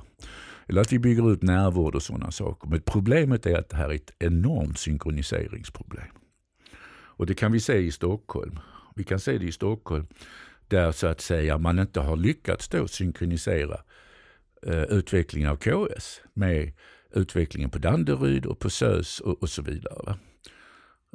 Eller 0.67 0.81
att 0.81 0.93
vi 0.93 0.99
bygger 0.99 1.31
ut 1.33 1.41
närvård 1.41 1.95
och 1.95 2.03
sådana 2.03 2.31
saker. 2.31 2.69
Men 2.69 2.81
problemet 2.81 3.45
är 3.45 3.57
att 3.57 3.69
det 3.69 3.77
här 3.77 3.89
är 3.89 3.95
ett 3.95 4.13
enormt 4.19 4.77
synkroniseringsproblem. 4.79 6.07
Och 7.17 7.25
det 7.25 7.33
kan 7.33 7.51
vi 7.51 7.59
se 7.59 7.77
i 7.77 7.91
Stockholm. 7.91 8.59
Vi 8.95 9.03
kan 9.03 9.19
se 9.19 9.37
det 9.37 9.45
i 9.45 9.51
Stockholm 9.51 10.07
där 10.67 10.91
så 10.91 11.07
att 11.07 11.21
säga 11.21 11.57
man 11.57 11.79
inte 11.79 11.99
har 11.99 12.17
lyckats 12.17 12.67
då 12.67 12.87
synkronisera 12.87 13.81
eh, 14.65 14.83
utvecklingen 14.83 15.49
av 15.49 15.55
KS 15.55 16.21
med 16.33 16.73
utvecklingen 17.11 17.69
på 17.69 17.77
Danderyd 17.77 18.45
och 18.45 18.59
på 18.59 18.69
SÖS 18.69 19.19
och, 19.19 19.41
och 19.41 19.49
så 19.49 19.61
vidare. 19.61 20.17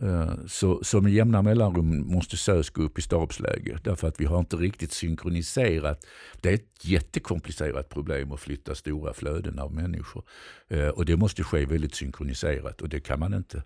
Eh, 0.02 0.32
så, 0.46 0.84
så 0.84 1.00
med 1.00 1.12
jämna 1.12 1.42
mellanrum 1.42 2.12
måste 2.12 2.36
SÖS 2.36 2.70
gå 2.70 2.82
upp 2.82 2.98
i 2.98 3.02
stabsläge 3.02 3.78
därför 3.84 4.08
att 4.08 4.20
vi 4.20 4.24
har 4.24 4.38
inte 4.38 4.56
riktigt 4.56 4.92
synkroniserat. 4.92 6.06
Det 6.40 6.48
är 6.48 6.54
ett 6.54 6.84
jättekomplicerat 6.84 7.88
problem 7.88 8.32
att 8.32 8.40
flytta 8.40 8.74
stora 8.74 9.12
flöden 9.12 9.58
av 9.58 9.74
människor. 9.74 10.24
Eh, 10.68 10.88
och 10.88 11.04
det 11.04 11.16
måste 11.16 11.44
ske 11.44 11.66
väldigt 11.66 11.94
synkroniserat 11.94 12.80
och 12.80 12.88
det 12.88 13.00
kan 13.00 13.20
man 13.20 13.34
inte. 13.34 13.62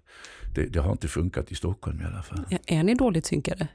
Det, 0.54 0.66
det 0.66 0.80
har 0.80 0.92
inte 0.92 1.08
funkat 1.08 1.52
i 1.52 1.54
Stockholm 1.54 2.00
i 2.00 2.04
alla 2.04 2.22
fall. 2.22 2.44
Är 2.66 2.82
ni 2.82 2.94
dåligt 2.94 3.26
synkade? 3.26 3.68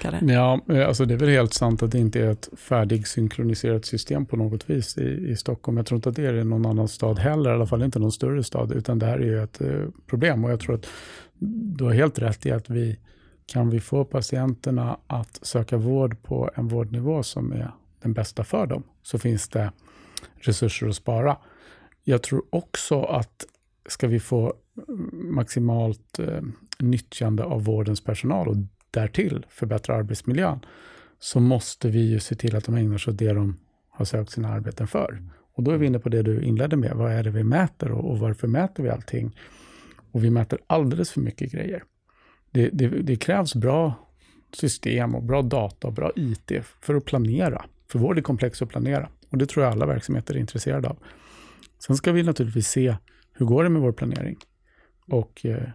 Kalle? 0.00 0.32
Ja, 0.32 0.60
eh, 0.68 0.88
alltså 0.88 1.04
det 1.04 1.14
är 1.14 1.18
väl 1.18 1.28
helt 1.28 1.54
sant 1.54 1.82
att 1.82 1.92
det 1.92 1.98
inte 1.98 2.20
är 2.20 2.30
ett 2.30 2.48
färdigsynkroniserat 2.56 3.84
system 3.84 4.26
på 4.26 4.36
något 4.36 4.70
vis 4.70 4.98
i, 4.98 5.30
i 5.30 5.36
Stockholm. 5.36 5.76
Jag 5.76 5.86
tror 5.86 5.96
inte 5.96 6.08
att 6.08 6.16
det 6.16 6.26
är 6.26 6.34
i 6.34 6.44
någon 6.44 6.66
annan 6.66 6.88
stad 6.88 7.18
heller, 7.18 7.50
i 7.50 7.54
alla 7.54 7.66
fall 7.66 7.82
inte 7.82 7.98
någon 7.98 8.12
större 8.12 8.44
stad, 8.44 8.72
utan 8.72 8.98
det 8.98 9.06
här 9.06 9.18
är 9.18 9.24
ju 9.24 9.42
ett 9.42 9.60
eh, 9.60 9.84
problem. 10.06 10.44
Och 10.44 10.50
jag 10.50 10.60
tror 10.60 10.74
att 10.74 10.86
du 11.48 11.84
har 11.84 11.92
helt 11.92 12.18
rätt 12.18 12.46
i 12.46 12.50
att 12.50 12.70
vi 12.70 12.98
kan 13.46 13.70
vi 13.70 13.80
få 13.80 14.04
patienterna 14.04 14.98
att 15.06 15.38
söka 15.42 15.76
vård 15.76 16.22
på 16.22 16.50
en 16.54 16.68
vårdnivå 16.68 17.22
som 17.22 17.52
är 17.52 17.70
den 18.02 18.12
bästa 18.12 18.44
för 18.44 18.66
dem, 18.66 18.82
så 19.02 19.18
finns 19.18 19.48
det 19.48 19.72
resurser 20.36 20.88
att 20.88 20.94
spara. 20.94 21.36
Jag 22.04 22.22
tror 22.22 22.42
också 22.50 23.02
att 23.02 23.46
ska 23.88 24.08
vi 24.08 24.20
få 24.20 24.54
mm, 24.88 25.34
maximalt 25.34 26.18
eh, 26.18 26.42
nyttjande 26.78 27.44
av 27.44 27.64
vårdens 27.64 28.04
personal 28.04 28.48
och 28.48 28.56
därtill 28.90 29.46
förbättra 29.48 29.96
arbetsmiljön, 29.96 30.60
så 31.18 31.40
måste 31.40 31.88
vi 31.88 32.10
ju 32.10 32.20
se 32.20 32.34
till 32.34 32.56
att 32.56 32.64
de 32.64 32.74
ägnar 32.74 32.98
sig 32.98 33.12
åt 33.12 33.18
det 33.18 33.32
de 33.32 33.56
har 33.88 34.04
sökt 34.04 34.30
sina 34.30 34.48
arbeten 34.48 34.86
för. 34.86 35.22
Och 35.54 35.62
då 35.62 35.70
är 35.70 35.76
vi 35.76 35.86
inne 35.86 35.98
på 35.98 36.08
det 36.08 36.22
du 36.22 36.42
inledde 36.42 36.76
med. 36.76 36.96
Vad 36.96 37.12
är 37.12 37.24
det 37.24 37.30
vi 37.30 37.44
mäter 37.44 37.92
och, 37.92 38.10
och 38.10 38.18
varför 38.18 38.48
mäter 38.48 38.82
vi 38.82 38.88
allting? 38.88 39.36
Och 40.12 40.24
vi 40.24 40.30
mäter 40.30 40.58
alldeles 40.66 41.10
för 41.10 41.20
mycket 41.20 41.52
grejer. 41.52 41.84
Det, 42.50 42.68
det, 42.72 42.88
det, 42.88 43.16
krävs 43.16 43.54
bra 43.54 44.08
system 44.52 45.14
och 45.14 45.22
bra 45.22 45.42
data 45.42 45.86
och 45.86 45.92
bra 45.92 46.12
IT 46.16 46.52
för 46.80 46.94
att 46.94 47.04
planera. 47.04 47.64
För 47.88 47.98
vård 47.98 48.18
är 48.18 48.22
komplex 48.22 48.62
att 48.62 48.68
planera. 48.68 49.08
Och 49.30 49.38
det 49.38 49.46
tror 49.46 49.64
jag 49.64 49.72
alla 49.72 49.86
verksamheter 49.86 50.34
är 50.34 50.38
intresserade 50.38 50.88
av. 50.88 50.98
Sen 51.86 51.96
ska 51.96 52.12
vi 52.12 52.22
naturligtvis 52.22 52.68
se 52.68 52.96
hur 53.32 53.46
går 53.46 53.64
det 53.64 53.70
med 53.70 53.82
vår 53.82 53.92
planering? 53.92 54.36
Och 55.06 55.46
eh, 55.46 55.68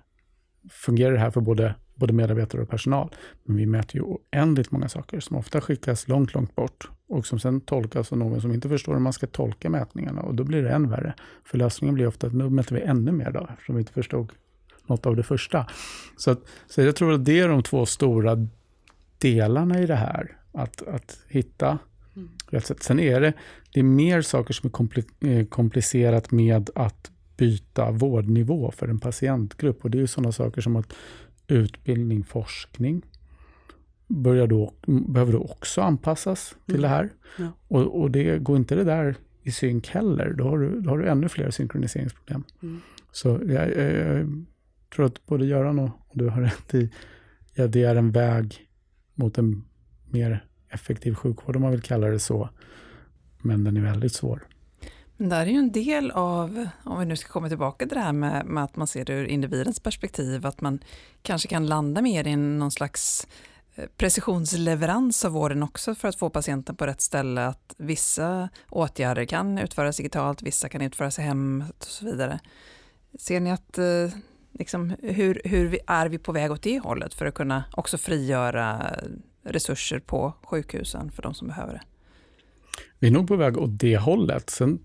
fungerar 0.70 1.12
det 1.12 1.20
här 1.20 1.32
för 1.32 1.42
både 1.42 1.76
både 1.96 2.14
medarbetare 2.14 2.62
och 2.62 2.70
personal. 2.70 3.16
Men 3.44 3.58
vi 3.58 3.66
mäter 3.66 3.96
ju 3.96 4.02
oändligt 4.02 4.72
många 4.72 4.90
saker 4.90 5.20
som 5.20 5.38
ofta 5.38 5.62
skickas 5.62 6.08
långt, 6.08 6.34
långt 6.34 6.56
bort 6.56 6.90
och 7.08 7.28
som 7.28 7.39
sen 7.39 7.62
tolkas 7.62 8.12
av 8.12 8.18
någon 8.18 8.41
som 8.41 8.51
inte 8.51 8.70
förstår 8.70 8.93
hur 8.93 8.99
man 8.99 9.14
ska 9.14 9.28
tolka 9.28 9.70
mätningarna 9.70 10.22
och 10.22 10.36
då 10.36 10.43
blir 10.43 10.64
det 10.64 10.70
än 10.70 10.89
värre. 10.89 11.14
För 11.43 11.58
lösningen 11.58 11.95
blir 11.95 12.08
ofta 12.08 12.28
att 12.28 12.34
nu 12.34 12.49
mäter 12.49 12.76
vi 12.76 12.82
ännu 12.82 13.12
mer 13.12 13.32
då, 13.32 13.47
eftersom 13.53 13.76
vi 13.76 13.80
inte 13.80 13.93
förstod 13.93 14.32
något 14.88 15.06
av 15.06 15.16
det 15.16 15.24
första. 15.24 15.68
Så, 16.18 16.32
att, 16.32 16.39
så 16.68 16.82
jag 16.82 16.95
tror 16.95 17.14
att 17.14 17.26
det 17.26 17.39
är 17.39 17.47
de 17.47 17.64
två 17.64 17.86
stora 17.86 18.47
delarna 19.18 19.82
i 19.82 19.86
det 19.86 19.95
här. 19.95 20.38
Att, 20.51 20.88
att 20.88 21.20
hitta 21.28 21.80
mm. 22.16 22.30
rätt 22.49 22.66
sätt. 22.66 22.84
Sen 22.84 22.99
är 22.99 23.22
det, 23.22 23.34
det 23.74 23.80
är 23.80 23.84
mer 23.84 24.22
saker 24.22 24.53
som 24.53 24.70
är 24.70 25.30
eh, 25.30 25.45
komplicerat 25.45 26.32
med 26.32 26.70
att 26.76 27.12
byta 27.38 27.91
vårdnivå 27.91 28.72
för 28.72 28.88
en 28.88 28.99
patientgrupp. 28.99 29.84
Och 29.84 29.91
det 29.91 29.97
är 29.97 29.99
ju 29.99 30.08
sådana 30.08 30.32
saker 30.32 30.62
som 30.62 30.76
att 30.76 30.93
utbildning, 31.47 32.24
forskning 32.24 33.01
börjar 34.08 34.47
då, 34.47 34.74
behöver 34.86 35.34
då 35.34 35.39
också 35.39 35.82
anpassas 35.82 36.56
till 36.66 36.76
mm. 36.76 36.82
det 36.82 36.88
här. 36.88 37.10
Ja. 37.38 37.51
Och, 37.68 38.01
och 38.01 38.12
det, 38.12 38.38
går 38.38 38.58
inte 38.58 38.76
det 38.76 38.84
där 38.84 39.16
i 39.43 39.51
synk 39.51 39.88
heller, 39.88 40.34
då 40.34 40.43
har 40.43 40.58
du, 40.58 40.82
då 40.82 40.89
har 40.89 40.97
du 40.97 41.10
ännu 41.10 41.30
fler 41.30 41.51
synkroniseringsproblem. 41.51 42.43
Mm. 42.62 42.82
Så 43.12 43.28
jag, 43.30 43.76
jag, 43.76 43.93
jag, 43.93 44.45
tror 44.95 45.06
att 45.06 45.26
både 45.26 45.45
Göran 45.45 45.80
och, 45.80 45.89
och 46.08 46.18
du 46.18 46.30
har 46.30 46.41
rätt 46.41 46.74
i 46.74 46.91
ja, 47.53 47.68
det 47.68 47.84
är 47.84 47.95
en 47.95 48.12
väg 48.12 48.68
mot 49.14 49.38
en 49.38 49.64
mer 50.10 50.45
effektiv 50.70 51.16
sjukvård, 51.16 51.56
om 51.56 51.62
man 51.62 51.72
vill 51.72 51.82
kalla 51.82 52.08
det 52.08 52.20
så. 52.20 52.49
Men 53.41 53.64
den 53.64 53.78
är 53.78 53.82
väldigt 53.82 54.14
svår. 54.14 54.47
Men 55.18 55.30
där 55.30 55.41
är 55.41 55.45
ju 55.45 55.58
en 55.58 55.72
del 55.72 56.12
av, 56.12 56.68
om 56.84 56.99
vi 56.99 57.06
nu 57.06 57.16
ska 57.16 57.30
komma 57.30 57.47
tillbaka 57.47 57.86
till 57.86 57.95
det 57.95 58.03
här 58.03 58.14
med, 58.14 58.45
med, 58.45 58.64
att 58.64 58.76
man 58.76 58.88
ser 58.88 59.06
det 59.06 59.14
ur 59.14 59.26
individens 59.26 59.80
perspektiv, 59.80 60.45
att 60.45 60.62
man 60.62 60.80
kanske 61.22 61.47
kan 61.47 61.66
landa 61.66 62.01
mer 62.01 62.28
i 62.28 62.36
någon 62.36 62.72
slags 62.72 63.28
Eh, 63.76 63.86
precisionsleverans 63.98 65.26
av 65.26 65.32
vården 65.32 65.64
också 65.64 65.96
för 65.96 66.08
att 66.08 66.16
få 66.16 66.30
patienten 66.30 66.76
på 66.76 66.86
rätt 66.86 67.02
ställe. 67.02 67.46
Att 67.46 67.76
vissa 67.78 68.50
åtgärder 68.70 69.26
kan 69.26 69.58
utföras 69.58 69.98
digitalt, 69.98 70.44
vissa 70.44 70.70
kan 70.70 70.82
utföras 70.82 71.20
i 71.20 71.22
hemmet 71.22 71.76
och 71.80 71.92
så 71.92 72.06
vidare. 72.06 72.40
Ser 73.20 73.40
ni 73.40 73.52
att, 73.52 73.78
eh, 73.78 74.10
liksom, 74.52 74.96
hur, 75.02 75.42
hur 75.44 75.80
är 75.88 76.10
vi 76.10 76.18
på 76.18 76.32
väg 76.32 76.52
åt 76.52 76.64
det 76.64 76.80
hållet 76.80 77.14
för 77.14 77.26
att 77.26 77.34
kunna 77.34 77.64
också 77.72 77.98
frigöra 77.98 78.96
resurser 79.44 80.00
på 80.00 80.34
sjukhusen 80.44 81.12
för 81.12 81.24
de 81.24 81.34
som 81.34 81.48
behöver 81.48 81.74
det? 81.74 81.82
Vi 83.00 83.08
är 83.08 83.12
nog 83.12 83.28
på 83.28 83.36
väg 83.36 83.58
åt 83.58 83.80
det 83.80 83.98
hållet. 83.98 84.50
Sen 84.50 84.80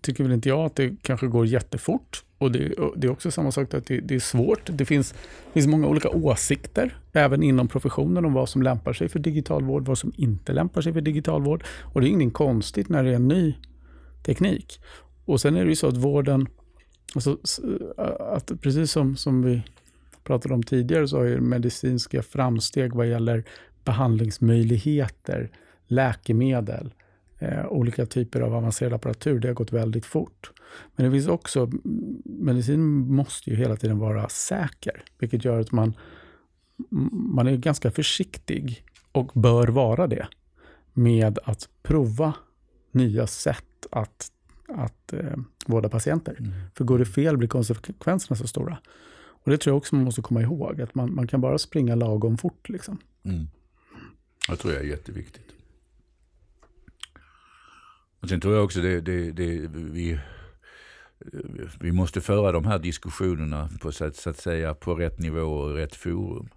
tycker 0.00 0.24
väl 0.24 0.32
inte 0.32 0.48
jag 0.48 0.60
att 0.60 0.76
det 0.76 0.96
kanske 1.02 1.26
går 1.26 1.46
jättefort. 1.46 2.24
Och 2.42 2.52
det, 2.52 2.74
det 2.96 3.06
är 3.06 3.10
också 3.10 3.30
samma 3.30 3.52
sak 3.52 3.74
att 3.74 3.86
det, 3.86 4.00
det, 4.00 4.14
är 4.14 4.20
svårt. 4.20 4.60
Det 4.64 4.84
finns, 4.84 5.14
finns 5.52 5.66
många 5.66 5.86
olika 5.86 6.08
åsikter, 6.08 6.98
även 7.12 7.42
inom 7.42 7.68
professionen, 7.68 8.24
om 8.24 8.32
vad 8.32 8.48
som 8.48 8.62
lämpar 8.62 8.92
sig 8.92 9.08
för 9.08 9.18
digital 9.18 9.64
vård, 9.64 9.86
vad 9.86 9.98
som 9.98 10.12
inte 10.16 10.52
lämpar 10.52 10.80
sig 10.80 10.92
för 10.92 11.00
digital 11.00 11.42
vård. 11.42 11.64
Och 11.80 12.00
det 12.00 12.06
är 12.06 12.08
ingenting 12.08 12.30
konstigt 12.30 12.88
när 12.88 13.04
det 13.04 13.10
är 13.10 13.14
en 13.14 13.28
ny 13.28 13.54
teknik. 14.22 14.80
Och 15.24 15.40
sen 15.40 15.56
är 15.56 15.64
det 15.64 15.70
ju 15.70 15.76
så 15.76 15.86
att 15.88 15.96
vården, 15.96 16.48
alltså, 17.14 17.38
äh, 17.98 18.04
att 18.18 18.60
precis 18.60 18.92
som, 18.92 19.16
som 19.16 19.42
vi 19.42 19.62
pratade 20.24 20.54
om 20.54 20.62
tidigare, 20.62 21.08
så 21.08 21.16
har 21.16 21.24
ju 21.24 21.40
medicinska 21.40 22.22
framsteg 22.22 22.94
vad 22.94 23.08
gäller 23.08 23.44
behandlingsmöjligheter, 23.84 25.50
läkemedel, 25.86 26.94
eh, 27.42 27.66
olika 27.66 28.06
typer 28.06 28.40
av 28.40 28.54
avancerad 28.54 28.92
apparatur. 28.92 29.40
Det 29.40 29.48
har 29.48 29.54
gått 29.54 29.72
väldigt 29.72 30.06
fort. 30.06 30.50
Men 30.96 31.06
det 31.06 31.12
finns 31.12 31.28
också, 31.28 31.70
medicin 32.24 32.82
måste 33.14 33.50
ju 33.50 33.56
hela 33.56 33.76
tiden 33.76 33.98
vara 33.98 34.28
säker, 34.28 35.04
vilket 35.18 35.44
gör 35.44 35.60
att 35.60 35.72
man, 35.72 35.94
man 37.12 37.46
är 37.46 37.56
ganska 37.56 37.90
försiktig 37.90 38.84
och 39.12 39.30
bör 39.34 39.68
vara 39.68 40.06
det 40.06 40.26
med 40.92 41.38
att 41.44 41.68
prova 41.82 42.34
nya 42.90 43.26
sätt 43.26 43.86
att, 43.90 44.32
att 44.68 45.12
eh, 45.12 45.36
vårda 45.66 45.88
patienter. 45.88 46.36
Mm. 46.38 46.52
För 46.74 46.84
går 46.84 46.98
det 46.98 47.06
fel 47.06 47.36
blir 47.36 47.48
konsekvenserna 47.48 48.36
så 48.36 48.46
stora. 48.46 48.78
Och 49.14 49.50
Det 49.50 49.58
tror 49.58 49.72
jag 49.72 49.78
också 49.78 49.94
man 49.94 50.04
måste 50.04 50.22
komma 50.22 50.42
ihåg, 50.42 50.80
att 50.80 50.94
man, 50.94 51.14
man 51.14 51.26
kan 51.26 51.40
bara 51.40 51.58
springa 51.58 51.94
lagom 51.94 52.38
fort. 52.38 52.68
Liksom. 52.68 52.98
Mm. 53.22 53.46
Jag 54.48 54.58
tror 54.58 54.74
jag 54.74 54.82
är 54.82 54.86
jätteviktigt. 54.86 55.52
Och 58.22 58.28
sen 58.28 58.40
tror 58.40 58.54
jag 58.54 58.64
också 58.64 58.80
det, 58.80 59.00
det, 59.00 59.32
det 59.32 59.68
vi, 59.74 60.18
vi 61.80 61.92
måste 61.92 62.20
föra 62.20 62.52
de 62.52 62.64
här 62.64 62.78
diskussionerna 62.78 63.68
på, 63.80 63.92
så 63.92 64.04
att, 64.04 64.16
så 64.16 64.30
att 64.30 64.38
säga, 64.38 64.74
på 64.74 64.94
rätt 64.94 65.18
nivå 65.18 65.40
och 65.40 65.74
rätt 65.74 65.94
forum. 65.94 66.48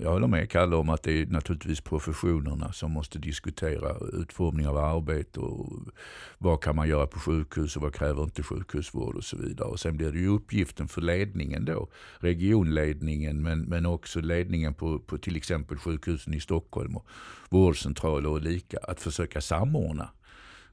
Jag 0.00 0.10
håller 0.10 0.26
med 0.26 0.50
Kalle 0.50 0.76
om 0.76 0.88
att 0.88 1.02
det 1.02 1.22
är 1.22 1.26
naturligtvis 1.26 1.80
professionerna 1.80 2.72
som 2.72 2.92
måste 2.92 3.18
diskutera 3.18 3.96
utformning 4.12 4.68
av 4.68 4.76
arbete 4.76 5.40
och 5.40 5.72
vad 6.38 6.62
kan 6.62 6.76
man 6.76 6.88
göra 6.88 7.06
på 7.06 7.18
sjukhus 7.18 7.76
och 7.76 7.82
vad 7.82 7.94
kräver 7.94 8.22
inte 8.22 8.42
sjukhusvård 8.42 9.16
och 9.16 9.24
så 9.24 9.36
vidare. 9.36 9.68
Och 9.68 9.80
sen 9.80 9.96
blir 9.96 10.12
det 10.12 10.18
ju 10.18 10.28
uppgiften 10.28 10.88
för 10.88 11.00
ledningen 11.00 11.64
då, 11.64 11.88
regionledningen 12.18 13.42
men, 13.42 13.60
men 13.62 13.86
också 13.86 14.20
ledningen 14.20 14.74
på, 14.74 14.98
på 14.98 15.18
till 15.18 15.36
exempel 15.36 15.78
sjukhusen 15.78 16.34
i 16.34 16.40
Stockholm 16.40 16.96
och 16.96 17.06
vårdcentraler 17.48 18.28
och 18.28 18.40
lika, 18.40 18.78
att 18.78 19.00
försöka 19.00 19.40
samordna 19.40 20.10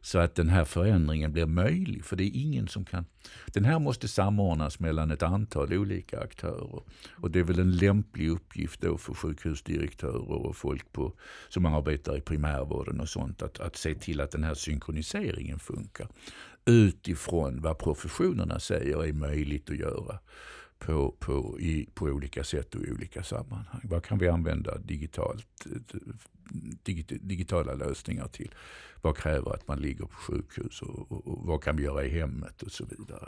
så 0.05 0.19
att 0.19 0.35
den 0.35 0.49
här 0.49 0.65
förändringen 0.65 1.31
blir 1.31 1.45
möjlig. 1.45 2.05
För 2.05 2.15
det 2.15 2.23
är 2.23 2.31
ingen 2.33 2.67
som 2.67 2.85
kan... 2.85 3.05
Den 3.45 3.65
här 3.65 3.79
måste 3.79 4.07
samordnas 4.07 4.79
mellan 4.79 5.11
ett 5.11 5.23
antal 5.23 5.73
olika 5.73 6.19
aktörer. 6.19 6.83
Och 7.11 7.31
det 7.31 7.39
är 7.39 7.43
väl 7.43 7.59
en 7.59 7.77
lämplig 7.77 8.29
uppgift 8.29 8.81
då 8.81 8.97
för 8.97 9.13
sjukhusdirektörer 9.13 10.31
och 10.31 10.55
folk 10.55 10.91
på, 10.91 11.13
som 11.49 11.65
arbetar 11.65 12.17
i 12.17 12.21
primärvården 12.21 12.99
och 12.99 13.09
sånt 13.09 13.41
att, 13.41 13.59
att 13.59 13.75
se 13.75 13.95
till 13.95 14.21
att 14.21 14.31
den 14.31 14.43
här 14.43 14.53
synkroniseringen 14.53 15.59
funkar. 15.59 16.07
Utifrån 16.65 17.61
vad 17.61 17.77
professionerna 17.77 18.59
säger 18.59 19.03
är 19.03 19.13
möjligt 19.13 19.69
att 19.69 19.77
göra 19.77 20.19
på, 20.79 21.15
på, 21.19 21.59
i, 21.59 21.89
på 21.93 22.05
olika 22.05 22.43
sätt 22.43 22.75
och 22.75 22.83
i 22.83 22.91
olika 22.91 23.23
sammanhang. 23.23 23.81
Vad 23.83 24.03
kan 24.03 24.17
vi 24.17 24.27
använda 24.27 24.77
digitalt, 24.77 25.65
eh, 25.65 25.99
digitala 27.21 27.73
lösningar 27.73 28.27
till? 28.27 28.51
Vad 29.01 29.17
kräver 29.17 29.53
att 29.53 29.67
man 29.67 29.79
ligger 29.79 30.05
på 30.05 30.15
sjukhus 30.15 30.81
och, 30.81 31.11
och, 31.11 31.27
och, 31.27 31.45
vad 31.45 31.63
kan 31.63 31.75
vi 31.75 31.83
göra 31.83 32.05
i 32.05 32.09
hemmet 32.09 32.61
och 32.61 32.71
så 32.71 32.85
vidare. 32.85 33.27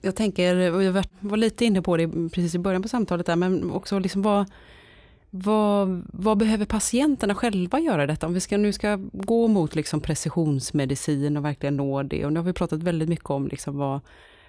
Jag 0.00 0.16
tänker, 0.16 0.72
och 0.74 0.82
jag 0.82 1.04
var 1.20 1.36
lite 1.36 1.64
inne 1.64 1.82
på 1.82 1.96
det 1.96 2.08
precis 2.08 2.54
i 2.54 2.58
början 2.58 2.82
på 2.82 2.88
samtalet 2.88 3.26
där, 3.26 3.36
men 3.36 3.70
också 3.70 3.98
liksom 3.98 4.22
vad, 4.22 4.46
vad, 5.30 6.02
vad, 6.12 6.38
behöver 6.38 6.64
patienterna 6.64 7.34
själva 7.34 7.80
göra 7.80 8.06
detta? 8.06 8.26
Om 8.26 8.34
vi 8.34 8.40
ska, 8.40 8.56
nu 8.56 8.72
ska 8.72 8.96
gå 9.12 9.48
mot 9.48 9.74
liksom 9.74 10.00
precisionsmedicin 10.00 11.36
och 11.36 11.44
verkligen 11.44 11.76
nå 11.76 12.02
det. 12.02 12.24
Och 12.24 12.32
nu 12.32 12.40
har 12.40 12.44
vi 12.44 12.52
pratat 12.52 12.82
väldigt 12.82 13.08
mycket 13.08 13.30
om 13.30 13.48
liksom 13.48 13.76
vad, 13.76 14.00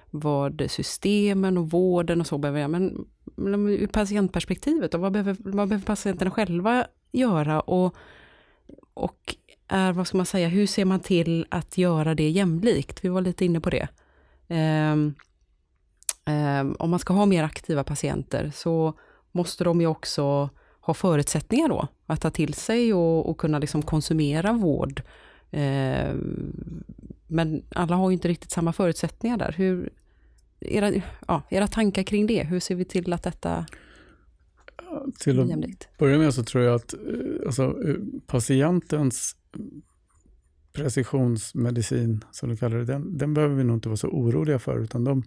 vad 0.10 0.64
systemen 0.70 1.58
och 1.58 1.70
vården 1.70 2.22
och 2.22 2.28
så 2.28 2.38
behöver 2.38 2.60
göra. 2.60 2.68
Men, 2.68 3.06
men 3.36 3.70
ur 3.70 3.88
patientperspektivet, 3.88 4.92
då, 4.92 4.98
vad, 4.98 5.12
behöver, 5.12 5.36
vad 5.40 5.70
behöver 5.70 5.86
patienterna 5.86 6.32
själva 6.32 6.88
göra? 7.12 7.60
Och, 7.60 7.96
och 8.94 9.36
är, 9.68 9.92
vad 9.92 10.08
ska 10.08 10.18
man 10.18 10.26
säga, 10.26 10.48
hur 10.48 10.68
ser 10.68 10.86
man 10.86 11.00
till 11.00 11.46
att 11.50 11.78
göra 11.78 12.16
det 12.16 12.30
jämlikt? 12.30 13.06
Vi 13.06 13.10
var 13.10 13.22
lite 13.22 13.46
inne 13.46 13.60
på 13.60 13.70
det. 13.70 13.88
Um, 14.48 15.16
um, 16.26 16.76
om 16.80 16.90
man 16.90 17.00
ska 17.00 17.14
ha 17.14 17.26
mer 17.26 17.44
aktiva 17.44 17.84
patienter 17.84 18.52
så 18.56 18.94
måste 19.32 19.64
de 19.64 19.82
ju 19.82 19.88
också 19.88 20.50
ha 20.82 20.94
förutsättningar 20.94 21.70
då 21.70 21.88
att 22.06 22.22
ta 22.22 22.30
till 22.30 22.54
sig 22.54 22.94
och, 22.94 23.30
och 23.30 23.38
kunna 23.38 23.60
liksom 23.60 23.82
konsumera 23.82 24.54
vård. 24.54 25.02
Um, 25.52 26.84
men 27.28 27.64
alla 27.76 27.96
har 27.96 28.10
ju 28.10 28.14
inte 28.14 28.28
riktigt 28.28 28.52
samma 28.52 28.74
förutsättningar 28.74 29.38
där. 29.38 29.52
Hur, 29.58 29.90
era, 30.60 30.92
ja, 31.28 31.42
era 31.50 31.68
tankar 31.68 32.04
kring 32.04 32.28
det, 32.28 32.44
hur 32.44 32.60
ser 32.60 32.76
vi 32.76 32.86
till 32.86 33.14
att 33.14 33.24
detta 33.24 33.66
till 35.20 35.40
att 35.40 35.50
jämlikt? 35.50 35.90
börja 35.98 36.18
med 36.18 36.34
så 36.34 36.44
tror 36.44 36.64
jag 36.64 36.76
att 36.76 36.94
eh, 36.94 37.00
alltså, 37.46 37.64
eh, 37.64 37.96
patientens 38.28 39.36
precisionsmedicin, 40.74 42.24
som 42.32 42.50
du 42.50 42.58
kallar 42.58 42.78
det, 42.78 42.86
den, 42.86 43.18
den 43.18 43.34
behöver 43.34 43.56
vi 43.56 43.64
nog 43.64 43.78
inte 43.78 43.90
vara 43.90 43.98
så 43.98 44.08
oroliga 44.08 44.60
för, 44.60 44.80
utan 44.80 45.04
de, 45.04 45.24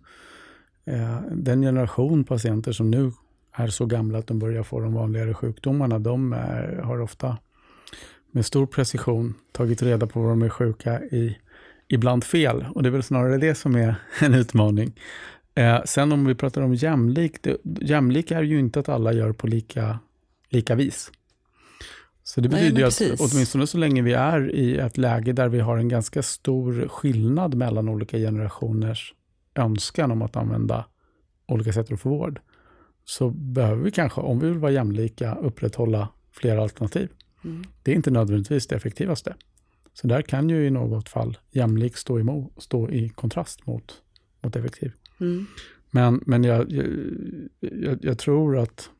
eh, 0.84 1.20
den 1.32 1.62
generation 1.62 2.24
patienter 2.24 2.72
som 2.72 2.90
nu 2.90 3.12
är 3.52 3.68
så 3.68 3.86
gamla 3.86 4.18
att 4.18 4.26
de 4.26 4.38
börjar 4.38 4.62
få 4.62 4.80
de 4.80 4.94
vanligare 4.94 5.34
sjukdomarna, 5.34 5.98
de 5.98 6.32
är, 6.32 6.76
har 6.76 7.00
ofta 7.00 7.38
med 8.30 8.46
stor 8.46 8.66
precision 8.66 9.34
tagit 9.52 9.82
reda 9.82 10.06
på 10.06 10.20
vad 10.20 10.30
de 10.30 10.42
är 10.42 10.48
sjuka 10.48 11.00
i 11.00 11.36
ibland 11.88 12.24
fel. 12.24 12.66
Och 12.74 12.82
det 12.82 12.88
är 12.88 12.90
väl 12.90 13.02
snarare 13.02 13.38
det 13.38 13.54
som 13.54 13.74
är 13.74 13.94
en 14.20 14.34
utmaning. 14.34 14.92
Eh, 15.54 15.82
sen 15.84 16.12
om 16.12 16.24
vi 16.24 16.34
pratar 16.34 16.62
om 16.62 16.74
jämlik, 16.74 17.42
det, 17.42 17.56
jämlik 17.80 18.30
är 18.30 18.42
ju 18.42 18.58
inte 18.58 18.80
att 18.80 18.88
alla 18.88 19.12
gör 19.12 19.32
på 19.32 19.46
lika, 19.46 19.98
lika 20.48 20.74
vis. 20.74 21.10
Så 22.22 22.40
det 22.40 22.48
betyder 22.48 22.72
Nej, 23.00 23.12
att 23.12 23.20
åtminstone 23.20 23.66
så 23.66 23.78
länge 23.78 24.02
vi 24.02 24.12
är 24.12 24.54
i 24.54 24.76
ett 24.76 24.98
läge 24.98 25.32
där 25.32 25.48
vi 25.48 25.60
har 25.60 25.76
en 25.76 25.88
ganska 25.88 26.22
stor 26.22 26.88
skillnad 26.88 27.54
mellan 27.54 27.88
olika 27.88 28.18
generationers 28.18 29.14
önskan 29.54 30.10
om 30.10 30.22
att 30.22 30.36
använda 30.36 30.84
olika 31.46 31.72
sätt 31.72 31.92
att 31.92 32.00
få 32.00 32.08
vård, 32.08 32.40
så 33.04 33.30
behöver 33.30 33.82
vi 33.82 33.90
kanske, 33.90 34.20
om 34.20 34.38
vi 34.38 34.48
vill 34.48 34.58
vara 34.58 34.72
jämlika, 34.72 35.34
upprätthålla 35.34 36.08
flera 36.32 36.62
alternativ. 36.62 37.08
Mm. 37.44 37.64
Det 37.82 37.92
är 37.92 37.94
inte 37.96 38.10
nödvändigtvis 38.10 38.66
det 38.66 38.76
effektivaste. 38.76 39.34
Så 39.92 40.06
där 40.06 40.22
kan 40.22 40.48
ju 40.48 40.66
i 40.66 40.70
något 40.70 41.08
fall 41.08 41.38
jämlik 41.50 41.96
stå, 41.96 42.20
emot, 42.20 42.52
stå 42.62 42.90
i 42.90 43.08
kontrast 43.08 43.66
mot, 43.66 44.02
mot 44.42 44.56
effektiv. 44.56 44.92
Mm. 45.20 45.46
Men, 45.90 46.20
men 46.26 46.44
jag, 46.44 46.72
jag, 47.60 47.98
jag, 48.04 48.18
tror 48.18 48.58
att 48.58 48.90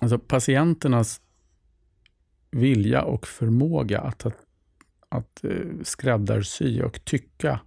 alltså 0.00 0.18
patienternas 0.18 1.20
vilja 2.50 3.02
och 3.02 3.26
förmåga 3.26 4.00
att, 4.00 4.26
att, 4.26 4.36
att 5.08 5.44
eh, 5.44 5.50
skräddarsy 5.82 6.82
och 6.82 7.04
tycka 7.04 7.60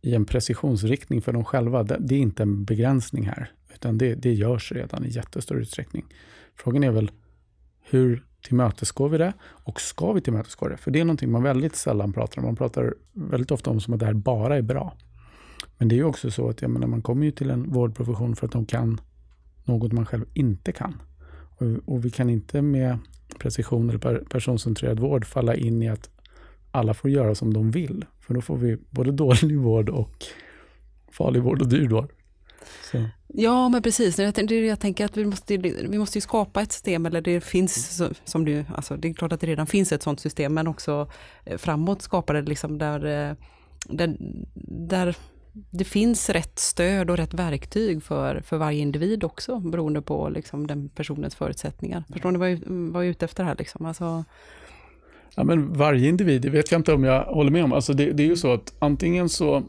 i 0.00 0.14
en 0.14 0.24
precisionsriktning 0.24 1.22
för 1.22 1.32
dem 1.32 1.44
själva, 1.44 1.82
det, 1.82 1.96
det 2.00 2.14
är 2.14 2.18
inte 2.18 2.42
en 2.42 2.64
begränsning 2.64 3.26
här, 3.26 3.52
utan 3.74 3.98
det, 3.98 4.14
det 4.14 4.32
görs 4.32 4.72
redan 4.72 5.04
i 5.04 5.08
jättestor 5.08 5.60
utsträckning. 5.60 6.04
Frågan 6.54 6.84
är 6.84 6.90
väl 6.90 7.10
hur 7.82 8.24
tillmötesgår 8.42 9.08
vi 9.08 9.18
det? 9.18 9.32
Och 9.42 9.80
ska 9.80 10.12
vi 10.12 10.20
tillmötesgå 10.20 10.68
det? 10.68 10.76
För 10.76 10.90
det 10.90 11.00
är 11.00 11.04
någonting 11.04 11.30
man 11.30 11.42
väldigt 11.42 11.76
sällan 11.76 12.12
pratar 12.12 12.38
om. 12.38 12.44
Man 12.44 12.56
pratar 12.56 12.94
väldigt 13.12 13.50
ofta 13.50 13.70
om 13.70 13.80
som 13.80 13.94
att 13.94 14.00
det 14.00 14.06
här 14.06 14.14
bara 14.14 14.56
är 14.56 14.62
bra. 14.62 14.96
Men 15.78 15.88
det 15.88 15.94
är 15.94 15.96
ju 15.96 16.04
också 16.04 16.30
så 16.30 16.48
att 16.48 16.62
jag 16.62 16.70
menar, 16.70 16.86
man 16.86 17.02
kommer 17.02 17.24
ju 17.24 17.30
till 17.30 17.50
en 17.50 17.72
vårdprofession 17.72 18.36
för 18.36 18.46
att 18.46 18.52
de 18.52 18.66
kan 18.66 19.00
något 19.64 19.92
man 19.92 20.06
själv 20.06 20.24
inte 20.34 20.72
kan. 20.72 21.02
Och, 21.56 21.94
och 21.94 22.04
vi 22.04 22.10
kan 22.10 22.30
inte 22.30 22.62
med 22.62 22.98
precision 23.38 23.88
eller 23.88 23.98
per, 23.98 24.18
personcentrerad 24.30 25.00
vård 25.00 25.24
falla 25.24 25.54
in 25.54 25.82
i 25.82 25.88
att 25.88 26.10
alla 26.70 26.94
får 26.94 27.10
göra 27.10 27.34
som 27.34 27.54
de 27.54 27.70
vill. 27.70 28.04
För 28.20 28.34
då 28.34 28.40
får 28.40 28.56
vi 28.56 28.78
både 28.90 29.12
dålig 29.12 29.58
vård 29.58 29.88
och 29.88 30.24
farlig 31.12 31.42
vård 31.42 31.62
och 31.62 31.68
dyr 31.68 31.88
vård. 31.88 32.12
Så. 32.90 33.04
Ja, 33.26 33.68
men 33.68 33.82
precis. 33.82 34.18
Jag, 34.18 34.34
det, 34.34 34.66
jag 34.66 34.80
tänker 34.80 35.04
att 35.04 35.16
vi 35.16 35.24
måste, 35.24 35.56
vi 35.56 35.98
måste 35.98 36.20
skapa 36.20 36.62
ett 36.62 36.72
system, 36.72 37.06
eller 37.06 37.20
det 37.20 37.40
finns, 37.40 38.02
som 38.24 38.44
du, 38.44 38.64
alltså 38.74 38.96
det 38.96 39.08
är 39.08 39.14
klart 39.14 39.32
att 39.32 39.40
det 39.40 39.46
redan 39.46 39.66
finns 39.66 39.92
ett 39.92 40.02
sådant 40.02 40.20
system, 40.20 40.54
men 40.54 40.66
också 40.66 41.10
eh, 41.44 41.58
framåt 41.58 42.02
skapa 42.02 42.32
det 42.32 42.42
liksom 42.42 42.78
där, 42.78 43.30
eh, 43.30 43.36
där, 43.88 44.16
där 44.88 45.16
det 45.70 45.84
finns 45.84 46.30
rätt 46.30 46.58
stöd 46.58 47.10
och 47.10 47.16
rätt 47.16 47.34
verktyg 47.34 48.02
för, 48.02 48.40
för 48.40 48.56
varje 48.56 48.80
individ 48.80 49.24
också, 49.24 49.58
beroende 49.58 50.02
på 50.02 50.28
liksom 50.28 50.66
den 50.66 50.88
personens 50.88 51.34
förutsättningar. 51.34 52.04
Förstår 52.12 52.30
ni 52.30 52.38
vad 52.38 52.50
jag, 52.50 52.58
vad 52.66 53.02
jag 53.02 53.06
är 53.06 53.10
ute 53.10 53.24
efter 53.24 53.44
här? 53.44 53.56
Liksom? 53.58 53.86
Alltså, 53.86 54.24
Ja, 55.36 55.44
men 55.44 55.72
varje 55.72 56.08
individ, 56.08 56.42
det 56.42 56.50
vet 56.50 56.70
jag 56.70 56.78
inte 56.78 56.92
om 56.92 57.04
jag 57.04 57.24
håller 57.24 57.50
med 57.50 57.64
om. 57.64 57.72
Alltså 57.72 57.92
det, 57.92 58.12
det 58.12 58.22
är 58.22 58.26
ju 58.26 58.36
så 58.36 58.52
att 58.52 58.74
antingen 58.78 59.28
så 59.28 59.62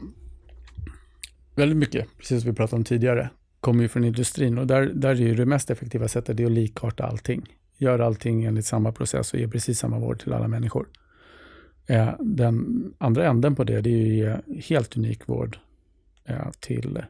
väldigt 1.54 1.78
mycket, 1.78 2.08
precis 2.18 2.42
som 2.42 2.50
vi 2.50 2.56
pratade 2.56 2.76
om 2.76 2.84
tidigare, 2.84 3.30
kommer 3.60 3.82
ju 3.82 3.88
från 3.88 4.04
industrin 4.04 4.58
och 4.58 4.66
där, 4.66 4.82
där 4.94 5.10
är 5.10 5.14
ju 5.14 5.34
det 5.34 5.46
mest 5.46 5.70
effektiva 5.70 6.08
sättet 6.08 6.36
det 6.36 6.44
att 6.44 6.52
likarta 6.52 7.04
allting. 7.04 7.46
Göra 7.78 8.06
allting 8.06 8.44
enligt 8.44 8.66
samma 8.66 8.92
process 8.92 9.34
och 9.34 9.40
ge 9.40 9.48
precis 9.48 9.78
samma 9.78 9.98
vård 9.98 10.20
till 10.20 10.32
alla 10.32 10.48
människor. 10.48 10.86
Eh, 11.86 12.08
den 12.20 12.84
andra 12.98 13.26
änden 13.26 13.54
på 13.54 13.64
det, 13.64 13.80
det 13.80 13.90
är 13.90 14.06
ju 14.06 14.26
att 14.26 14.42
ge 14.46 14.60
helt 14.60 14.96
unik 14.96 15.28
vård 15.28 15.58
till, 16.60 17.02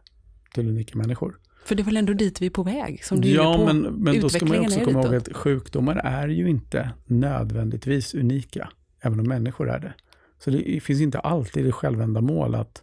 till 0.54 0.68
unika 0.68 0.98
människor. 0.98 1.38
För 1.64 1.74
det 1.74 1.82
är 1.82 1.84
väl 1.84 1.96
ändå 1.96 2.12
dit 2.12 2.42
vi 2.42 2.46
är 2.46 2.50
på 2.50 2.62
väg? 2.62 3.04
Som 3.04 3.20
du 3.20 3.28
ja, 3.28 3.64
men, 3.66 3.80
men 3.80 4.20
då 4.20 4.28
ska 4.28 4.46
man 4.46 4.60
också 4.60 4.80
komma 4.80 5.02
ihåg 5.02 5.14
att 5.14 5.36
sjukdomar 5.36 5.96
är 5.96 6.28
ju 6.28 6.48
inte 6.48 6.90
nödvändigtvis 7.06 8.14
unika, 8.14 8.68
även 9.00 9.20
om 9.20 9.28
människor 9.28 9.70
är 9.70 9.78
det. 9.78 9.94
Så 10.38 10.50
det 10.50 10.80
finns 10.82 11.00
inte 11.00 11.18
alltid 11.18 11.64
det 11.64 11.72
självändamål 11.72 12.54
att 12.54 12.82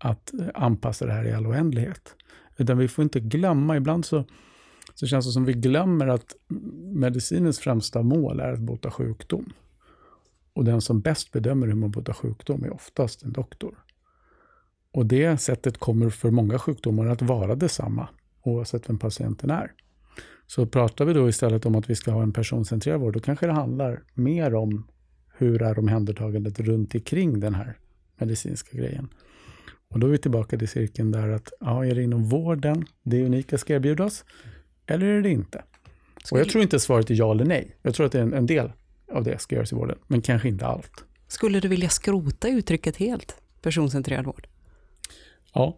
att 0.00 0.32
anpassa 0.54 1.06
det 1.06 1.12
här 1.12 1.24
i 1.24 1.32
all 1.32 1.46
oändlighet. 1.46 2.14
Utan 2.56 2.78
vi 2.78 2.88
får 2.88 3.02
inte 3.02 3.20
glömma, 3.20 3.76
ibland 3.76 4.04
så, 4.04 4.24
så 4.94 5.06
känns 5.06 5.26
det 5.26 5.32
som 5.32 5.44
vi 5.44 5.52
glömmer 5.52 6.06
att 6.06 6.36
medicinens 6.94 7.58
främsta 7.58 8.02
mål 8.02 8.40
är 8.40 8.52
att 8.52 8.60
bota 8.60 8.90
sjukdom. 8.90 9.52
Och 10.52 10.64
den 10.64 10.80
som 10.80 11.00
bäst 11.00 11.32
bedömer 11.32 11.66
hur 11.66 11.74
man 11.74 11.90
botar 11.90 12.12
sjukdom 12.12 12.64
är 12.64 12.74
oftast 12.74 13.22
en 13.22 13.32
doktor. 13.32 13.84
Och 14.92 15.06
det 15.06 15.40
sättet 15.40 15.78
kommer 15.78 16.10
för 16.10 16.30
många 16.30 16.58
sjukdomar 16.58 17.06
att 17.06 17.22
vara 17.22 17.54
detsamma, 17.54 18.08
oavsett 18.42 18.88
vem 18.88 18.98
patienten 18.98 19.50
är. 19.50 19.72
Så 20.46 20.66
pratar 20.66 21.04
vi 21.04 21.12
då 21.12 21.28
istället 21.28 21.66
om 21.66 21.74
att 21.74 21.90
vi 21.90 21.94
ska 21.94 22.10
ha 22.10 22.22
en 22.22 22.32
personcentrerad 22.32 23.00
vård, 23.00 23.14
då 23.14 23.20
kanske 23.20 23.46
det 23.46 23.52
handlar 23.52 24.02
mer 24.14 24.54
om 24.54 24.86
hur 25.36 25.62
är 25.62 25.78
omhändertagandet 25.78 26.60
runt 26.60 26.94
omkring 26.94 27.40
den 27.40 27.54
här 27.54 27.78
medicinska 28.18 28.78
grejen. 28.78 29.08
Och 29.90 30.00
då 30.00 30.06
är 30.06 30.10
vi 30.10 30.18
tillbaka 30.18 30.58
till 30.58 30.68
cirkeln 30.68 31.10
där 31.10 31.28
att, 31.28 31.52
ja, 31.60 31.86
är 31.86 31.94
det 31.94 32.02
inom 32.02 32.24
vården 32.24 32.84
det 33.02 33.24
unika 33.24 33.58
ska 33.58 33.74
erbjudas? 33.74 34.24
Eller 34.86 35.06
är 35.06 35.22
det 35.22 35.30
inte? 35.30 35.62
Och 36.32 36.38
jag 36.38 36.48
tror 36.48 36.62
inte 36.62 36.80
svaret 36.80 37.10
är 37.10 37.14
ja 37.14 37.30
eller 37.30 37.44
nej. 37.44 37.76
Jag 37.82 37.94
tror 37.94 38.06
att 38.06 38.14
en, 38.14 38.32
en 38.32 38.46
del 38.46 38.72
av 39.12 39.24
det 39.24 39.40
ska 39.40 39.54
göras 39.54 39.72
i 39.72 39.74
vården, 39.74 39.98
men 40.06 40.22
kanske 40.22 40.48
inte 40.48 40.66
allt. 40.66 41.04
Skulle 41.28 41.60
du 41.60 41.68
vilja 41.68 41.88
skrota 41.88 42.48
uttrycket 42.48 42.96
helt, 42.96 43.36
personcentrerad 43.62 44.24
vård? 44.24 44.46
Ja. 45.52 45.76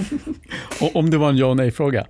och 0.80 0.96
om 0.96 1.10
det 1.10 1.18
var 1.18 1.30
en 1.30 1.36
ja 1.36 1.46
och 1.46 1.56
nej-fråga? 1.56 2.06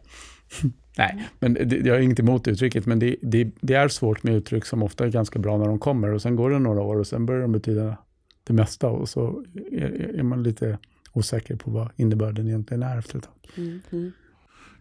Nej, 0.99 1.29
men 1.39 1.55
det, 1.55 1.77
jag 1.77 1.95
har 1.95 2.01
inget 2.01 2.21
emot 2.21 2.49
uttrycket, 2.49 2.87
men 2.87 2.99
det, 2.99 3.17
det, 3.23 3.51
det, 3.61 3.75
är 3.75 3.89
svårt 3.89 4.23
med 4.23 4.35
uttryck 4.35 4.65
som 4.65 4.83
ofta 4.83 5.05
är 5.05 5.09
ganska 5.09 5.39
bra 5.39 5.59
när 5.59 5.67
de 5.67 5.79
kommer 5.79 6.13
och 6.13 6.23
sen 6.23 6.37
går 6.37 6.51
det 6.51 6.59
några 6.59 6.81
år 6.81 6.97
och 6.97 7.07
sen 7.07 7.27
börjar 7.27 7.43
de 7.43 7.53
betyda 7.53 7.97
det 8.45 8.53
mesta 8.53 8.89
och 8.89 9.09
så 9.09 9.45
är, 9.73 10.19
är 10.19 10.23
man 10.23 10.43
lite 10.43 10.79
osäker 11.13 11.57
på 11.57 11.71
vad 11.71 11.91
innebörden 11.97 12.47
egentligen 12.49 12.83
är 12.83 12.99
efter 12.99 13.19
ett 13.19 13.25
tag. 13.25 13.35
Mm, 13.57 13.81
mm. 13.91 14.13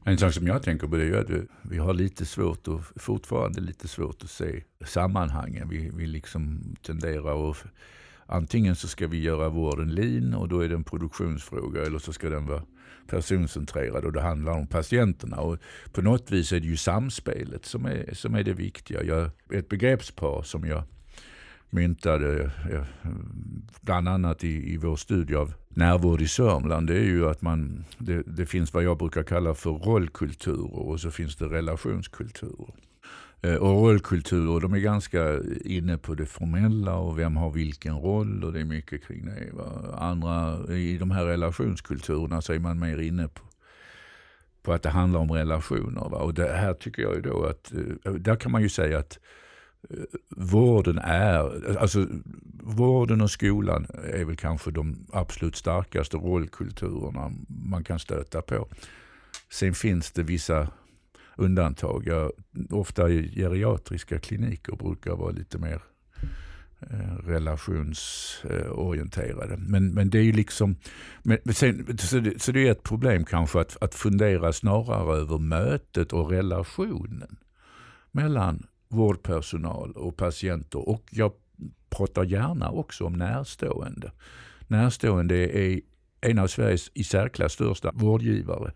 En 0.03 0.17
sak 0.17 0.33
som 0.33 0.47
jag 0.47 0.63
tänker 0.63 0.87
på 0.87 0.95
det 0.95 1.03
är 1.03 1.13
att 1.13 1.29
vi, 1.29 1.41
vi 1.61 1.77
har 1.77 1.93
lite 1.93 2.25
svårt 2.25 2.67
och 2.67 2.81
fortfarande 2.95 3.61
lite 3.61 3.87
svårt 3.87 4.23
att 4.23 4.29
se 4.29 4.63
sammanhangen. 4.85 5.69
Vi, 5.69 5.91
vi 5.93 6.07
liksom 6.07 6.75
tenderar 6.81 7.49
att 7.49 7.57
antingen 8.25 8.75
så 8.75 8.87
ska 8.87 9.07
vi 9.07 9.21
göra 9.21 9.49
vården 9.49 9.95
lean 9.95 10.33
och 10.33 10.47
då 10.47 10.59
är 10.59 10.69
det 10.69 10.75
en 10.75 10.83
produktionsfråga 10.83 11.85
eller 11.85 11.99
så 11.99 12.13
ska 12.13 12.29
den 12.29 12.47
vara 12.47 12.61
personcentrerad 13.07 14.05
och 14.05 14.11
det 14.11 14.21
handlar 14.21 14.53
om 14.53 14.67
patienterna. 14.67 15.37
Och 15.37 15.57
på 15.91 16.01
något 16.01 16.31
vis 16.31 16.51
är 16.51 16.59
det 16.59 16.67
ju 16.67 16.77
samspelet 16.77 17.65
som 17.65 17.85
är, 17.85 18.13
som 18.13 18.35
är 18.35 18.43
det 18.43 18.53
viktiga. 18.53 19.03
Jag, 19.03 19.29
ett 19.53 19.69
begreppspar 19.69 20.43
som 20.43 20.65
jag 20.65 20.83
myntade 21.69 22.51
eh, 22.71 22.83
bland 23.81 24.09
annat 24.09 24.43
i, 24.43 24.73
i 24.73 24.77
vår 24.77 24.95
studie 24.95 25.35
av 25.35 25.53
närvård 25.69 26.21
i 26.21 26.27
Sörmland, 26.27 26.87
det 26.87 26.95
är 26.95 27.03
ju 27.03 27.29
att 27.29 27.41
man, 27.41 27.85
det, 27.97 28.23
det 28.25 28.45
finns 28.45 28.73
vad 28.73 28.83
jag 28.83 28.97
brukar 28.97 29.23
kalla 29.23 29.53
för 29.53 29.71
rollkulturer 29.71 30.79
och 30.79 30.99
så 30.99 31.11
finns 31.11 31.35
det 31.35 31.45
relationskulturer. 31.45 32.73
Eh, 33.41 33.55
och 33.55 33.69
rollkulturer, 33.69 34.59
de 34.59 34.73
är 34.73 34.79
ganska 34.79 35.39
inne 35.65 35.97
på 35.97 36.15
det 36.15 36.25
formella 36.25 36.95
och 36.95 37.19
vem 37.19 37.35
har 37.35 37.51
vilken 37.51 37.95
roll 37.95 38.43
och 38.43 38.53
det 38.53 38.59
är 38.59 38.65
mycket 38.65 39.03
kring 39.03 39.25
det. 39.25 39.49
Andra, 39.97 40.59
I 40.73 40.97
de 40.97 41.11
här 41.11 41.25
relationskulturerna 41.25 42.41
så 42.41 42.53
är 42.53 42.59
man 42.59 42.79
mer 42.79 42.97
inne 42.97 43.27
på, 43.27 43.41
på 44.63 44.73
att 44.73 44.83
det 44.83 44.89
handlar 44.89 45.19
om 45.19 45.31
relationer. 45.31 46.09
Va? 46.09 46.17
Och 46.17 46.33
det 46.33 46.53
här 46.53 46.73
tycker 46.73 47.01
jag 47.01 47.15
ju 47.15 47.21
då 47.21 47.45
att, 47.45 47.73
eh, 48.05 48.13
där 48.13 48.35
kan 48.35 48.51
man 48.51 48.61
ju 48.61 48.69
säga 48.69 48.97
att 48.97 49.19
eh, 49.89 49.97
vården 50.29 50.97
är, 50.97 51.77
alltså 51.77 52.07
vården 52.63 53.21
och 53.21 53.31
skolan 53.31 53.87
är 54.13 54.25
väl 54.25 54.35
kanske 54.35 54.71
de 54.71 55.07
absolut 55.11 55.55
starkaste 55.55 56.17
rollkulturerna 56.17 57.31
man 57.47 57.83
kan 57.83 57.99
stöta 57.99 58.41
på. 58.41 58.67
Sen 59.49 59.73
finns 59.73 60.11
det 60.11 60.23
vissa 60.23 60.67
undantag. 61.37 62.07
Jag, 62.07 62.31
ofta 62.69 63.09
geriatriska 63.09 64.19
kliniker 64.19 64.75
brukar 64.75 65.15
vara 65.15 65.31
lite 65.31 65.57
mer 65.57 65.81
eh, 66.79 67.15
relationsorienterade. 67.25 69.57
Men, 69.57 69.93
men 69.93 70.09
det 70.09 70.17
är 70.17 70.23
ju 70.23 70.31
liksom, 70.31 70.75
men 71.23 71.37
sen, 71.53 71.97
så, 71.97 72.19
det, 72.19 72.41
så 72.41 72.51
det 72.51 72.67
är 72.67 72.71
ett 72.71 72.83
problem 72.83 73.25
kanske 73.25 73.59
att, 73.59 73.77
att 73.81 73.95
fundera 73.95 74.53
snarare 74.53 75.17
över 75.17 75.37
mötet 75.37 76.13
och 76.13 76.29
relationen 76.29 77.37
mellan 78.11 78.67
vårdpersonal 78.87 79.91
och 79.91 80.17
patienter. 80.17 80.89
Och 80.89 81.03
jag 81.09 81.31
pratar 81.89 82.23
gärna 82.23 82.71
också 82.71 83.05
om 83.05 83.13
närstående. 83.13 84.11
Närstående 84.67 85.35
är 85.35 85.81
en 86.21 86.39
av 86.39 86.47
Sveriges 86.47 86.91
i 86.93 87.03
särklass 87.03 87.53
största 87.53 87.91
vårdgivare 87.93 88.71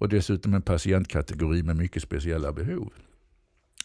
och 0.00 0.08
dessutom 0.08 0.54
en 0.54 0.62
patientkategori 0.62 1.62
med 1.62 1.76
mycket 1.76 2.02
speciella 2.02 2.52
behov. 2.52 2.92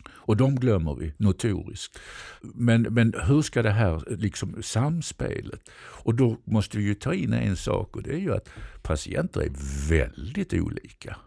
Och 0.07 0.38
de 0.38 0.55
glömmer 0.55 0.95
vi 0.95 1.13
notoriskt. 1.18 1.99
Men, 2.41 2.82
men 2.82 3.13
hur 3.28 3.41
ska 3.41 3.61
det 3.61 3.72
här 3.72 4.03
liksom 4.07 4.63
samspelet? 4.63 5.70
Och 5.78 6.16
då 6.16 6.38
måste 6.43 6.78
vi 6.78 6.84
ju 6.84 6.93
ta 6.93 7.13
in 7.13 7.34
en 7.34 7.55
sak 7.55 7.95
och 7.95 8.03
det 8.03 8.13
är 8.13 8.20
ju 8.20 8.34
att 8.34 8.49
patienter 8.82 9.41
är 9.41 9.51
väldigt 9.89 10.53
olika. 10.53 11.18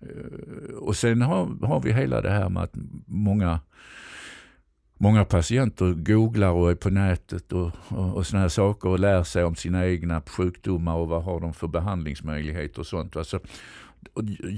Eh, 0.00 0.74
och 0.74 0.96
sen 0.96 1.22
har, 1.22 1.66
har 1.66 1.80
vi 1.80 1.92
hela 1.92 2.20
det 2.20 2.30
här 2.30 2.48
med 2.48 2.62
att 2.62 2.74
många 3.06 3.60
Många 4.98 5.24
patienter 5.24 5.92
googlar 5.94 6.50
och 6.50 6.70
är 6.70 6.74
på 6.74 6.90
nätet 6.90 7.52
och, 7.52 7.70
och, 7.88 8.14
och 8.14 8.26
såna 8.26 8.42
här 8.42 8.48
saker 8.48 8.88
och 8.88 8.98
lär 8.98 9.22
sig 9.22 9.44
om 9.44 9.54
sina 9.54 9.86
egna 9.86 10.20
sjukdomar 10.20 10.94
och 10.94 11.08
vad 11.08 11.24
har 11.24 11.40
de 11.40 11.54
för 11.54 11.66
behandlingsmöjligheter 11.66 12.78
och 12.80 12.86
sånt. 12.86 13.16
Alltså, 13.16 13.40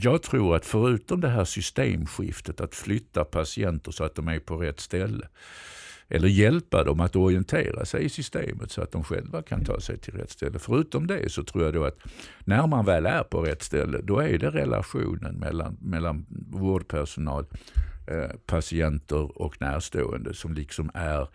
jag 0.03 0.23
tror 0.23 0.57
att 0.57 0.67
förutom 0.67 1.21
det 1.21 1.29
här 1.29 1.45
systemskiftet, 1.45 2.61
att 2.61 2.75
flytta 2.75 3.25
patienter 3.25 3.93
så 3.93 4.05
att 4.05 4.15
de 4.15 4.29
är 4.29 4.39
på 4.39 4.57
rätt 4.57 4.81
ställe, 4.81 5.29
eller 6.09 6.29
hjälpa 6.29 6.85
dem 6.85 7.01
att 7.01 7.17
orientera 7.17 7.85
sig 7.85 8.05
i 8.05 8.09
systemet 8.09 8.71
så 8.71 8.83
att 8.83 8.93
de 8.93 9.05
själva 9.05 9.43
kan 9.43 9.65
ta 9.65 9.81
sig 9.81 9.99
till 9.99 10.15
rätt 10.15 10.31
ställe. 10.31 10.59
Förutom 10.59 11.07
det 11.07 11.33
så 11.33 11.45
tror 11.45 11.65
jag 11.65 11.75
då 11.75 11.85
att 11.85 11.99
när 12.45 12.67
man 12.67 12.85
väl 12.85 13.07
är 13.07 13.23
på 13.23 13.43
rätt 13.43 13.63
ställe, 13.63 14.01
då 14.03 14.19
är 14.19 14.39
det 14.39 14.51
relationen 14.51 15.35
mellan, 15.35 15.77
mellan 15.81 16.27
vårdpersonal, 16.51 17.47
eh, 18.07 18.37
patienter 18.47 19.43
och 19.43 19.61
närstående 19.61 20.35
som 20.35 20.55
liksom 20.55 20.91
är 20.95 21.29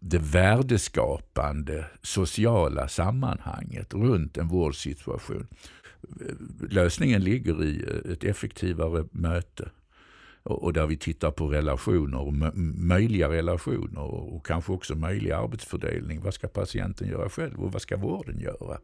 det 0.00 0.18
värdeskapande 0.18 1.84
sociala 2.02 2.88
sammanhanget 2.88 3.94
runt 3.94 4.36
en 4.36 4.48
vårdsituation 4.48 5.46
lösningen 6.70 7.24
ligger 7.24 7.64
i 7.64 7.84
eh, 7.88 8.12
ett 8.12 8.24
effektivare 8.24 9.04
möte. 9.12 9.70
Och, 10.42 10.72
där 10.72 10.86
vi 10.86 10.96
tittar 10.96 11.30
på 11.30 11.48
relationer, 11.48 12.20
och 12.20 12.32
möjliga 12.78 13.28
relationer 13.28 14.00
och 14.00 14.46
kanske 14.46 14.72
också 14.72 14.94
möjlig 14.94 15.30
arbetsfördelning. 15.30 16.20
Vad 16.20 16.34
ska 16.34 16.48
patienten 16.48 17.08
göra 17.08 17.28
själv 17.28 17.64
och 17.64 17.72
vad 17.72 17.82
ska 17.82 17.96
vården 17.96 18.40
göra? 18.40 18.78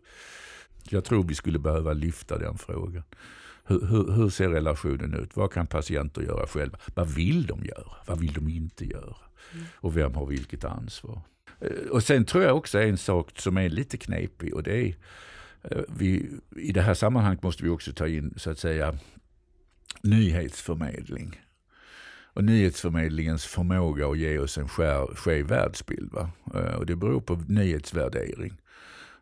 Jag 0.90 1.04
tror 1.04 1.24
vi 1.24 1.34
skulle 1.34 1.58
behöva 1.58 1.92
lyfta 1.92 2.38
den 2.38 2.58
frågan. 2.58 3.02
Hur, 3.64 3.86
hur, 3.86 4.12
hur, 4.12 4.28
ser 4.28 4.48
relationen 4.48 5.14
ut? 5.14 5.36
Vad 5.36 5.52
kan 5.52 5.66
patienter 5.66 6.22
göra 6.22 6.46
själva? 6.46 6.78
Vad 6.94 7.08
vill 7.08 7.46
de 7.46 7.64
göra? 7.64 7.92
Vad 8.06 8.20
vill 8.20 8.32
de 8.32 8.48
inte 8.48 8.84
göra? 8.84 9.16
Mm. 9.52 9.66
Och 9.74 9.96
vem 9.96 10.14
har 10.14 10.26
vilket 10.26 10.64
ansvar? 10.64 11.20
Eh, 11.60 11.90
och 11.90 12.02
sen 12.02 12.24
tror 12.24 12.44
jag 12.44 12.56
också 12.56 12.78
en 12.78 12.98
sak 12.98 13.40
som 13.40 13.56
är 13.56 13.68
lite 13.68 13.96
knepig 13.96 14.54
och 14.54 14.62
det 14.62 14.88
är 14.88 14.96
Eh, 15.70 15.82
vi, 15.88 16.30
I 16.56 16.72
det 16.72 16.82
här 16.82 16.94
sammanhanget 16.94 17.42
måste 17.42 17.64
vi 17.64 17.70
också 17.70 17.92
ta 17.92 18.08
in 18.08 18.34
så 18.36 18.50
att 18.50 18.58
säga 18.58 18.94
nyhetsförmedling. 20.02 21.40
Och 22.24 22.44
nyhetsförmedlingens 22.44 23.44
förmåga 23.44 24.08
att 24.08 24.18
ge 24.18 24.38
oss 24.38 24.58
en 24.58 24.68
skev 24.68 25.46
världsbild. 25.46 26.12
Va? 26.12 26.30
Eh, 26.54 26.74
och 26.74 26.86
det 26.86 26.96
beror 26.96 27.20
på 27.20 27.42
nyhetsvärdering. 27.48 28.60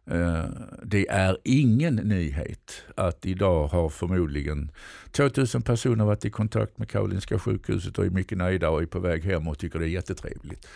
Eh, 0.06 0.44
det 0.82 1.08
är 1.08 1.38
ingen 1.44 1.94
nyhet 1.94 2.82
att 2.96 3.26
idag 3.26 3.66
har 3.66 3.88
förmodligen 3.88 4.70
2000 5.10 5.62
personer 5.62 6.04
varit 6.04 6.24
i 6.24 6.30
kontakt 6.30 6.78
med 6.78 6.90
Karolinska 6.90 7.38
sjukhuset 7.38 7.98
och 7.98 8.06
är 8.06 8.10
mycket 8.10 8.38
nöjda 8.38 8.70
och 8.70 8.82
är 8.82 8.86
på 8.86 8.98
väg 8.98 9.24
hem 9.24 9.48
och 9.48 9.58
tycker 9.58 9.78
det 9.78 9.84
är 9.84 9.88
jättetrevligt. 9.88 10.68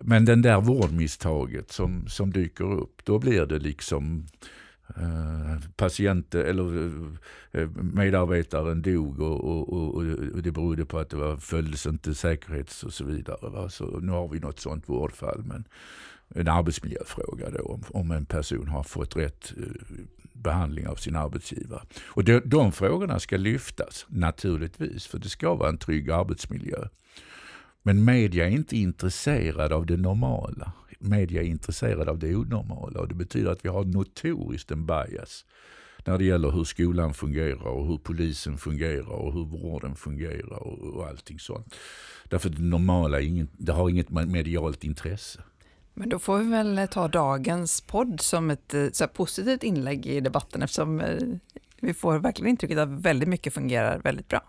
Men 0.00 0.24
den 0.24 0.42
där 0.42 0.60
vårdmisstaget 0.60 1.72
som, 1.72 2.08
som 2.08 2.32
dyker 2.32 2.72
upp, 2.72 3.04
då 3.04 3.18
blir 3.18 3.46
det 3.46 3.58
liksom 3.58 4.26
Eh, 4.28 4.65
Eh, 4.88 5.58
patienter 5.76 6.44
eller 6.44 6.86
eh, 6.86 7.62
eh, 7.62 7.68
medarbetaren 7.70 8.82
dog 8.82 9.20
och, 9.20 9.44
och, 9.44 9.72
och, 9.72 9.94
och, 10.34 10.42
det 10.42 10.50
berodde 10.50 10.86
på 10.86 10.98
att 10.98 11.10
det 11.10 11.16
var, 11.16 11.36
följdes 11.36 11.86
inte 11.86 12.14
säkerhets 12.14 12.82
och 12.82 12.92
så 12.92 13.04
vidare. 13.04 13.50
Va? 13.50 13.68
Så 13.68 13.84
nu 14.00 14.12
har 14.12 14.28
vi 14.28 14.40
något 14.40 14.60
sånt 14.60 14.88
vårdfall. 14.88 15.42
Men 15.44 15.64
en 16.28 16.48
arbetsmiljöfråga 16.48 17.50
då 17.50 17.58
om, 17.58 17.84
om 17.88 18.10
en 18.10 18.26
person 18.26 18.68
har 18.68 18.82
fått 18.82 19.16
rätt 19.16 19.52
behandling 20.32 20.88
av 20.88 20.96
sin 20.96 21.16
arbetsgivare. 21.16 21.82
Och 22.06 22.24
de, 22.24 22.40
de 22.44 22.72
frågorna 22.72 23.18
ska 23.18 23.36
lyftas 23.36 24.06
naturligtvis 24.08 25.06
för 25.06 25.18
det 25.18 25.28
ska 25.28 25.54
vara 25.54 25.68
en 25.68 25.78
trygg 25.78 26.10
arbetsmiljö. 26.10 26.88
Men 27.82 28.04
media 28.04 28.46
är 28.46 28.50
inte 28.50 28.76
intresserad 28.76 29.72
av 29.72 29.86
det 29.86 29.96
normala 29.96 30.72
media 30.98 31.42
är 31.42 31.46
intresserade 31.46 32.10
av 32.10 32.18
det 32.18 32.36
onormala 32.36 33.00
och 33.00 33.08
det 33.08 33.14
betyder 33.14 33.50
att 33.50 33.64
vi 33.64 33.68
har 33.68 33.84
notoriskt 33.84 34.70
en 34.70 34.86
bias 34.86 35.44
när 36.06 36.18
det 36.18 36.24
gäller 36.24 36.50
hur 36.50 36.64
skolan 36.64 37.14
fungerar 37.14 37.66
och 37.66 37.86
hur 37.86 37.98
polisen 37.98 38.58
fungerar 38.58 39.12
och 39.12 39.32
hur 39.32 39.44
vården 39.44 39.96
fungerar 39.96 40.62
och, 40.62 40.96
och 40.96 41.06
allting 41.06 41.38
sånt. 41.38 41.74
Därför 42.24 42.48
det 42.48 42.62
normala 42.62 43.20
ingen, 43.20 43.48
det 43.52 43.72
har 43.72 43.90
inget 43.90 44.10
medialt 44.10 44.84
intresse. 44.84 45.40
Men 45.94 46.08
då 46.08 46.18
får 46.18 46.38
vi 46.38 46.50
väl 46.50 46.88
ta 46.90 47.08
dagens 47.08 47.80
podd 47.80 48.20
som 48.20 48.50
ett 48.50 48.74
eh, 48.74 48.86
så 48.92 49.08
positivt 49.08 49.62
inlägg 49.62 50.06
i 50.06 50.20
debatten 50.20 50.62
eftersom 50.62 51.00
eh, 51.00 51.16
vi 51.80 51.94
får 51.94 52.18
verkligen 52.18 52.50
intrycket 52.50 52.78
att 52.78 52.88
väldigt 52.88 53.28
mycket 53.28 53.54
fungerar 53.54 53.98
väldigt 53.98 54.28
bra. 54.28 54.40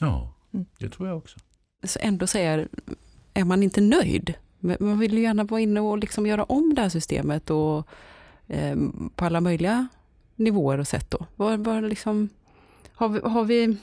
Ja, 0.00 0.34
det 0.78 0.88
tror 0.88 1.08
jag 1.08 1.16
också. 1.16 1.38
Så 1.84 1.98
ändå 2.02 2.26
säger, 2.26 2.68
är 3.34 3.44
man 3.44 3.62
inte 3.62 3.80
nöjd 3.80 4.34
man 4.62 4.98
vill 4.98 5.14
ju 5.14 5.22
gärna 5.22 5.44
vara 5.44 5.60
inne 5.60 5.80
och 5.80 5.98
liksom 5.98 6.26
göra 6.26 6.44
om 6.44 6.74
det 6.74 6.82
här 6.82 6.88
systemet 6.88 7.50
och, 7.50 7.86
eh, 8.46 8.76
på 9.16 9.24
alla 9.24 9.40
möjliga 9.40 9.88
nivåer 10.36 10.78
och 10.78 10.88
sätt. 10.88 11.10
Då. 11.10 11.26
Var, 11.36 11.56
var 11.56 11.82
liksom, 11.82 12.28
har, 12.92 13.08
vi, 13.08 13.20
har 13.20 13.44
vi, 13.44 13.76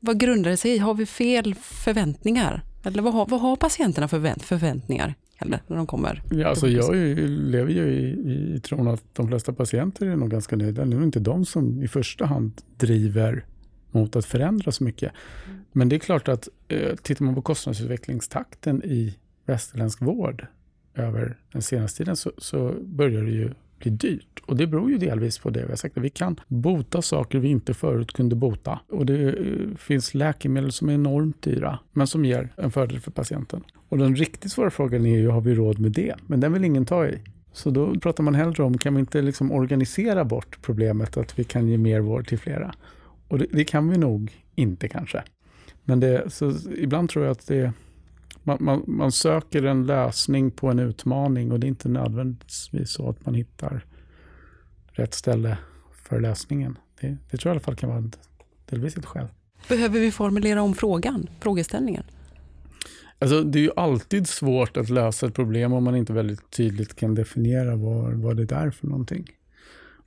vad 0.00 0.20
grundar 0.20 0.50
det 0.50 0.56
sig 0.56 0.70
i? 0.70 0.78
Har 0.78 0.94
vi 0.94 1.06
fel 1.06 1.54
förväntningar? 1.54 2.62
Eller 2.84 3.02
vad 3.02 3.12
har, 3.12 3.26
vad 3.26 3.40
har 3.40 3.56
patienterna 3.56 4.08
för 4.08 4.38
förväntningar? 4.38 5.14
Eller, 5.38 5.60
när 5.66 5.76
de 5.76 5.86
kommer? 5.86 6.22
Ja, 6.30 6.48
alltså 6.48 6.68
jag 6.68 6.96
är, 6.96 7.28
lever 7.28 7.72
ju 7.72 7.90
i, 7.92 8.54
i 8.54 8.60
tron 8.60 8.88
att 8.88 9.04
de 9.12 9.28
flesta 9.28 9.52
patienter 9.52 10.06
är 10.06 10.16
nog 10.16 10.30
ganska 10.30 10.56
nöjda. 10.56 10.84
Det 10.84 10.94
är 10.94 10.96
nog 10.96 11.02
inte 11.02 11.20
de 11.20 11.44
som 11.44 11.82
i 11.82 11.88
första 11.88 12.26
hand 12.26 12.52
driver 12.76 13.44
mot 13.90 14.16
att 14.16 14.26
förändra 14.26 14.72
så 14.72 14.84
mycket. 14.84 15.12
Mm. 15.46 15.60
Men 15.72 15.88
det 15.88 15.96
är 15.96 16.00
klart 16.00 16.28
att 16.28 16.48
eh, 16.68 16.96
tittar 16.96 17.24
man 17.24 17.34
på 17.34 17.42
kostnadsutvecklingstakten 17.42 18.82
i 18.84 19.14
västerländsk 19.50 20.02
vård 20.02 20.46
över 20.94 21.36
den 21.52 21.62
senaste 21.62 21.98
tiden 21.98 22.16
så, 22.16 22.32
så 22.38 22.74
börjar 22.82 23.22
det 23.22 23.30
ju 23.30 23.50
bli 23.78 23.90
dyrt. 23.90 24.42
Och 24.46 24.56
det 24.56 24.66
beror 24.66 24.90
ju 24.90 24.98
delvis 24.98 25.38
på 25.38 25.50
det 25.50 25.62
vi 25.62 25.68
har 25.68 25.76
sagt. 25.76 25.96
Vi 25.96 26.10
kan 26.10 26.40
bota 26.48 27.02
saker 27.02 27.38
vi 27.38 27.48
inte 27.48 27.74
förut 27.74 28.12
kunde 28.12 28.36
bota. 28.36 28.80
Och 28.88 29.06
det 29.06 29.28
eh, 29.28 29.76
finns 29.76 30.14
läkemedel 30.14 30.72
som 30.72 30.88
är 30.88 30.94
enormt 30.94 31.42
dyra, 31.42 31.78
men 31.92 32.06
som 32.06 32.24
ger 32.24 32.48
en 32.56 32.70
fördel 32.70 33.00
för 33.00 33.10
patienten. 33.10 33.64
Och 33.88 33.98
den 33.98 34.16
riktigt 34.16 34.52
svåra 34.52 34.70
frågan 34.70 35.06
är 35.06 35.18
ju, 35.18 35.28
har 35.28 35.40
vi 35.40 35.54
råd 35.54 35.78
med 35.78 35.92
det? 35.92 36.14
Men 36.26 36.40
den 36.40 36.52
vill 36.52 36.64
ingen 36.64 36.86
ta 36.86 37.06
i. 37.06 37.18
Så 37.52 37.70
då 37.70 37.94
pratar 37.94 38.24
man 38.24 38.34
hellre 38.34 38.62
om, 38.62 38.78
kan 38.78 38.94
vi 38.94 39.00
inte 39.00 39.22
liksom 39.22 39.52
organisera 39.52 40.24
bort 40.24 40.58
problemet 40.62 41.16
att 41.16 41.38
vi 41.38 41.44
kan 41.44 41.68
ge 41.68 41.78
mer 41.78 42.00
vård 42.00 42.28
till 42.28 42.38
flera? 42.38 42.74
Och 43.28 43.38
det, 43.38 43.46
det 43.50 43.64
kan 43.64 43.88
vi 43.88 43.98
nog 43.98 44.44
inte 44.54 44.88
kanske. 44.88 45.22
Men 45.84 46.00
det, 46.00 46.32
så 46.32 46.52
ibland 46.76 47.08
tror 47.10 47.24
jag 47.24 47.32
att 47.32 47.46
det, 47.46 47.72
man, 48.42 48.58
man, 48.60 48.84
man, 48.86 49.12
söker 49.12 49.62
en 49.62 49.86
lösning 49.86 50.50
på 50.50 50.68
en 50.68 50.78
utmaning 50.78 51.52
och 51.52 51.60
det 51.60 51.66
är 51.66 51.68
inte 51.68 51.88
nödvändigtvis 51.88 52.90
så 52.90 53.08
att 53.08 53.26
man 53.26 53.34
hittar 53.34 53.84
rätt 54.92 55.14
ställe 55.14 55.58
för 55.92 56.20
lösningen. 56.20 56.78
Det, 57.00 57.16
det 57.30 57.36
tror 57.36 57.50
jag 57.50 57.54
i 57.54 57.56
alla 57.56 57.60
fall 57.60 57.76
kan 57.76 57.88
vara 57.88 58.10
delvis 58.66 58.96
ett 58.96 59.06
skäl. 59.06 59.26
Behöver 59.68 60.00
vi 60.00 60.10
formulera 60.10 60.62
om 60.62 60.74
frågan, 60.74 61.28
frågeställningen? 61.40 62.02
Alltså, 63.18 63.42
det 63.42 63.58
är 63.58 63.62
ju 63.62 63.70
alltid 63.76 64.28
svårt 64.28 64.76
att 64.76 64.88
lösa 64.88 65.26
ett 65.26 65.34
problem 65.34 65.72
om 65.72 65.84
man 65.84 65.96
inte 65.96 66.12
väldigt 66.12 66.50
tydligt 66.50 66.96
kan 66.96 67.14
definiera 67.14 67.76
vad, 67.76 68.14
vad 68.14 68.36
det 68.36 68.52
är 68.52 68.70
för 68.70 68.86
någonting. 68.86 69.26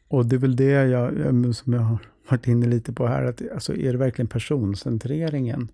Och 0.07 0.25
det 0.25 0.35
är 0.35 0.39
väl 0.39 0.55
det 0.55 0.71
jag, 0.71 1.11
som 1.55 1.73
jag 1.73 1.81
har 1.81 1.97
varit 2.29 2.47
inne 2.47 2.67
lite 2.67 2.93
på 2.93 3.07
här, 3.07 3.23
att 3.23 3.41
alltså, 3.53 3.75
är 3.75 3.91
det 3.91 3.97
verkligen 3.97 4.27
personcentreringen 4.27 5.71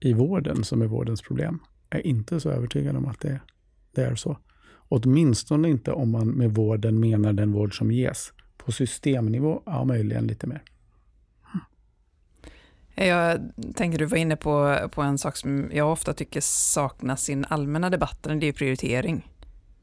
i 0.00 0.12
vården 0.12 0.64
som 0.64 0.82
är 0.82 0.86
vårdens 0.86 1.22
problem? 1.22 1.58
Jag 1.90 2.00
är 2.00 2.06
inte 2.06 2.40
så 2.40 2.50
övertygad 2.50 2.96
om 2.96 3.06
att 3.06 3.20
det, 3.20 3.40
det 3.92 4.02
är 4.02 4.14
så. 4.14 4.38
Åtminstone 4.88 5.68
inte 5.68 5.92
om 5.92 6.10
man 6.10 6.28
med 6.28 6.54
vården 6.54 7.00
menar 7.00 7.32
den 7.32 7.52
vård 7.52 7.78
som 7.78 7.92
ges. 7.92 8.32
På 8.56 8.72
systemnivå, 8.72 9.62
ja 9.66 9.84
möjligen 9.84 10.26
lite 10.26 10.46
mer. 10.46 10.62
Jag 12.94 13.40
tänker 13.74 13.98
du 13.98 14.04
var 14.04 14.18
inne 14.18 14.36
på, 14.36 14.78
på 14.92 15.02
en 15.02 15.18
sak 15.18 15.36
som 15.36 15.70
jag 15.72 15.92
ofta 15.92 16.14
tycker 16.14 16.40
saknas 16.40 17.30
i 17.30 17.34
den 17.34 17.44
allmänna 17.48 17.90
debatten, 17.90 18.40
det 18.40 18.46
är 18.46 18.52
prioritering. 18.52 19.30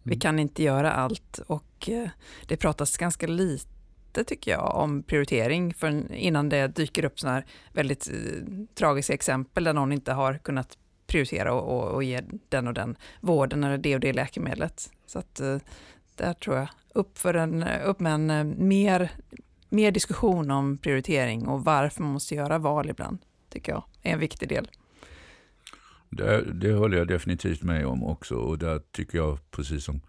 Vi 0.03 0.13
mm. 0.13 0.20
kan 0.20 0.39
inte 0.39 0.63
göra 0.63 0.91
allt 0.91 1.39
och 1.47 1.89
eh, 1.89 2.09
det 2.47 2.57
pratas 2.57 2.97
ganska 2.97 3.28
lite 3.28 3.76
tycker 4.24 4.51
jag 4.51 4.76
om 4.76 5.03
prioritering 5.03 5.74
för 5.74 6.13
innan 6.13 6.49
det 6.49 6.68
dyker 6.68 7.05
upp 7.05 7.20
sådana 7.20 7.36
här 7.36 7.45
väldigt 7.74 8.09
eh, 8.09 8.66
tragiska 8.76 9.13
exempel 9.13 9.63
där 9.63 9.74
någon 9.74 9.91
inte 9.91 10.13
har 10.13 10.38
kunnat 10.38 10.78
prioritera 11.07 11.53
och, 11.53 11.78
och, 11.78 11.91
och, 11.91 12.03
ge 12.03 12.22
den 12.49 12.68
och 12.68 12.74
den 12.74 12.97
vården 13.22 13.63
eller 13.63 13.78
det 13.78 13.95
och 13.95 14.01
det 14.01 14.13
läkemedlet. 14.13 14.91
Så 15.05 15.20
att 15.20 15.39
eh, 15.39 15.57
där 16.16 16.34
tror 16.34 16.55
jag 16.57 16.68
upp, 16.93 17.18
för 17.18 17.34
en, 17.34 17.63
eh, 17.63 17.89
upp 17.89 17.99
med 17.99 18.13
en 18.13 18.30
eh, 18.30 18.43
mer 18.43 19.11
mer 19.70 19.91
diskussion 19.91 20.51
om 20.51 20.78
prioritering 20.78 21.47
och 21.47 21.63
varför 21.63 22.03
man 22.03 22.11
måste 22.11 22.36
göra 22.36 22.57
val 22.57 22.89
ibland, 22.89 23.18
tycker 23.49 23.72
jag 23.72 23.84
är 24.01 24.13
en 24.13 24.20
viktig 24.20 24.49
del. 24.49 24.68
Det, 26.09 26.53
det 26.53 26.74
håller 26.74 26.97
jag 26.97 27.07
definitivt 27.07 27.63
med 27.63 27.86
om 27.86 28.03
också 28.03 28.36
och 28.36 28.57
där 28.59 28.82
tycker 28.91 29.18
jag, 29.18 29.51
precis 29.51 29.84
som 29.84 30.01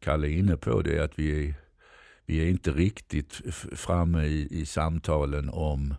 Kalle 0.00 0.26
är 0.26 0.38
inne 0.38 0.56
på, 0.56 0.82
det 0.82 1.04
att 1.04 1.18
vi 1.18 1.48
är, 1.48 1.54
vi 2.30 2.40
är 2.40 2.50
inte 2.50 2.70
riktigt 2.70 3.40
framme 3.72 4.24
i, 4.24 4.48
i 4.50 4.66
samtalen 4.66 5.48
om 5.48 5.94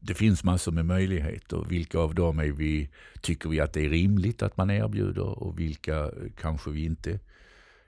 det 0.00 0.14
finns 0.14 0.44
massor 0.44 0.72
med 0.72 0.86
möjligheter. 0.86 1.64
Vilka 1.68 1.98
av 1.98 2.14
dem 2.14 2.38
är 2.38 2.52
vi, 2.52 2.88
tycker 3.20 3.48
vi 3.48 3.60
att 3.60 3.72
det 3.72 3.84
är 3.84 3.88
rimligt 3.88 4.42
att 4.42 4.56
man 4.56 4.70
erbjuder 4.70 5.42
och 5.42 5.58
vilka 5.58 5.98
eh, 5.98 6.10
kanske 6.36 6.70
vi 6.70 6.84
inte 6.84 7.20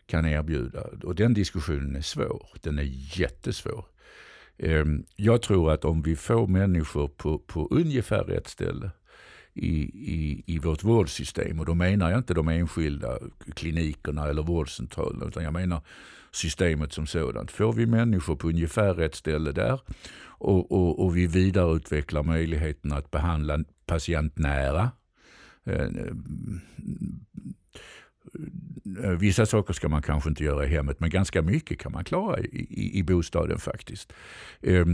kan 0.07 0.27
erbjuda. 0.27 0.85
Och 1.03 1.15
den 1.15 1.35
diskussionen 1.35 1.97
är 1.97 2.03
svår. 2.03 2.49
Den 2.61 2.79
är 2.79 3.19
jättesvår. 3.19 3.85
Ehm, 4.59 5.05
jag 5.17 5.43
tror 5.43 5.73
att 5.73 5.85
om 5.85 6.03
vi 6.03 6.17
får 6.17 6.47
människor 6.47 7.09
på, 7.09 7.39
på 7.39 7.69
ungefär 7.71 8.25
rätt 8.25 8.49
ställe 8.49 8.91
i, 9.55 9.77
i, 10.15 10.43
i 10.47 10.59
vårt 10.59 10.85
vårdsystem, 10.85 11.61
och 11.61 11.67
då 11.67 11.75
menar 11.75 12.11
jag 12.11 12.19
inte 12.19 12.35
de 12.35 12.49
enskilda 12.49 13.19
klinikerna 13.55 14.29
eller 14.29 14.43
vårdcentralerna, 14.43 15.25
utan 15.25 15.45
jag 15.45 15.53
menar 15.53 15.83
systemet 16.33 16.93
som 16.93 17.07
sådant. 17.07 17.51
Får 17.51 17.73
vi 17.73 17.87
människor 17.87 18.37
på 18.37 18.49
ungefär 18.49 18.95
rätt 18.95 19.15
ställe 19.15 19.53
där 19.53 19.81
och, 20.41 20.73
och, 20.73 21.05
och 21.05 21.17
vi 21.17 21.27
vidareutvecklar 21.27 22.23
möjligheten 22.23 22.93
att 22.93 23.11
behandla 23.11 23.59
patientnära, 23.87 24.91
eh, 25.65 25.89
eh, 29.05 29.11
vissa 29.19 29.47
saker 29.47 29.75
ska 29.75 29.89
man 29.89 30.03
kanske 30.03 30.29
inte 30.29 30.45
göra 30.45 30.65
i 30.65 30.69
hemmet, 30.69 31.01
men 31.01 31.11
ganska 31.11 31.43
mycket 31.43 31.79
kan 31.79 31.93
man 31.93 32.05
klara 32.05 32.41
i, 32.41 32.67
i, 32.71 32.99
i 32.99 33.03
bostaden 33.03 33.59
faktiskt. 33.59 34.13
Eh, 34.61 34.87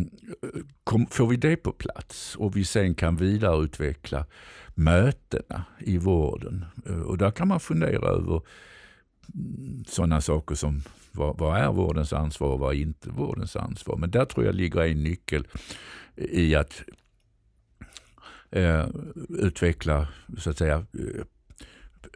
kom, 0.84 1.06
får 1.06 1.26
vi 1.26 1.36
det 1.36 1.56
på 1.56 1.72
plats 1.72 2.36
och 2.36 2.56
vi 2.56 2.64
sen 2.64 2.94
kan 2.94 3.16
vidareutveckla 3.16 4.26
mötena 4.74 5.64
i 5.78 5.98
vården. 5.98 6.64
Och 7.06 7.18
där 7.18 7.30
kan 7.30 7.48
man 7.48 7.60
fundera 7.60 8.08
över 8.08 8.42
sådana 9.86 10.20
saker 10.20 10.54
som 10.54 10.82
vad, 11.12 11.38
vad, 11.38 11.58
är 11.58 11.72
vårdens 11.72 12.12
ansvar 12.12 12.48
och 12.48 12.58
vad 12.58 12.74
är 12.74 12.80
inte 12.80 13.10
vårdens 13.10 13.56
ansvar. 13.56 13.96
Men 13.96 14.10
där 14.10 14.24
tror 14.24 14.46
jag 14.46 14.54
ligger 14.54 14.80
en 14.80 15.02
nyckel 15.02 15.46
i 16.16 16.54
att 16.54 16.82
eh, 18.50 18.88
utveckla 19.28 20.08
så 20.38 20.50
att 20.50 20.58
säga 20.58 20.86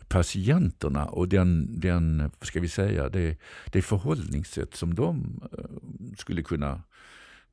patienterna 0.08 1.06
och 1.06 1.28
den, 1.28 1.80
den 1.80 2.30
ska 2.42 2.61
vi 2.61 2.68
säga, 2.68 3.08
det, 3.08 3.36
det 3.66 3.82
förhållningssätt 3.82 4.74
som 4.74 4.94
de 4.94 5.40
eh, 5.52 6.16
skulle 6.16 6.42
kunna 6.42 6.82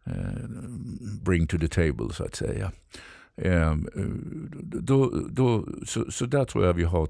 eh, 0.03 0.49
bring 1.21 1.47
to 1.47 1.57
the 1.57 1.67
table 1.67 2.13
så 2.13 2.23
att 2.23 2.35
säga. 2.35 2.71
Eh, 3.41 3.75
då, 4.61 5.09
då, 5.29 5.65
så, 5.85 6.11
så 6.11 6.25
där 6.25 6.45
tror 6.45 6.65
jag 6.65 6.73
vi 6.73 6.83
har 6.83 7.09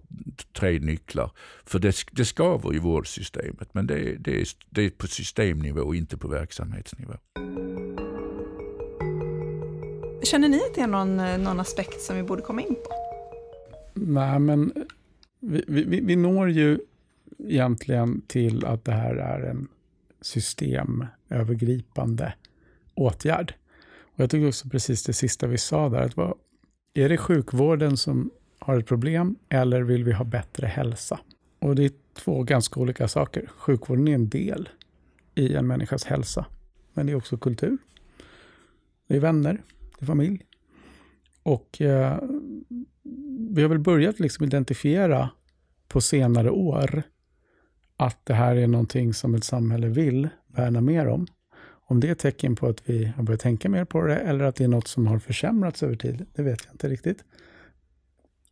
tre 0.54 0.80
nycklar. 0.80 1.32
För 1.66 1.80
det, 1.80 1.96
det 2.12 2.26
skaver 2.26 2.76
i 2.76 2.80
vårdsystemet 2.80 3.74
men 3.74 3.88
det, 3.88 4.16
det, 4.20 4.42
är, 4.42 4.48
det 4.70 4.82
är 4.82 4.90
på 4.90 5.08
systemnivå 5.08 5.82
och 5.82 5.96
inte 5.96 6.18
på 6.18 6.28
verksamhetsnivå. 6.28 7.14
Känner 10.24 10.50
ni 10.50 10.58
att 10.58 10.76
det 10.76 10.82
är 10.82 10.88
någon, 10.88 11.18
någon 11.44 11.60
aspekt 11.60 12.02
som 12.02 12.16
vi 12.16 12.24
borde 12.24 12.42
komma 12.42 12.62
in 12.62 12.76
på? 12.76 12.92
Nej, 13.94 14.40
men 14.40 14.74
vi, 15.40 15.64
vi, 15.68 16.02
vi 16.02 16.16
når 16.16 16.50
ju 16.50 16.80
egentligen 17.40 18.22
till 18.28 18.66
att 18.66 18.86
det 18.86 18.92
här 18.92 19.16
är 19.16 19.50
en 19.50 19.68
systemövergripande 20.22 22.34
åtgärd. 22.94 23.54
Och 24.18 24.24
jag 24.24 24.30
tycker 24.30 24.48
också 24.48 24.70
precis 24.70 25.04
det 25.04 25.14
sista 25.14 25.48
vi 25.48 25.58
sa 25.58 25.90
där, 25.90 26.02
att 26.02 26.18
vad, 26.18 26.34
är 26.94 27.10
det 27.10 27.18
sjukvården 27.18 27.98
som 27.98 28.32
har 28.60 28.80
ett 28.80 28.88
problem 28.88 29.36
eller 29.50 29.82
vill 29.82 30.04
vi 30.04 30.14
ha 30.14 30.24
bättre 30.26 30.68
hälsa? 30.68 31.20
Och 31.60 31.76
det 31.76 31.86
är 31.86 31.92
två 32.14 32.44
ganska 32.44 32.80
olika 32.80 33.08
saker. 33.08 33.50
Sjukvården 33.58 34.08
är 34.08 34.14
en 34.14 34.30
del 34.30 34.70
i 35.36 35.56
en 35.56 35.68
människas 35.68 36.06
hälsa, 36.06 36.46
men 36.94 37.06
det 37.06 37.12
är 37.12 37.16
också 37.16 37.38
kultur. 37.38 37.78
Det 39.08 39.16
är 39.16 39.20
vänner, 39.20 39.62
det 40.00 40.04
är 40.04 40.06
familj. 40.06 40.42
Och 41.44 41.82
eh, 41.82 42.20
vi 43.50 43.62
har 43.62 43.70
väl 43.70 43.80
börjat 43.80 44.20
liksom 44.20 44.46
identifiera 44.46 45.30
på 45.88 46.02
senare 46.02 46.50
år 46.50 47.04
att 47.98 48.26
det 48.26 48.34
här 48.34 48.56
är 48.56 48.68
någonting 48.68 49.14
som 49.14 49.36
ett 49.36 49.44
samhälle 49.44 49.88
vill 49.88 50.30
värna 50.48 50.82
mer 50.82 51.08
om. 51.08 51.28
Om 51.90 52.00
det 52.00 52.08
är 52.08 52.12
ett 52.12 52.20
tecken 52.20 52.56
på 52.56 52.68
att 52.68 52.90
vi 52.90 53.06
har 53.06 53.24
börjat 53.24 53.42
tänka 53.42 53.70
mer 53.70 53.86
på 53.86 54.02
det 54.02 54.16
eller 54.16 54.46
att 54.46 54.56
det 54.56 54.64
är 54.64 54.68
något 54.68 54.88
som 54.88 55.08
har 55.08 55.20
försämrats 55.20 55.84
över 55.84 55.96
tid, 55.96 56.26
det 56.34 56.42
vet 56.42 56.66
jag 56.66 56.74
inte 56.74 56.90
riktigt. 56.90 57.24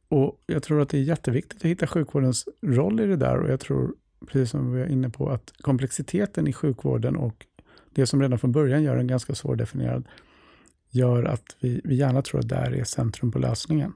Och 0.08 0.42
Jag 0.46 0.64
tror 0.64 0.82
att 0.82 0.90
det 0.90 0.98
är 0.98 1.02
jätteviktigt 1.02 1.60
att 1.60 1.66
hitta 1.66 1.88
sjukvårdens 1.88 2.48
roll 2.62 3.00
i 3.00 3.06
det 3.06 3.16
där 3.16 3.38
och 3.38 3.50
jag 3.50 3.60
tror, 3.60 3.96
precis 4.28 4.50
som 4.50 4.74
vi 4.74 4.80
var 4.80 4.88
inne 4.88 5.10
på, 5.10 5.30
att 5.30 5.54
komplexiteten 5.62 6.48
i 6.48 6.54
sjukvården 6.54 7.16
och 7.16 7.46
det 7.92 8.08
som 8.08 8.22
redan 8.22 8.40
från 8.40 8.52
början 8.52 8.84
gör 8.84 8.96
den 8.96 9.08
ganska 9.08 9.36
svårdefinierad, 9.36 10.08
gör 10.90 11.24
att 11.24 11.56
vi, 11.60 11.82
vi 11.84 11.96
gärna 11.96 12.22
tror 12.22 12.40
att 12.40 12.50
där 12.50 12.72
är 12.72 12.84
centrum 12.84 13.32
på 13.32 13.40
lösningen 13.40 13.94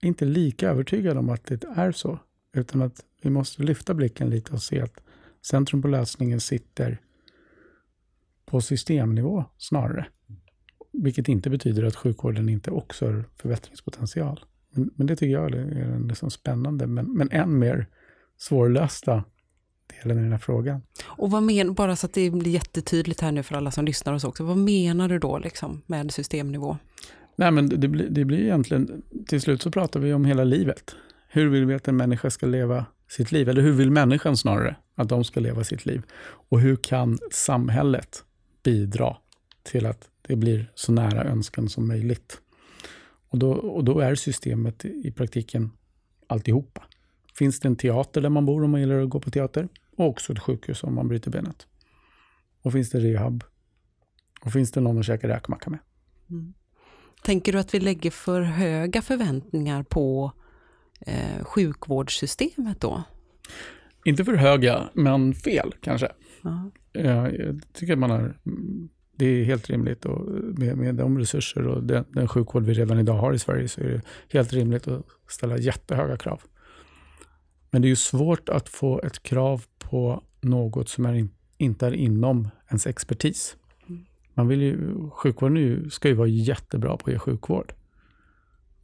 inte 0.00 0.24
lika 0.24 0.70
övertygad 0.70 1.18
om 1.18 1.30
att 1.30 1.44
det 1.44 1.64
är 1.76 1.92
så, 1.92 2.18
utan 2.52 2.82
att 2.82 3.04
vi 3.22 3.30
måste 3.30 3.62
lyfta 3.62 3.94
blicken 3.94 4.30
lite 4.30 4.52
och 4.52 4.62
se 4.62 4.80
att 4.80 5.00
centrum 5.46 5.82
på 5.82 5.88
lösningen 5.88 6.40
sitter 6.40 7.00
på 8.46 8.60
systemnivå 8.60 9.44
snarare. 9.58 10.06
Vilket 10.92 11.28
inte 11.28 11.50
betyder 11.50 11.84
att 11.84 11.96
sjukvården 11.96 12.48
inte 12.48 12.70
också 12.70 13.06
har 13.06 13.24
förbättringspotential. 13.36 14.44
Men, 14.70 14.90
men 14.94 15.06
det 15.06 15.16
tycker 15.16 15.32
jag 15.32 15.54
är 15.54 15.90
den 15.90 16.08
liksom 16.08 16.30
spännande, 16.30 16.86
men, 16.86 17.12
men 17.12 17.30
än 17.30 17.58
mer 17.58 17.86
svårlösta 18.38 19.24
delen 20.02 20.18
i 20.18 20.22
den 20.22 20.32
här 20.32 20.38
frågan. 20.38 20.82
Och 21.04 21.30
vad 21.30 21.42
men, 21.42 21.74
bara 21.74 21.96
så 21.96 22.06
att 22.06 22.12
det 22.12 22.30
blir 22.30 22.52
jättetydligt 22.52 23.20
här 23.20 23.32
nu 23.32 23.42
för 23.42 23.56
alla 23.56 23.70
som 23.70 23.84
lyssnar 23.84 24.12
och 24.12 24.20
så 24.20 24.28
också, 24.28 24.44
vad 24.44 24.56
menar 24.56 25.08
du 25.08 25.18
då 25.18 25.38
liksom 25.38 25.82
med 25.86 26.12
systemnivå? 26.12 26.76
Nej, 27.36 27.50
men 27.50 27.68
det, 27.68 27.88
blir, 27.88 28.08
det 28.10 28.24
blir 28.24 28.38
egentligen, 28.38 29.02
till 29.26 29.40
slut 29.40 29.62
så 29.62 29.70
pratar 29.70 30.00
vi 30.00 30.12
om 30.12 30.24
hela 30.24 30.44
livet. 30.44 30.96
Hur 31.28 31.48
vill 31.48 31.66
vi 31.66 31.74
att 31.74 31.88
en 31.88 31.96
människa 31.96 32.30
ska 32.30 32.46
leva 32.46 32.86
sitt 33.08 33.32
liv? 33.32 33.48
Eller 33.48 33.62
hur 33.62 33.72
vill 33.72 33.90
människan 33.90 34.36
snarare 34.36 34.76
att 34.94 35.08
de 35.08 35.24
ska 35.24 35.40
leva 35.40 35.64
sitt 35.64 35.86
liv? 35.86 36.02
Och 36.48 36.60
hur 36.60 36.76
kan 36.76 37.18
samhället 37.30 38.24
bidra 38.66 39.16
till 39.62 39.86
att 39.86 40.08
det 40.22 40.36
blir 40.36 40.72
så 40.74 40.92
nära 40.92 41.24
önskan 41.24 41.68
som 41.68 41.88
möjligt? 41.88 42.40
Och 43.28 43.38
då, 43.38 43.52
och 43.52 43.84
då 43.84 44.00
är 44.00 44.14
systemet 44.14 44.84
i 44.84 45.12
praktiken 45.12 45.70
alltihopa. 46.26 46.82
Finns 47.38 47.60
det 47.60 47.68
en 47.68 47.76
teater 47.76 48.20
där 48.20 48.28
man 48.28 48.46
bor 48.46 48.64
om 48.64 48.70
man 48.70 48.80
gillar 48.80 49.00
att 49.00 49.10
gå 49.10 49.20
på 49.20 49.30
teater? 49.30 49.68
Och 49.96 50.06
också 50.06 50.32
ett 50.32 50.38
sjukhus 50.38 50.82
om 50.82 50.94
man 50.94 51.08
bryter 51.08 51.30
benet. 51.30 51.66
Och 52.62 52.72
finns 52.72 52.90
det 52.90 53.00
rehab? 53.00 53.44
Och 54.40 54.52
finns 54.52 54.72
det 54.72 54.80
någon 54.80 54.98
att 54.98 55.06
käka 55.06 55.28
räkmacka 55.28 55.70
med? 55.70 55.78
Mm. 56.30 56.54
Tänker 57.22 57.52
du 57.52 57.58
att 57.58 57.74
vi 57.74 57.80
lägger 57.80 58.10
för 58.10 58.40
höga 58.40 59.02
förväntningar 59.02 59.82
på 59.82 60.32
eh, 61.00 61.44
sjukvårdssystemet 61.44 62.80
då? 62.80 63.02
Inte 64.04 64.24
för 64.24 64.34
höga, 64.34 64.90
men 64.94 65.34
fel 65.34 65.74
kanske. 65.80 66.12
Ja. 66.42 66.70
Jag 67.04 67.60
tycker 67.72 67.92
att 67.92 67.98
man 67.98 68.10
har, 68.10 68.38
det 69.16 69.26
är 69.26 69.44
helt 69.44 69.70
rimligt 69.70 70.04
och 70.04 70.26
med, 70.58 70.76
med 70.76 70.94
de 70.94 71.18
resurser 71.18 71.66
och 71.66 71.82
den, 71.82 72.04
den 72.08 72.28
sjukvård 72.28 72.64
vi 72.64 72.74
redan 72.74 72.98
idag 72.98 73.14
har 73.14 73.32
i 73.32 73.38
Sverige 73.38 73.68
så 73.68 73.80
är 73.80 73.88
det 73.88 74.02
helt 74.28 74.52
rimligt 74.52 74.88
att 74.88 75.06
ställa 75.28 75.58
jättehöga 75.58 76.16
krav. 76.16 76.42
Men 77.70 77.82
det 77.82 77.88
är 77.88 77.90
ju 77.90 77.96
svårt 77.96 78.48
att 78.48 78.68
få 78.68 79.00
ett 79.00 79.22
krav 79.22 79.64
på 79.78 80.22
något 80.40 80.88
som 80.88 81.06
är 81.06 81.14
in, 81.14 81.30
inte 81.58 81.86
är 81.86 81.92
inom 81.92 82.48
ens 82.68 82.86
expertis. 82.86 83.56
Man 84.34 84.48
vill 84.48 84.62
ju, 84.62 85.10
sjukvården 85.10 85.56
ju, 85.56 85.90
ska 85.90 86.08
ju 86.08 86.14
vara 86.14 86.28
jättebra 86.28 86.96
på 86.96 87.06
att 87.06 87.12
ge 87.12 87.18
sjukvård. 87.18 87.74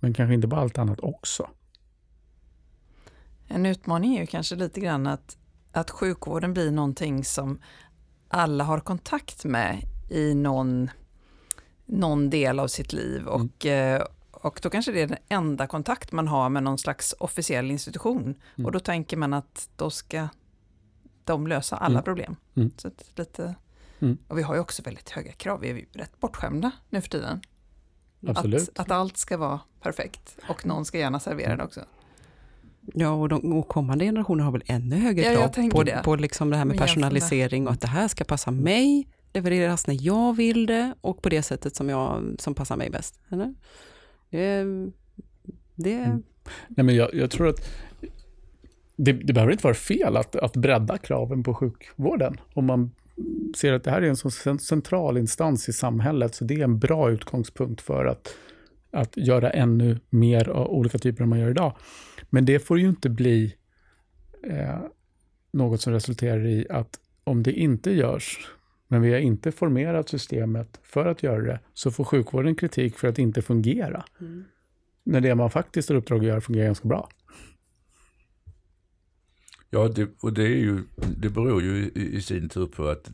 Men 0.00 0.14
kanske 0.14 0.34
inte 0.34 0.48
på 0.48 0.56
allt 0.56 0.78
annat 0.78 1.00
också. 1.00 1.50
En 3.48 3.66
utmaning 3.66 4.16
är 4.16 4.20
ju 4.20 4.26
kanske 4.26 4.56
lite 4.56 4.80
grann 4.80 5.06
att, 5.06 5.36
att 5.72 5.90
sjukvården 5.90 6.52
blir 6.52 6.70
någonting 6.70 7.24
som 7.24 7.60
alla 8.32 8.64
har 8.64 8.80
kontakt 8.80 9.44
med 9.44 9.82
i 10.10 10.34
någon, 10.34 10.90
någon 11.86 12.30
del 12.30 12.60
av 12.60 12.68
sitt 12.68 12.92
liv. 12.92 13.20
Mm. 13.20 13.32
Och, 13.32 13.66
mm. 13.66 14.02
och 14.30 14.60
då 14.62 14.70
kanske 14.70 14.92
det 14.92 15.00
är 15.00 15.06
den 15.06 15.18
enda 15.28 15.66
kontakt 15.66 16.12
man 16.12 16.28
har 16.28 16.48
med 16.48 16.62
någon 16.62 16.78
slags 16.78 17.14
officiell 17.18 17.70
institution. 17.70 18.22
Mm. 18.54 18.66
Och 18.66 18.72
då 18.72 18.80
tänker 18.80 19.16
man 19.16 19.32
att 19.32 19.68
då 19.76 19.90
ska 19.90 20.28
de 21.24 21.46
lösa 21.46 21.76
alla 21.76 21.92
mm. 21.94 22.04
problem. 22.04 22.36
Mm. 22.54 22.70
Så 22.76 22.90
lite, 23.14 23.54
Och 24.28 24.38
vi 24.38 24.42
har 24.42 24.54
ju 24.54 24.60
också 24.60 24.82
väldigt 24.82 25.10
höga 25.10 25.32
krav, 25.32 25.60
vi 25.60 25.70
är 25.70 25.74
ju 25.74 25.86
rätt 25.92 26.20
bortskämda 26.20 26.70
nu 26.90 27.00
för 27.00 27.08
tiden. 27.08 27.40
Absolut. 28.26 28.68
Att, 28.68 28.78
att 28.78 28.90
allt 28.90 29.16
ska 29.16 29.36
vara 29.36 29.60
perfekt 29.80 30.38
och 30.48 30.66
någon 30.66 30.84
ska 30.84 30.98
gärna 30.98 31.20
servera 31.20 31.56
det 31.56 31.64
också. 31.64 31.84
Ja, 32.94 33.10
och, 33.10 33.28
de, 33.28 33.52
och 33.52 33.68
kommande 33.68 34.04
generationer 34.04 34.44
har 34.44 34.52
väl 34.52 34.62
ännu 34.66 34.96
högre 34.96 35.22
krav 35.22 35.50
ja, 35.56 35.70
på, 35.70 35.82
det. 35.82 36.00
på 36.04 36.16
liksom 36.16 36.50
det 36.50 36.56
här 36.56 36.64
med 36.64 36.78
personalisering 36.78 37.66
och 37.66 37.72
att 37.72 37.80
det 37.80 37.86
här 37.86 38.08
ska 38.08 38.24
passa 38.24 38.50
mig, 38.50 39.08
levereras 39.32 39.86
när 39.86 39.96
jag 40.00 40.36
vill 40.36 40.66
det 40.66 40.94
och 41.00 41.22
på 41.22 41.28
det 41.28 41.42
sättet 41.42 41.76
som, 41.76 41.88
jag, 41.88 42.34
som 42.38 42.54
passar 42.54 42.76
mig 42.76 42.90
bäst. 42.90 43.20
Eller? 43.28 43.54
Det, 44.30 44.64
det... 45.74 45.94
Mm. 45.94 46.22
Nej, 46.68 46.84
men 46.84 46.94
jag, 46.94 47.14
jag, 47.14 47.30
tror 47.30 47.48
att 47.48 47.68
det, 48.96 49.12
det 49.12 49.32
behöver 49.32 49.52
inte 49.52 49.64
vara 49.64 49.74
fel 49.74 50.16
att, 50.16 50.36
att 50.36 50.56
bredda 50.56 50.98
kraven 50.98 51.42
på 51.42 51.54
sjukvården. 51.54 52.40
Om 52.54 52.66
man 52.66 52.90
ser 53.56 53.72
att 53.72 53.84
det 53.84 53.90
här 53.90 54.02
är 54.02 54.08
en 54.08 54.16
så 54.16 54.30
central 54.58 55.18
instans 55.18 55.68
i 55.68 55.72
samhället, 55.72 56.34
så 56.34 56.44
det 56.44 56.54
är 56.54 56.64
en 56.64 56.78
bra 56.78 57.10
utgångspunkt 57.10 57.80
för 57.80 58.04
att, 58.04 58.36
att 58.90 59.16
göra 59.16 59.50
ännu 59.50 59.98
mer 60.10 60.48
av 60.48 60.66
olika 60.66 60.98
typer 60.98 61.22
än 61.22 61.28
man 61.28 61.38
gör 61.38 61.50
idag. 61.50 61.76
Men 62.34 62.44
det 62.44 62.58
får 62.58 62.78
ju 62.78 62.88
inte 62.88 63.10
bli 63.10 63.54
eh, 64.42 64.80
något 65.50 65.80
som 65.80 65.92
resulterar 65.92 66.46
i 66.46 66.66
att 66.70 67.00
om 67.24 67.42
det 67.42 67.52
inte 67.52 67.90
görs, 67.90 68.48
men 68.88 69.02
vi 69.02 69.12
har 69.12 69.18
inte 69.18 69.52
formerat 69.52 70.08
systemet 70.08 70.80
för 70.82 71.06
att 71.06 71.22
göra 71.22 71.42
det, 71.42 71.60
så 71.74 71.90
får 71.90 72.04
sjukvården 72.04 72.54
kritik 72.54 72.98
för 72.98 73.08
att 73.08 73.16
det 73.16 73.22
inte 73.22 73.42
fungera. 73.42 74.04
Mm. 74.20 74.44
När 75.02 75.20
det 75.20 75.34
man 75.34 75.50
faktiskt 75.50 75.88
har 75.88 75.96
uppdrag 75.96 76.18
att 76.18 76.26
göra 76.26 76.40
fungerar 76.40 76.66
ganska 76.66 76.88
bra. 76.88 77.08
Ja, 79.70 79.88
det, 79.88 80.08
och 80.20 80.32
det, 80.32 80.42
är 80.42 80.56
ju, 80.56 80.82
det 81.16 81.28
beror 81.28 81.62
ju 81.62 81.90
i, 81.94 82.16
i 82.16 82.22
sin 82.22 82.48
tur 82.48 82.66
på 82.66 82.88
att 82.88 83.10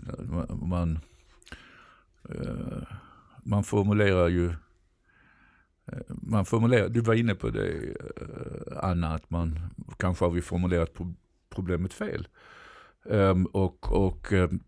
man, 0.63 0.99
eh, 2.29 2.83
man 3.43 3.65
formulerar 3.65 4.29
ju 4.29 4.53
Eh, 5.93 5.99
man 6.09 6.45
formulerar, 6.45 6.89
du 6.89 7.01
var 7.01 7.15
inne 7.15 7.35
på 7.35 7.51
det 7.51 7.67
eh, 7.67 8.79
Anna, 8.83 9.15
att 9.15 9.31
man 9.31 9.59
kanske 9.99 10.25
har 10.25 10.31
vi 10.31 10.43
formulerat 10.43 10.95
problemet 11.51 11.93
fel. 11.93 12.29
Um, 13.05 13.47
och 13.47 13.93
och 13.93 14.33
um, 14.33 14.61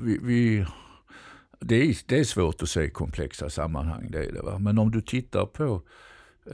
vi, 0.00 0.18
vi, 0.22 0.66
det, 1.60 1.76
är, 1.76 1.96
det 2.06 2.18
är 2.18 2.24
svårt 2.24 2.62
att 2.62 2.68
se 2.68 2.90
komplexa 2.90 3.50
sammanhang, 3.50 4.10
det 4.10 4.24
är 4.24 4.32
det. 4.32 4.42
Va? 4.42 4.58
Men 4.58 4.78
om 4.78 4.90
du 4.90 5.00
tittar 5.00 5.46
på, 5.46 5.82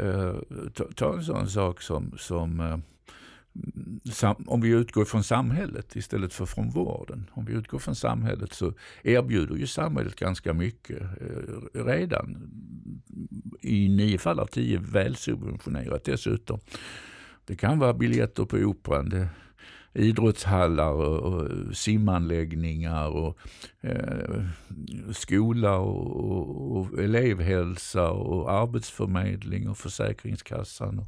uh, 0.00 0.68
ta, 0.74 0.84
ta, 0.96 1.14
en 1.14 1.24
sån 1.24 1.48
sak 1.48 1.82
som, 1.82 2.12
som 2.18 2.60
uh, 2.60 2.78
om 4.46 4.60
vi 4.60 4.68
utgår 4.68 5.04
från 5.04 5.24
samhället 5.24 5.96
istället 5.96 6.32
för 6.32 6.46
från 6.46 6.70
vården. 6.70 7.30
Om 7.32 7.44
vi 7.44 7.52
utgår 7.52 7.78
från 7.78 7.94
samhället 7.94 8.52
så 8.52 8.72
erbjuder 9.02 9.56
ju 9.56 9.66
samhället 9.66 10.16
ganska 10.16 10.52
mycket 10.52 11.00
eh, 11.00 11.84
redan. 11.84 12.50
I 13.60 13.88
nio 13.88 14.18
fall 14.18 14.40
av 14.40 14.46
tio 14.46 14.78
välsubventionerat 14.78 16.04
dessutom. 16.04 16.60
Det 17.44 17.56
kan 17.56 17.78
vara 17.78 17.94
biljetter 17.94 18.44
på 18.44 18.56
operan, 18.56 19.08
det, 19.08 19.28
idrottshallar 19.92 20.92
och, 20.92 21.76
simanläggningar 21.76 23.08
och 23.08 23.38
eh, 23.80 24.44
skola 25.12 25.78
och, 25.78 26.30
och, 26.30 26.76
och 26.76 26.98
elevhälsa 26.98 28.10
och 28.10 28.52
arbetsförmedling 28.52 29.68
och 29.68 29.78
Försäkringskassan. 29.78 30.98
Och, 30.98 31.06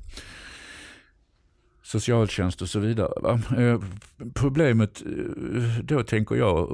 socialtjänst 1.82 2.62
och 2.62 2.68
så 2.68 2.78
vidare. 2.78 3.40
Eh, 3.58 3.80
problemet 4.34 5.02
eh, 5.02 5.78
då 5.82 6.02
tänker 6.02 6.36
jag, 6.36 6.68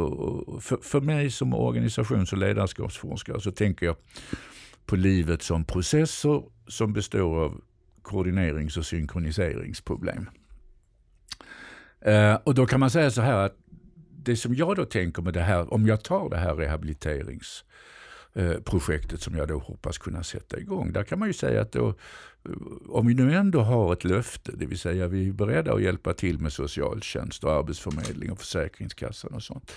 för, 0.60 0.76
för 0.82 1.00
mig 1.00 1.30
som 1.30 1.54
organisations 1.54 2.32
och 2.32 2.38
ledarskapsforskare 2.38 3.40
så 3.40 3.50
tänker 3.50 3.86
jag 3.86 3.96
på 4.86 4.96
livet 4.96 5.42
som 5.42 5.64
processer 5.64 6.42
som 6.66 6.92
består 6.92 7.44
av 7.44 7.60
koordinerings 8.02 8.76
och 8.76 8.86
synkroniseringsproblem. 8.86 10.28
Eh, 12.00 12.34
och 12.34 12.54
då 12.54 12.66
kan 12.66 12.80
man 12.80 12.90
säga 12.90 13.10
så 13.10 13.22
här 13.22 13.46
att 13.46 13.56
det 14.24 14.36
som 14.36 14.54
jag 14.54 14.76
då 14.76 14.84
tänker 14.84 15.22
med 15.22 15.34
det 15.34 15.42
här, 15.42 15.74
om 15.74 15.86
jag 15.86 16.04
tar 16.04 16.30
det 16.30 16.36
här 16.36 16.54
rehabiliterings 16.54 17.64
Eh, 18.34 18.60
projektet 18.60 19.20
som 19.20 19.36
jag 19.36 19.48
då 19.48 19.58
hoppas 19.58 19.98
kunna 19.98 20.22
sätta 20.22 20.58
igång. 20.58 20.92
Där 20.92 21.02
kan 21.02 21.18
man 21.18 21.28
ju 21.28 21.34
säga 21.34 21.60
att 21.60 21.72
då 21.72 21.88
eh, 21.88 21.94
om 22.88 23.06
vi 23.06 23.14
nu 23.14 23.34
ändå 23.34 23.60
har 23.60 23.92
ett 23.92 24.04
löfte, 24.04 24.52
det 24.56 24.66
vill 24.66 24.78
säga 24.78 25.08
vi 25.08 25.28
är 25.28 25.32
beredda 25.32 25.72
att 25.72 25.82
hjälpa 25.82 26.14
till 26.14 26.38
med 26.38 26.52
socialtjänst 26.52 27.44
och 27.44 27.52
arbetsförmedling 27.52 28.32
och 28.32 28.38
Försäkringskassan 28.38 29.34
och 29.34 29.42
sånt. 29.42 29.72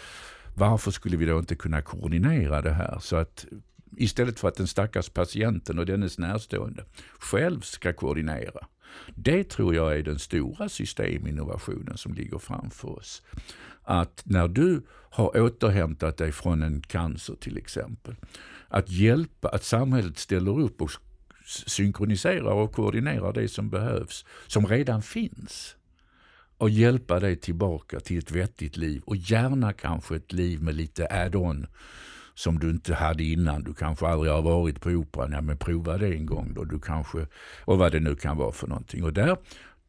Varför 0.55 0.91
skulle 0.91 1.17
vi 1.17 1.25
då 1.25 1.39
inte 1.39 1.55
kunna 1.55 1.81
koordinera 1.81 2.61
det 2.61 2.73
här 2.73 2.99
så 2.99 3.15
att 3.15 3.45
istället 3.97 4.39
för 4.39 4.47
att 4.47 4.55
den 4.55 4.67
stackars 4.67 5.09
patienten 5.09 5.79
och 5.79 5.85
dennes 5.85 6.17
närstående 6.17 6.85
själv 7.19 7.61
ska 7.61 7.93
koordinera. 7.93 8.67
Det 9.15 9.43
tror 9.43 9.75
jag 9.75 9.97
är 9.97 10.03
den 10.03 10.19
stora 10.19 10.69
systeminnovationen 10.69 11.97
som 11.97 12.13
ligger 12.13 12.37
framför 12.37 12.89
oss. 12.89 13.23
Att 13.91 14.21
när 14.25 14.47
du 14.47 14.81
har 14.89 15.41
återhämtat 15.41 16.17
dig 16.17 16.31
från 16.31 16.61
en 16.61 16.81
cancer 16.81 17.35
till 17.35 17.57
exempel, 17.57 18.15
att 18.67 18.89
hjälpa, 18.89 19.49
att 19.49 19.63
samhället 19.63 20.17
ställer 20.17 20.59
upp 20.59 20.81
och 20.81 20.91
synkroniserar 21.67 22.53
och 22.53 22.73
koordinerar 22.73 23.33
det 23.33 23.47
som 23.47 23.69
behövs, 23.69 24.25
som 24.47 24.67
redan 24.67 25.01
finns. 25.01 25.75
Och 26.57 26.69
hjälpa 26.69 27.19
dig 27.19 27.35
tillbaka 27.35 27.99
till 27.99 28.17
ett 28.17 28.31
vettigt 28.31 28.77
liv 28.77 29.01
och 29.05 29.15
gärna 29.15 29.73
kanske 29.73 30.15
ett 30.15 30.33
liv 30.33 30.61
med 30.63 30.75
lite 30.75 31.07
add-on 31.07 31.67
som 32.33 32.59
du 32.59 32.69
inte 32.69 32.93
hade 32.93 33.23
innan. 33.23 33.63
Du 33.63 33.73
kanske 33.73 34.07
aldrig 34.07 34.33
har 34.33 34.41
varit 34.41 34.81
på 34.81 34.89
operan, 34.89 35.31
ja 35.31 35.41
men 35.41 35.57
prova 35.57 35.97
det 35.97 36.07
en 36.07 36.25
gång 36.25 36.53
då. 36.53 36.63
Du 36.63 36.79
kanske, 36.79 37.27
och 37.65 37.77
vad 37.77 37.91
det 37.91 37.99
nu 37.99 38.15
kan 38.15 38.37
vara 38.37 38.51
för 38.51 38.67
någonting. 38.67 39.03
Och 39.03 39.13
där, 39.13 39.37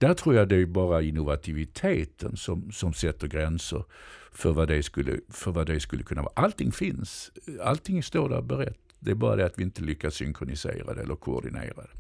där 0.03 0.15
tror 0.15 0.35
jag 0.35 0.49
det 0.49 0.57
är 0.57 0.67
bara 0.67 1.03
innovativiteten 1.03 2.37
som, 2.37 2.73
som 2.73 2.93
sätter 2.93 3.29
gränser 3.29 3.85
för 4.33 4.53
vad, 4.53 4.69
det 4.69 4.83
skulle, 4.83 5.19
för 5.29 5.53
vad 5.53 5.67
det 5.67 5.81
skulle 5.81 6.03
kunna 6.03 6.23
vara. 6.23 6.33
Allting 6.37 6.73
finns, 6.73 7.33
allting 7.61 8.03
står 8.03 8.29
där 8.29 8.43
berett. 8.43 8.79
Det 8.99 9.11
är 9.11 9.15
bara 9.15 9.37
det 9.37 9.47
att 9.47 9.59
vi 9.59 9.63
inte 9.63 9.83
lyckas 9.83 10.15
synkronisera 10.15 10.95
det 10.95 11.03
eller 11.03 11.15
koordinera 11.15 11.75
det. 11.75 11.91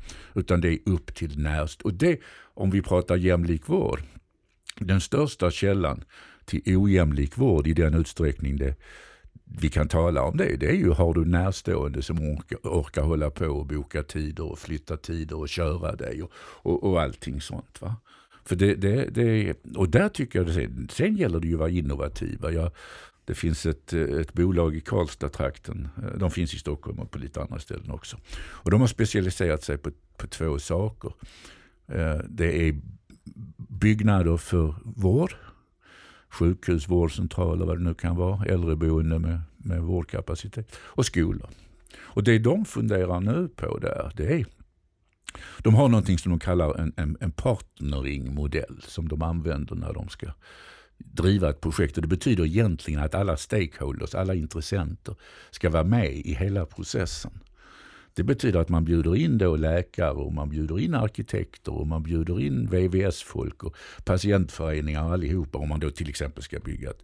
Utan 0.40 0.60
det 0.60 0.68
är 0.68 0.78
upp 0.86 1.14
till 1.14 1.38
närst. 1.38 1.82
Och 1.82 1.94
det, 1.94 2.20
om 2.54 2.70
vi 2.70 2.82
pratar 2.82 3.16
jämlik 3.16 3.68
vård, 3.68 4.02
den 4.78 5.00
största 5.00 5.50
källan 5.50 6.04
till 6.44 6.76
ojämlik 6.76 7.38
vård 7.38 7.66
i 7.66 7.74
den 7.74 7.94
utsträckning 7.94 8.56
det, 8.56 8.74
vi 9.60 9.68
kan 9.68 9.88
tala 9.88 10.22
om 10.22 10.36
det, 10.36 10.56
det 10.56 10.68
är 10.68 10.74
ju 10.74 10.90
har 10.90 11.14
du 11.14 11.24
närstående 11.24 12.02
som 12.02 12.18
orkar, 12.18 12.58
orkar 12.62 13.02
hålla 13.02 13.30
på 13.30 13.46
och 13.46 13.66
boka 13.66 14.02
tider 14.02 14.44
och 14.44 14.58
flytta 14.58 14.96
tider 14.96 15.36
och 15.36 15.48
köra 15.48 15.96
dig 15.96 16.22
och, 16.22 16.30
och, 16.36 16.84
och 16.84 17.00
allting 17.02 17.40
sånt. 17.40 17.80
Va? 17.80 17.96
För 18.44 18.56
det, 18.56 18.74
det, 18.74 19.04
det, 19.10 19.54
och 19.76 19.88
där 19.88 20.08
tycker 20.08 20.38
jag, 20.38 20.46
det, 20.46 20.92
sen 20.92 21.16
gäller 21.16 21.40
det 21.40 21.46
ju 21.46 21.54
att 21.54 21.60
vara 21.60 21.70
innovativa. 21.70 22.50
Jag, 22.50 22.70
det 23.24 23.34
finns 23.34 23.66
ett, 23.66 23.92
ett 23.92 24.32
bolag 24.32 24.76
i 24.76 24.80
Karlstad-trakten, 24.80 25.88
de 26.16 26.30
finns 26.30 26.54
i 26.54 26.58
Stockholm 26.58 26.98
och 26.98 27.10
på 27.10 27.18
lite 27.18 27.42
andra 27.42 27.58
ställen 27.58 27.90
också. 27.90 28.16
Och 28.36 28.70
de 28.70 28.80
har 28.80 28.88
specialiserat 28.88 29.62
sig 29.62 29.78
på, 29.78 29.90
på 30.16 30.26
två 30.26 30.58
saker. 30.58 31.12
Eh, 31.88 32.20
det 32.28 32.68
är 32.68 32.80
byggnader 33.56 34.36
för 34.36 34.74
vård, 34.84 35.36
sjukhus, 36.32 36.88
vårdcentraler, 36.88 37.66
vad 37.66 37.78
det 37.78 37.84
nu 37.84 37.94
kan 37.94 38.16
vara, 38.16 38.44
äldreboende 38.44 39.18
med, 39.18 39.40
med 39.56 39.82
vårdkapacitet 39.82 40.76
och 40.76 41.06
skolor. 41.06 41.50
Och 41.98 42.24
det 42.24 42.38
de 42.38 42.64
funderar 42.64 43.20
nu 43.20 43.48
på 43.48 43.78
där, 43.78 44.12
det 44.16 44.40
är 44.40 44.46
de 45.58 45.74
har 45.74 45.88
någonting 45.88 46.18
som 46.18 46.30
de 46.30 46.38
kallar 46.38 46.78
en, 46.80 46.92
en, 46.96 47.16
en 47.20 47.32
partneringmodell 47.32 48.82
som 48.88 49.08
de 49.08 49.22
använder 49.22 49.74
när 49.74 49.92
de 49.92 50.08
ska 50.08 50.26
driva 50.98 51.50
ett 51.50 51.60
projekt. 51.60 51.96
Och 51.96 52.02
det 52.02 52.08
betyder 52.08 52.44
egentligen 52.44 53.00
att 53.00 53.14
alla 53.14 53.36
stakeholders, 53.36 54.14
alla 54.14 54.34
intressenter 54.34 55.14
ska 55.50 55.70
vara 55.70 55.84
med 55.84 56.12
i 56.12 56.34
hela 56.34 56.66
processen. 56.66 57.32
Det 58.14 58.22
betyder 58.22 58.60
att 58.60 58.68
man 58.68 58.84
bjuder 58.84 59.16
in 59.16 59.38
då 59.38 59.56
läkare 59.56 60.10
och 60.10 60.32
man 60.32 60.48
bjuder 60.48 60.80
in 60.80 60.94
arkitekter 60.94 61.72
och 61.72 61.86
man 61.86 62.02
bjuder 62.02 62.40
in 62.40 62.66
VVS-folk 62.66 63.64
och 63.64 63.76
patientföreningar 64.04 65.12
allihopa 65.12 65.58
om 65.58 65.68
man 65.68 65.80
då 65.80 65.90
till 65.90 66.08
exempel 66.08 66.42
ska 66.42 66.58
bygga 66.58 66.90
ett, 66.90 67.02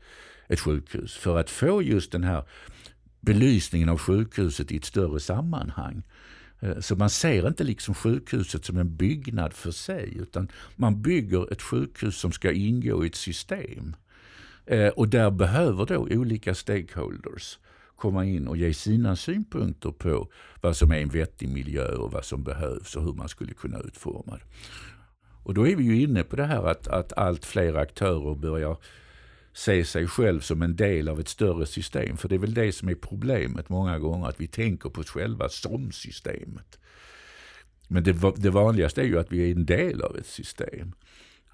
ett 0.49 0.61
sjukhus. 0.61 1.17
För 1.17 1.39
att 1.39 1.51
få 1.51 1.83
just 1.83 2.13
den 2.13 2.25
här 2.25 2.45
belysningen 3.21 3.89
av 3.89 3.99
sjukhuset 3.99 4.73
i 4.73 4.77
ett 4.77 4.85
större 4.85 5.21
sammanhang. 5.21 6.03
Eh, 6.61 6.81
så 6.81 6.97
man 6.97 7.11
ser 7.11 7.49
inte 7.49 7.65
liksom 7.65 7.95
sjukhuset 7.95 8.65
som 8.65 8.79
en 8.79 8.97
byggnad 8.97 9.53
för 9.53 9.71
sig 9.71 10.17
utan 10.19 10.49
man 10.77 11.03
bygger 11.03 11.53
ett 11.53 11.63
sjukhus 11.63 12.17
som 12.17 12.33
ska 12.33 12.53
ingå 12.53 13.05
i 13.05 13.09
ett 13.09 13.15
system. 13.15 13.97
Eh, 14.67 14.89
och 14.89 15.09
där 15.09 15.31
behöver 15.31 15.87
då 15.87 15.97
olika 15.97 16.55
stakeholders 16.55 17.59
komma 17.99 18.25
in 18.25 18.49
och 18.49 18.57
ge 18.57 18.75
sina 18.75 19.17
synpunkter 19.17 19.91
på 19.91 20.29
vad 20.61 20.77
som 20.77 20.91
är 20.91 21.01
en 21.01 21.09
vettig 21.09 21.49
miljö 21.49 21.95
och 21.95 22.13
vad 22.13 22.25
som 22.25 22.45
behövs 22.45 22.97
och 22.97 23.03
hur 23.03 23.13
man 23.13 23.29
skulle 23.29 23.55
kunna 23.55 23.79
utforma 23.79 24.37
det. 24.37 24.45
Och 25.43 25.55
då 25.55 25.69
är 25.69 25.77
vi 25.77 25.85
ju 25.85 26.01
inne 26.01 26.23
på 26.23 26.37
det 26.37 26.45
här 26.45 26.63
att, 26.63 26.89
att 26.89 27.13
allt 27.13 27.45
fler 27.45 27.75
aktörer 27.75 28.35
börjar 28.35 28.77
se 29.53 29.85
sig 29.85 30.07
själv 30.07 30.41
som 30.41 30.63
en 30.63 30.77
del 30.77 31.09
av 31.09 31.21
ett 31.21 31.29
större 31.29 31.67
system. 31.67 32.17
För 32.17 32.29
det 32.29 32.35
är 32.35 32.39
väl 32.39 32.55
det 32.55 32.73
som 32.73 32.89
är 32.89 32.95
problemet 32.95 33.69
många 33.69 33.99
gånger, 33.99 34.29
att 34.29 34.41
vi 34.41 34.47
tänker 34.47 34.91
på 34.91 35.01
oss 35.01 35.11
själva 35.11 35.49
som 35.49 35.93
systemet. 35.93 36.79
Men 37.89 38.05
det, 38.05 38.33
det 38.37 38.51
vanligaste 38.51 39.01
är 39.01 39.05
ju 39.05 39.19
att 39.19 39.33
vi 39.33 39.51
är 39.51 39.57
en 39.57 39.67
del 39.67 40.03
av 40.03 40.17
ett 40.17 40.27
system. 40.27 40.93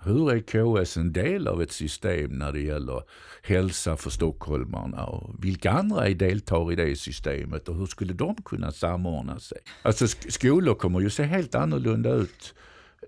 Hur 0.04 0.32
är 0.32 0.40
KS 0.84 0.96
en 0.96 1.12
del 1.12 1.48
av 1.48 1.62
ett 1.62 1.72
system 1.72 2.30
när 2.30 2.52
det 2.52 2.60
gäller 2.60 3.02
hälsa 3.42 3.96
för 3.96 4.10
stockholmarna? 4.10 5.04
Och 5.04 5.44
vilka 5.44 5.70
andra 5.70 6.08
deltar 6.08 6.72
i 6.72 6.76
det 6.76 6.96
systemet 6.96 7.68
och 7.68 7.76
hur 7.76 7.86
skulle 7.86 8.12
de 8.12 8.34
kunna 8.34 8.72
samordna 8.72 9.40
sig? 9.40 9.58
Alltså 9.82 10.06
skolor 10.08 10.74
kommer 10.74 11.00
ju 11.00 11.10
se 11.10 11.22
helt 11.22 11.54
annorlunda 11.54 12.10
ut 12.10 12.54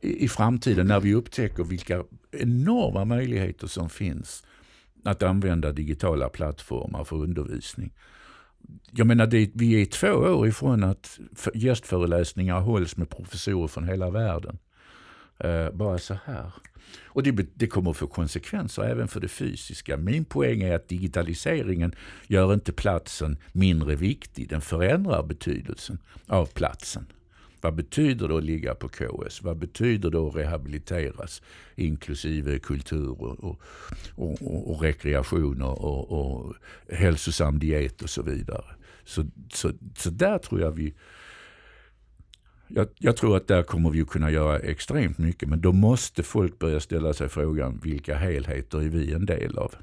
i, 0.02 0.24
i 0.24 0.28
framtiden 0.28 0.86
när 0.86 1.00
vi 1.00 1.14
upptäcker 1.14 1.64
vilka 1.64 2.04
enorma 2.30 3.04
möjligheter 3.04 3.66
som 3.66 3.90
finns 3.90 4.44
att 5.04 5.22
använda 5.22 5.72
digitala 5.72 6.28
plattformar 6.28 7.04
för 7.04 7.16
undervisning. 7.16 7.92
Jag 8.90 9.06
menar, 9.06 9.26
det, 9.26 9.50
vi 9.54 9.82
är 9.82 9.84
två 9.84 10.08
år 10.08 10.48
ifrån 10.48 10.84
att 10.84 11.18
gästföreläsningar 11.54 12.60
hålls 12.60 12.96
med 12.96 13.10
professorer 13.10 13.66
från 13.66 13.88
hela 13.88 14.10
världen. 14.10 14.58
Uh, 15.44 15.70
bara 15.70 15.98
så 15.98 16.16
här. 16.24 16.52
Och 17.04 17.22
det, 17.22 17.46
det 17.54 17.66
kommer 17.66 17.90
att 17.90 17.96
få 17.96 18.06
konsekvenser 18.06 18.82
även 18.82 19.08
för 19.08 19.20
det 19.20 19.28
fysiska. 19.28 19.96
Min 19.96 20.24
poäng 20.24 20.62
är 20.62 20.74
att 20.74 20.88
digitaliseringen 20.88 21.94
gör 22.26 22.54
inte 22.54 22.72
platsen 22.72 23.36
mindre 23.52 23.96
viktig. 23.96 24.48
Den 24.48 24.60
förändrar 24.60 25.22
betydelsen 25.22 25.98
av 26.26 26.46
platsen. 26.46 27.06
Vad 27.60 27.74
betyder 27.74 28.28
det 28.28 28.36
att 28.36 28.44
ligga 28.44 28.74
på 28.74 28.88
KS? 28.88 29.42
Vad 29.42 29.56
betyder 29.58 30.10
det 30.10 30.18
att 30.18 30.36
rehabiliteras? 30.36 31.42
Inklusive 31.74 32.58
kultur 32.58 33.22
och, 33.22 33.44
och, 33.44 33.60
och, 34.14 34.70
och 34.70 34.82
rekreation 34.82 35.62
och, 35.62 36.12
och, 36.12 36.54
hälsosam 36.88 37.58
diet 37.58 38.02
och 38.02 38.10
så 38.10 38.22
vidare. 38.22 38.64
Så, 39.04 39.26
så, 39.52 39.72
så 39.96 40.10
där 40.10 40.38
tror 40.38 40.60
jag 40.60 40.70
vi 40.70 40.94
jag, 42.68 42.88
jag, 42.98 43.16
tror 43.16 43.36
att 43.36 43.46
där 43.46 43.62
kommer 43.62 43.90
vi 43.90 44.04
kunna 44.04 44.30
göra 44.30 44.58
extremt 44.58 45.18
mycket 45.18 45.48
men 45.48 45.60
då 45.60 45.72
måste 45.72 46.22
folk 46.22 46.58
börja 46.58 46.80
ställa 46.80 47.12
sig 47.12 47.28
frågan 47.28 47.80
vilka 47.82 48.16
helheter 48.16 48.78
är 48.78 48.88
vi 48.88 49.12
en 49.12 49.26
del 49.26 49.58
av? 49.58 49.74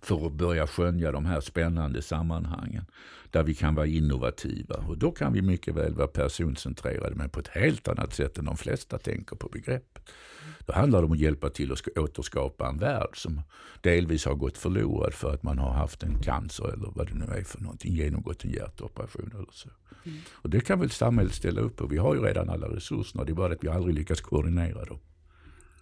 För 0.00 0.26
att 0.26 0.32
börja 0.32 0.66
skönja 0.66 1.12
de 1.12 1.26
här 1.26 1.40
spännande 1.40 2.02
sammanhangen 2.02 2.84
där 3.30 3.42
vi 3.42 3.54
kan 3.54 3.74
vara 3.74 3.86
innovativa. 3.86 4.74
Och 4.74 4.98
då 4.98 5.10
kan 5.10 5.32
vi 5.32 5.42
mycket 5.42 5.74
väl 5.74 5.94
vara 5.94 6.08
personcentrerade 6.08 7.14
men 7.14 7.30
på 7.30 7.40
ett 7.40 7.48
helt 7.48 7.88
annat 7.88 8.14
sätt 8.14 8.38
än 8.38 8.44
de 8.44 8.56
flesta 8.56 8.98
tänker 8.98 9.36
på 9.36 9.48
begreppet. 9.48 10.10
Då 10.66 10.72
handlar 10.72 10.98
det 10.98 11.06
om 11.06 11.12
att 11.12 11.18
hjälpa 11.18 11.50
till 11.50 11.72
att 11.72 11.98
återskapa 11.98 12.68
en 12.68 12.78
värld 12.78 13.08
som 13.14 13.40
delvis 13.80 14.24
har 14.24 14.34
gått 14.34 14.58
förlorad 14.58 15.14
för 15.14 15.34
att 15.34 15.42
man 15.42 15.58
har 15.58 15.72
haft 15.72 16.02
en 16.02 16.18
cancer 16.22 16.72
eller 16.72 16.88
vad 16.94 17.06
det 17.06 17.14
nu 17.14 17.24
är 17.24 17.44
för 17.44 17.60
någonting, 17.60 17.94
genomgått 17.94 18.44
en 18.44 18.50
hjärtoperation 18.50 19.32
eller 19.34 19.48
så. 19.52 19.68
Mm. 20.04 20.18
Och 20.32 20.50
det 20.50 20.60
kan 20.60 20.80
väl 20.80 20.90
samhället 20.90 21.34
ställa 21.34 21.60
upp 21.60 21.76
på. 21.76 21.86
Vi 21.86 21.96
har 21.96 22.14
ju 22.14 22.20
redan 22.20 22.48
alla 22.48 22.66
resurserna, 22.66 23.24
det 23.24 23.32
är 23.32 23.34
bara 23.34 23.52
att 23.52 23.64
vi 23.64 23.68
aldrig 23.68 23.94
lyckas 23.94 24.20
koordinera 24.20 24.84
dem. 24.84 24.98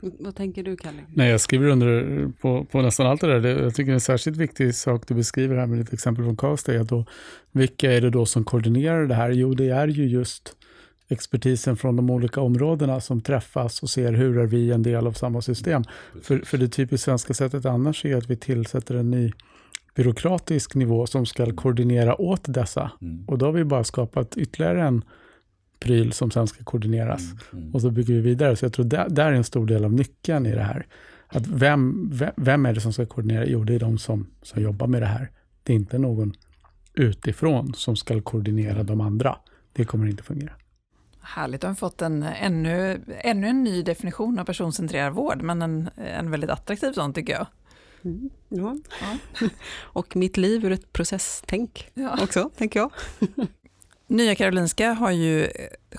Vad 0.01 0.37
tänker 0.37 0.63
du, 0.63 0.77
Kalle? 0.77 0.99
Nej, 1.15 1.31
jag 1.31 1.41
skriver 1.41 1.69
under 1.69 2.29
på, 2.41 2.65
på 2.65 2.83
nästan 2.83 3.07
allt 3.07 3.21
det 3.21 3.41
där. 3.41 3.63
Jag 3.63 3.75
tycker 3.75 3.93
en 3.93 4.01
särskilt 4.01 4.37
viktig 4.37 4.75
sak 4.75 5.09
du 5.09 5.15
beskriver 5.15 5.57
här 5.57 5.67
med 5.67 5.81
ett 5.81 5.93
exempel 5.93 6.25
från 6.25 6.37
Karlstad 6.37 6.75
är 6.75 6.81
att 6.81 6.89
då, 6.89 7.05
vilka 7.53 7.93
är 7.93 8.01
det 8.01 8.11
då 8.11 8.27
som 8.27 8.45
koordinerar 8.45 9.07
det 9.07 9.15
här? 9.15 9.31
Jo, 9.31 9.55
det 9.55 9.69
är 9.69 9.89
ju 9.89 10.09
just 10.09 10.57
expertisen 11.11 11.77
från 11.77 11.97
de 11.97 12.11
olika 12.11 12.41
områdena 12.41 13.01
som 13.01 13.21
träffas 13.21 13.83
och 13.83 13.91
ser 13.91 14.13
hur 14.13 14.39
är 14.39 14.47
vi 14.47 14.73
en 14.73 14.83
del 14.83 15.07
av 15.07 15.13
samma 15.13 15.43
system. 15.43 15.83
För, 16.23 16.39
för 16.39 16.59
det 16.59 16.69
typiskt 16.69 17.05
svenska 17.05 17.35
sättet 17.35 17.67
annars 17.67 18.05
är 18.05 18.17
att 18.17 18.31
vi 18.31 18.37
tillsätter 18.37 18.95
en 18.95 19.11
ny 19.11 19.33
byråkratisk 19.95 20.75
nivå 20.75 21.07
som 21.07 21.27
ska 21.27 21.53
koordinera 21.53 22.21
åt 22.21 22.55
dessa. 22.55 22.91
Mm. 23.01 23.25
Och 23.29 23.39
då 23.39 23.47
har 23.47 23.53
vi 23.53 23.65
bara 23.65 23.85
skapat 23.85 24.37
ytterligare 24.37 24.83
en 24.83 25.05
pryl 25.81 26.13
som 26.13 26.31
sen 26.31 26.47
ska 26.47 26.65
koordineras. 26.65 27.23
Mm, 27.23 27.65
mm. 27.65 27.75
Och 27.75 27.81
så 27.81 27.91
bygger 27.91 28.15
vi 28.15 28.21
vidare. 28.21 28.57
Så 28.57 28.65
jag 28.65 28.73
tror 28.73 28.85
det 28.85 29.07
där 29.09 29.27
är 29.27 29.33
en 29.33 29.45
stor 29.45 29.67
del 29.67 29.85
av 29.85 29.93
nyckeln 29.93 30.47
i 30.47 30.55
det 30.55 30.63
här. 30.63 30.87
Att 31.27 31.47
vem, 31.47 32.11
vem 32.37 32.67
är 32.67 32.73
det 32.73 32.81
som 32.81 32.93
ska 32.93 33.07
koordinera? 33.07 33.47
Jo, 33.47 33.65
det 33.65 33.75
är 33.75 33.79
de 33.79 33.99
som, 33.99 34.27
som 34.43 34.63
jobbar 34.63 34.87
med 34.87 35.03
det 35.03 35.07
här. 35.07 35.31
Det 35.63 35.73
är 35.73 35.77
inte 35.77 35.99
någon 35.99 36.33
utifrån 36.95 37.75
som 37.75 37.97
ska 37.97 38.21
koordinera 38.21 38.83
de 38.83 39.01
andra. 39.01 39.37
Det 39.73 39.85
kommer 39.85 40.07
inte 40.07 40.23
fungera. 40.23 40.53
Härligt, 41.35 41.61
du 41.61 41.67
har 41.67 41.75
fått 41.75 42.03
en, 42.03 42.23
ännu, 42.23 43.01
ännu 43.21 43.47
en 43.47 43.65
ny 43.65 43.83
definition 43.83 44.39
av 44.39 44.45
personcentrerad 44.45 45.13
vård, 45.13 45.43
men 45.43 45.63
en, 45.63 45.91
en 45.97 46.31
väldigt 46.31 46.51
attraktiv 46.51 46.93
sån 46.93 47.13
tycker 47.13 47.33
jag. 47.33 47.47
Mm, 48.05 48.31
ja. 48.49 48.77
ja. 49.01 49.49
och 49.83 50.17
mitt 50.17 50.37
liv 50.37 50.65
ur 50.65 50.73
ett 50.73 50.93
processtänk 50.93 51.91
ja. 51.95 52.19
också, 52.23 52.51
tänker 52.57 52.81
jag. 52.81 52.93
Nya 54.07 54.35
Karolinska 54.35 54.93
har 54.93 55.11
ju 55.11 55.45
eh, 55.45 55.51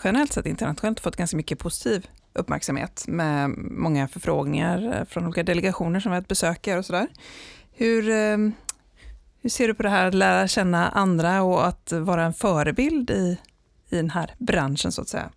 generellt 0.03 0.34
sett 0.34 0.45
internationellt 0.45 0.99
fått 0.99 1.15
ganska 1.15 1.38
mycket 1.38 1.59
positiv 1.59 2.07
uppmärksamhet 2.34 3.03
med 3.07 3.49
många 3.57 4.07
förfrågningar 4.07 4.97
eh, 4.97 5.05
från 5.05 5.25
olika 5.25 5.43
delegationer 5.43 5.99
som 5.99 6.11
vi 6.11 6.15
har 6.15 6.21
besökare 6.21 6.79
och 6.79 6.86
sådär. 6.86 7.07
Hur, 7.71 8.09
eh, 8.09 8.38
hur 9.41 9.49
ser 9.49 9.67
du 9.67 9.73
på 9.73 9.84
det 9.84 9.89
här 9.89 10.07
att 10.07 10.13
lära 10.13 10.47
känna 10.47 10.89
andra 10.89 11.43
och 11.43 11.67
att 11.67 11.91
vara 11.91 12.23
en 12.23 12.34
förebild 12.34 13.09
i, 13.09 13.38
i 13.92 13.96
den 13.96 14.10
här 14.10 14.32
branschen 14.38 14.92
så 14.92 15.02
att 15.02 15.08
säga? 15.08 15.30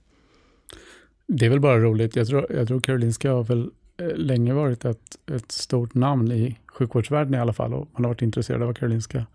Det 1.27 1.47
är 1.47 1.51
väl 1.51 1.61
bara 1.61 1.79
roligt. 1.79 2.17
Jag 2.17 2.27
tror, 2.27 2.53
jag 2.53 2.69
tror 2.69 2.81
Karolinska 2.81 3.33
har 3.33 3.45
väl 3.45 3.71
eh, 3.97 4.17
länge 4.17 4.55
varit 4.55 4.85
ett, 4.85 5.19
ett 5.27 5.53
stort 5.53 5.95
namn 5.95 6.33
i 6.33 6.59
sjukvårdsvärlden 6.67 7.35
i 7.35 7.39
alla 7.39 7.53
fall 7.53 7.75
och 7.75 7.89
man 7.93 8.05
har 8.05 8.11
varit 8.11 8.23
intresserad 8.23 8.63
av 8.63 8.67
vad 8.67 8.77
Karolinska 8.77 9.27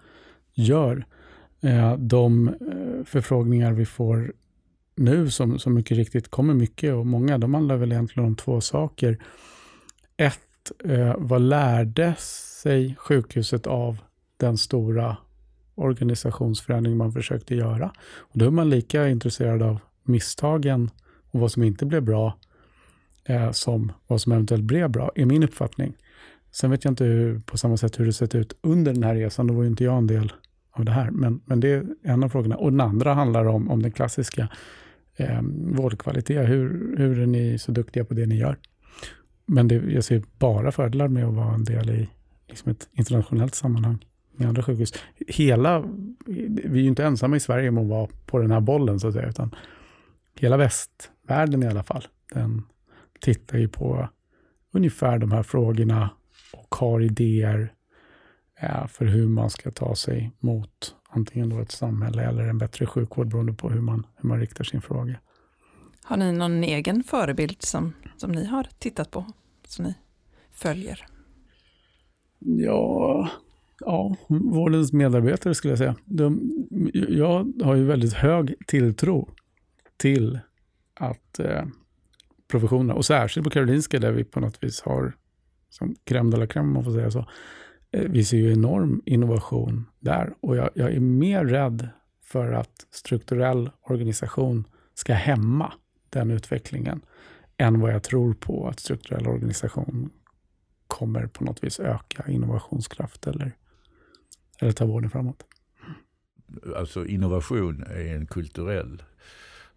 gör. 0.54 1.06
Eh, 1.62 1.98
de 1.98 2.48
eh, 2.48 3.06
förfrågningar 3.06 3.74
vi 3.74 3.86
får 3.86 4.34
nu, 4.96 5.30
som, 5.30 5.60
som 5.60 5.74
mycket 5.74 5.98
riktigt 5.98 6.28
kommer 6.28 6.54
mycket 6.54 6.94
och 6.94 7.06
många, 7.06 7.38
de 7.38 7.54
handlar 7.54 7.78
väl 7.78 7.92
egentligen 7.92 8.28
om 8.28 8.36
två 8.36 8.62
saker. 8.62 9.18
Ett, 10.18 10.72
vad 11.18 11.42
lärde 11.42 12.16
sig 12.18 12.96
sjukhuset 12.96 13.68
av 13.68 13.98
den 14.38 14.58
stora 14.58 15.18
organisationsförändring 15.80 16.98
man 16.98 17.12
försökte 17.12 17.56
göra? 17.56 17.92
Och 18.18 18.40
då 18.40 18.46
är 18.46 18.52
man 18.52 18.70
lika 18.70 19.10
intresserad 19.10 19.62
av 19.62 19.80
misstagen 20.04 20.90
och 21.32 21.40
vad 21.40 21.52
som 21.52 21.64
inte 21.64 21.86
blev 21.86 22.04
bra 22.04 22.38
eh, 23.26 23.52
som 23.52 23.92
vad 24.08 24.22
som 24.22 24.32
eventuellt 24.32 24.64
blev 24.64 24.90
bra, 24.90 25.12
är 25.16 25.26
min 25.26 25.44
uppfattning. 25.44 25.98
Sen 26.52 26.72
vet 26.72 26.84
jag 26.84 26.92
inte 26.92 27.04
hur, 27.04 27.40
på 27.40 27.58
samma 27.58 27.78
sätt 27.78 28.00
hur 28.00 28.06
det 28.06 28.14
sett 28.14 28.36
ut 28.36 28.54
under 28.62 28.94
den 28.94 29.04
här 29.04 29.16
resan. 29.16 29.48
Då 29.48 29.54
var 29.54 29.64
ju 29.64 29.70
inte 29.70 29.84
jag 29.84 29.98
en 29.98 30.08
del 30.08 30.34
av 30.72 30.86
det 30.86 30.92
här. 30.92 31.12
Men, 31.12 31.42
men 31.46 31.60
det 31.60 31.70
är 31.70 31.86
en 32.04 32.24
av 32.24 32.30
frågorna. 32.30 32.56
Och 32.56 32.72
den 32.72 32.82
andra 32.82 33.14
handlar 33.14 33.46
om, 33.46 33.70
om 33.70 33.82
den 33.82 33.92
klassiska 33.92 34.50
eh, 35.16 35.42
vårdkvalitet. 35.52 36.50
Hur, 36.50 36.98
hur 36.98 37.20
är 37.20 37.26
ni 37.26 37.60
så 37.60 37.72
duktiga 37.72 38.06
på 38.06 38.14
det 38.14 38.26
ni 38.26 38.38
gör? 38.38 38.58
Men 39.46 39.68
det, 39.68 39.76
jag 39.76 40.04
ser 40.04 40.24
bara 40.38 40.72
fördelar 40.72 41.08
med 41.08 41.26
att 41.26 41.34
vara 41.34 41.54
en 41.54 41.64
del 41.64 41.90
i 41.90 42.10
liksom 42.48 42.72
ett 42.72 42.90
internationellt 42.94 43.56
sammanhang 43.56 44.06
med 44.40 44.48
andra 44.48 44.64
sjukhus. 44.64 44.94
Hela, 45.28 45.80
vi 46.26 46.80
är 46.80 46.84
ju 46.84 46.88
inte 46.88 47.04
ensamma 47.04 47.36
i 47.36 47.40
Sverige 47.40 47.70
om 47.70 47.78
att 47.78 47.88
vara 47.88 48.08
på 48.26 48.40
den 48.40 48.52
här 48.52 48.60
bollen, 48.60 49.00
så 49.00 49.08
att 49.08 49.14
säga, 49.14 49.30
utan 49.30 49.56
hela 50.36 50.58
västvärlden 50.58 51.64
i 51.64 51.68
alla 51.68 51.84
fall, 51.84 52.08
den 52.34 52.62
tittar 53.20 53.58
ju 53.58 53.68
på 53.68 54.10
ungefär 54.72 55.20
de 55.20 55.32
här 55.32 55.44
frågorna 55.44 56.10
och 56.54 56.76
har 56.76 57.02
idéer 57.02 57.74
eh, 58.60 58.88
för 58.88 59.06
hur 59.06 59.28
man 59.28 59.50
ska 59.50 59.72
ta 59.72 59.96
sig 59.96 60.32
mot 60.40 60.96
antingen 61.10 61.50
då 61.50 61.60
ett 61.60 61.72
samhälle 61.72 62.24
eller 62.24 62.44
en 62.44 62.58
bättre 62.58 62.86
sjukvård 62.86 63.28
beroende 63.28 63.54
på 63.54 63.70
hur 63.70 63.82
man, 63.82 64.06
hur 64.16 64.30
man 64.30 64.40
riktar 64.40 64.64
sin 64.64 64.82
fråga. 64.82 65.20
Har 66.04 66.18
ni 66.18 66.32
någon 66.32 66.64
egen 66.64 67.04
förebild 67.04 67.62
som, 67.62 67.94
som 68.18 68.32
ni 68.32 68.46
har 68.46 68.68
tittat 68.80 69.12
på, 69.12 69.26
som 69.68 69.86
ni 69.86 69.94
följer? 70.52 71.06
Ja, 72.40 73.30
ja, 73.80 74.16
vårdens 74.28 74.94
medarbetare 74.94 75.56
skulle 75.56 75.72
jag 75.72 75.78
säga. 75.78 75.96
De, 76.06 76.52
jag 76.94 77.54
har 77.64 77.76
ju 77.76 77.86
väldigt 77.86 78.14
hög 78.14 78.56
tilltro 78.68 79.30
till 79.98 80.40
att 80.94 81.40
eh, 81.40 81.64
professionerna, 82.48 82.94
och 82.94 83.06
särskilt 83.06 83.44
på 83.44 83.50
Karolinska 83.50 84.00
där 84.00 84.12
vi 84.12 84.24
på 84.24 84.40
något 84.40 84.64
vis 84.64 84.82
har 84.82 85.14
som 85.70 85.96
crème 86.06 86.32
de 86.32 86.40
la 86.40 86.46
crème, 86.46 86.68
om 86.68 86.74
man 86.74 86.84
får 86.84 86.92
säga 86.92 87.12
så. 87.12 87.26
Eh, 87.92 88.06
vi 88.10 88.26
ser 88.26 88.38
ju 88.38 88.54
enorm 88.54 89.02
innovation 89.06 89.86
där 90.00 90.34
och 90.40 90.56
jag, 90.56 90.70
jag 90.74 90.92
är 90.92 91.00
mer 91.00 91.46
rädd 91.46 91.90
för 92.24 92.52
att 92.52 92.88
strukturell 92.92 93.70
organisation 93.82 94.68
ska 94.94 95.14
hämma 95.14 95.74
den 96.10 96.32
utvecklingen 96.32 97.02
än 97.58 97.80
vad 97.80 97.94
jag 97.94 98.04
tror 98.04 98.34
på 98.34 98.68
att 98.68 98.80
strukturell 98.80 99.28
organisation 99.28 100.10
kommer 100.88 101.28
på 101.28 101.44
något 101.44 101.64
vis 101.64 101.80
öka 101.80 102.26
innovationskraft 102.28 103.28
eller, 103.28 103.56
eller 104.60 104.72
ta 104.72 104.86
vården 104.86 105.10
framåt. 105.10 105.43
Alltså 106.76 107.05
innovation 107.05 107.84
är 107.84 108.16
en 108.16 108.26
kulturell 108.26 109.03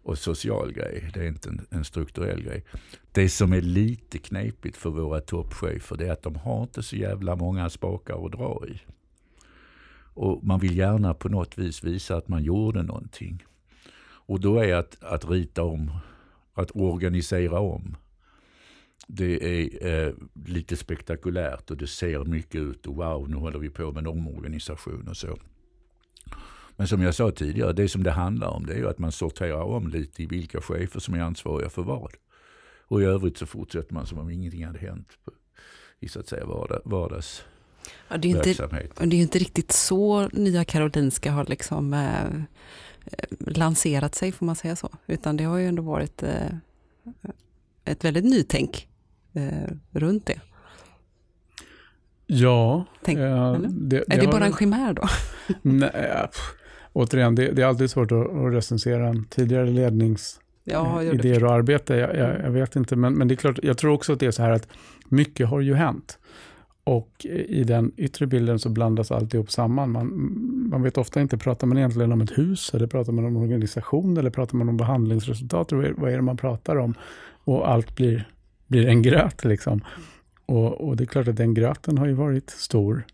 och 0.03 0.17
social 0.17 0.71
grej. 0.71 1.11
Det 1.13 1.19
är 1.19 1.27
inte 1.27 1.49
en, 1.49 1.65
en, 1.69 1.85
strukturell 1.85 2.43
grej. 2.43 2.63
Det 3.11 3.29
som 3.29 3.53
är 3.53 3.61
lite 3.61 4.17
knepigt 4.17 4.77
för 4.77 4.89
våra 4.89 5.21
toppchefer 5.21 5.97
det 5.97 6.07
är 6.07 6.11
att 6.11 6.23
de 6.23 6.35
har 6.35 6.63
inte 6.63 6.83
så 6.83 6.95
jävla 6.95 7.35
många 7.35 7.69
spakar 7.69 8.25
att 8.25 8.31
dra 8.31 8.63
i. 8.67 8.81
Och 10.15 10.43
man 10.43 10.59
vill 10.59 10.77
gärna 10.77 11.13
på 11.13 11.29
något 11.29 11.57
vis 11.57 11.83
visa 11.83 12.15
att 12.17 12.27
man 12.27 12.43
gjorde 12.43 12.83
någonting. 12.83 13.43
Och 14.25 14.39
då 14.39 14.59
är 14.59 14.75
att, 14.75 15.03
att 15.03 15.29
rita 15.29 15.63
om, 15.63 15.91
att 16.53 16.71
organisera 16.75 17.59
om. 17.59 17.95
Det 19.07 19.61
är 19.61 19.87
eh, 20.07 20.13
lite 20.45 20.75
spektakulärt 20.75 21.71
och 21.71 21.77
det 21.77 21.87
ser 21.87 22.25
mycket 22.25 22.61
ut 22.61 22.85
och 22.85 22.95
wow, 22.95 23.29
nu 23.29 23.35
håller 23.35 23.59
vi 23.59 23.69
på 23.69 23.91
med 23.91 23.97
en 24.01 24.07
omorganisation 24.07 25.07
och 25.07 25.17
så. 25.17 25.37
Men 26.75 26.87
som 26.87 27.01
jag 27.01 27.15
sa 27.15 27.31
tidigare, 27.31 27.73
det 27.73 27.89
som 27.89 28.03
det 28.03 28.11
handlar 28.11 28.47
om 28.47 28.65
det 28.65 28.73
är 28.73 28.77
ju 28.77 28.89
att 28.89 28.99
man 28.99 29.11
sorterar 29.11 29.63
om 29.63 29.87
lite 29.87 30.23
i 30.23 30.25
vilka 30.25 30.61
chefer 30.61 30.99
som 30.99 31.13
är 31.13 31.19
ansvariga 31.19 31.69
för 31.69 31.83
vad. 31.83 32.13
Och 32.87 33.01
i 33.01 33.05
övrigt 33.05 33.37
så 33.37 33.45
fortsätter 33.45 33.93
man 33.93 34.07
som 34.07 34.19
om 34.19 34.29
ingenting 34.29 34.65
hade 34.65 34.79
hänt 34.79 35.07
i 35.99 36.07
så 36.07 36.19
att 36.19 36.27
säga 36.27 36.45
vardags 36.85 37.43
ja, 38.09 38.17
det, 38.17 38.31
är 38.31 38.47
inte, 38.49 38.67
det 39.05 39.15
är 39.15 39.21
inte 39.21 39.39
riktigt 39.39 39.71
så 39.71 40.27
Nya 40.27 40.65
Karolinska 40.65 41.31
har 41.31 41.45
liksom 41.45 41.93
eh, 41.93 42.41
lanserat 43.39 44.15
sig, 44.15 44.31
får 44.31 44.45
man 44.45 44.55
säga 44.55 44.75
så. 44.75 44.89
Utan 45.07 45.37
det 45.37 45.43
har 45.43 45.57
ju 45.57 45.67
ändå 45.67 45.83
varit 45.83 46.23
eh, 46.23 46.47
ett 47.85 48.03
väldigt 48.03 48.25
nytänk 48.25 48.87
eh, 49.33 49.75
runt 49.91 50.25
det. 50.25 50.41
Ja. 52.27 52.85
Tänk, 53.03 53.19
äh, 53.19 53.53
det, 53.53 54.03
det 54.07 54.15
är 54.15 54.21
det 54.21 54.27
bara 54.27 54.45
en 54.45 54.53
chimär 54.53 54.93
då? 54.93 55.03
nej, 55.61 56.27
återigen, 56.93 57.35
det, 57.35 57.51
det, 57.51 57.61
är 57.61 57.65
alltid 57.65 57.89
svårt 57.89 58.11
att, 58.11 58.29
att 58.29 58.53
recensera 58.53 59.07
en 59.07 59.25
tidigare 59.25 59.69
lednings 59.69 60.39
ja, 60.63 61.03
idéer 61.03 61.43
och 61.43 61.53
arbete. 61.53 61.95
Jag, 61.95 62.15
jag, 62.15 62.41
jag, 62.43 62.51
vet 62.51 62.75
inte, 62.75 62.95
men, 62.95 63.13
men 63.13 63.27
det 63.27 63.33
är 63.33 63.35
klart, 63.35 63.59
jag 63.63 63.77
tror 63.77 63.93
också 63.93 64.13
att 64.13 64.19
det 64.19 64.25
är 64.25 64.31
så 64.31 64.41
här 64.41 64.51
att 64.51 64.67
mycket 65.09 65.47
har 65.47 65.61
ju 65.61 65.73
hänt. 65.73 66.19
Och 66.85 67.25
i 67.25 67.63
den 67.63 67.91
yttre 67.97 68.27
bilden 68.27 68.59
så 68.59 68.69
blandas 68.69 69.11
alltihop 69.11 69.51
samman. 69.51 69.91
Man, 69.91 70.07
man 70.69 70.83
vet 70.83 70.97
ofta 70.97 71.21
inte, 71.21 71.37
pratar 71.37 71.67
man 71.67 71.77
egentligen 71.77 72.11
om 72.11 72.21
ett 72.21 72.37
hus, 72.37 72.73
eller 72.73 72.87
pratar 72.87 73.11
man 73.11 73.25
om 73.25 73.35
en 73.35 73.41
organisation, 73.41 74.17
eller 74.17 74.29
pratar 74.29 74.57
man 74.57 74.69
om 74.69 74.77
behandlingsresultat, 74.77 75.71
vad 75.71 76.11
är 76.11 76.15
det 76.15 76.21
man 76.21 76.37
pratar 76.37 76.75
om? 76.75 76.93
Och 77.43 77.69
allt 77.69 77.95
blir, 77.95 78.27
blir 78.73 78.87
en 78.87 79.01
gröt 79.01 79.43
liksom. 79.43 79.83
Och, 80.45 80.87
och, 80.87 80.97
det 80.97 81.03
är 81.03 81.05
klart 81.05 81.27
att 81.27 81.35
den 81.35 81.53
gröten 81.53 81.97
har 81.97 82.07
ju 82.07 82.13
varit 82.13 82.49
stor. 82.49 83.05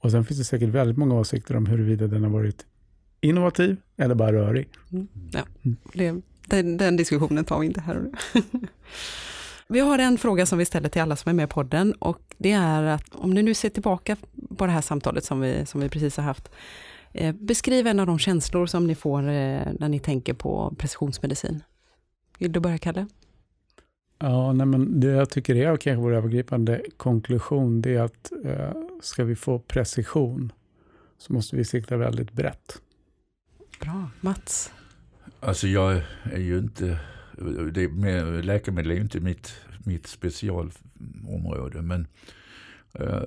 Och 0.00 0.10
sen 0.10 0.24
finns 0.24 0.38
det 0.38 0.44
säkert 0.44 0.68
väldigt 0.68 0.96
många 0.96 1.14
åsikter 1.14 1.56
om 1.56 1.66
huruvida 1.66 2.06
den 2.06 2.22
har 2.22 2.30
varit 2.30 2.66
innovativ 3.20 3.76
eller 3.96 4.14
bara 4.14 4.32
rörig. 4.32 4.68
Mm. 4.92 5.08
Ja, 5.32 5.42
det, 5.92 6.20
den, 6.46 6.76
den, 6.76 6.96
diskussionen 6.96 7.44
tar 7.44 7.58
vi 7.58 7.66
inte 7.66 7.80
här 7.80 7.96
och 7.96 8.04
nu. 8.04 8.12
vi 9.68 9.80
har 9.80 9.98
en 9.98 10.18
fråga 10.18 10.46
som 10.46 10.58
vi 10.58 10.64
ställer 10.64 10.88
till 10.88 11.02
alla 11.02 11.16
som 11.16 11.30
är 11.30 11.34
med 11.34 11.44
i 11.44 11.52
podden 11.52 11.92
och 11.92 12.20
det 12.38 12.52
är 12.52 12.82
att 12.82 13.14
om 13.14 13.34
ni 13.34 13.42
nu 13.42 13.54
ser 13.54 13.70
tillbaka 13.70 14.16
på 14.56 14.66
det 14.66 14.72
här 14.72 14.80
samtalet 14.80 15.24
som 15.24 15.40
vi, 15.40 15.66
som 15.66 15.80
vi 15.80 15.88
precis 15.88 16.16
har 16.16 16.24
haft, 16.24 16.50
eh, 17.12 17.34
beskriv 17.34 17.86
en 17.86 18.00
av 18.00 18.06
de 18.06 18.18
känslor 18.18 18.66
som 18.66 18.86
ni 18.86 18.94
får 18.94 19.18
eh, 19.18 19.62
när 19.78 19.88
ni 19.88 19.98
tänker 19.98 20.34
på 20.34 20.74
precisionsmedicin. 20.78 21.62
Vill 22.38 22.52
du 22.52 22.60
börja, 22.60 22.78
Kalle? 22.78 23.06
Ja, 24.18 24.52
nej, 24.52 24.66
men 24.66 25.00
det 25.00 25.06
jag 25.06 25.30
tycker 25.30 25.56
är 25.56 25.76
kanske 25.76 26.02
vår 26.02 26.14
övergripande 26.14 26.82
konklusion, 26.96 27.82
det 27.82 27.94
är 27.94 28.00
att 28.02 28.32
eh, 28.44 28.72
ska 29.00 29.24
vi 29.24 29.36
få 29.36 29.58
precision 29.58 30.52
så 31.18 31.32
måste 31.32 31.56
vi 31.56 31.64
sikta 31.64 31.96
väldigt 31.96 32.32
brett. 32.32 32.82
Bra. 33.80 34.10
Mats? 34.20 34.72
Alltså 35.40 35.66
jag 35.66 36.02
är 36.32 36.40
ju 36.40 36.58
inte, 36.58 36.98
det 37.72 37.88
med, 37.88 38.44
läkemedel 38.44 38.90
är 38.90 38.94
ju 38.94 39.00
inte 39.00 39.20
mitt, 39.20 39.52
mitt 39.84 40.06
specialområde 40.06 41.82
men 41.82 42.06
uh, 43.00 43.22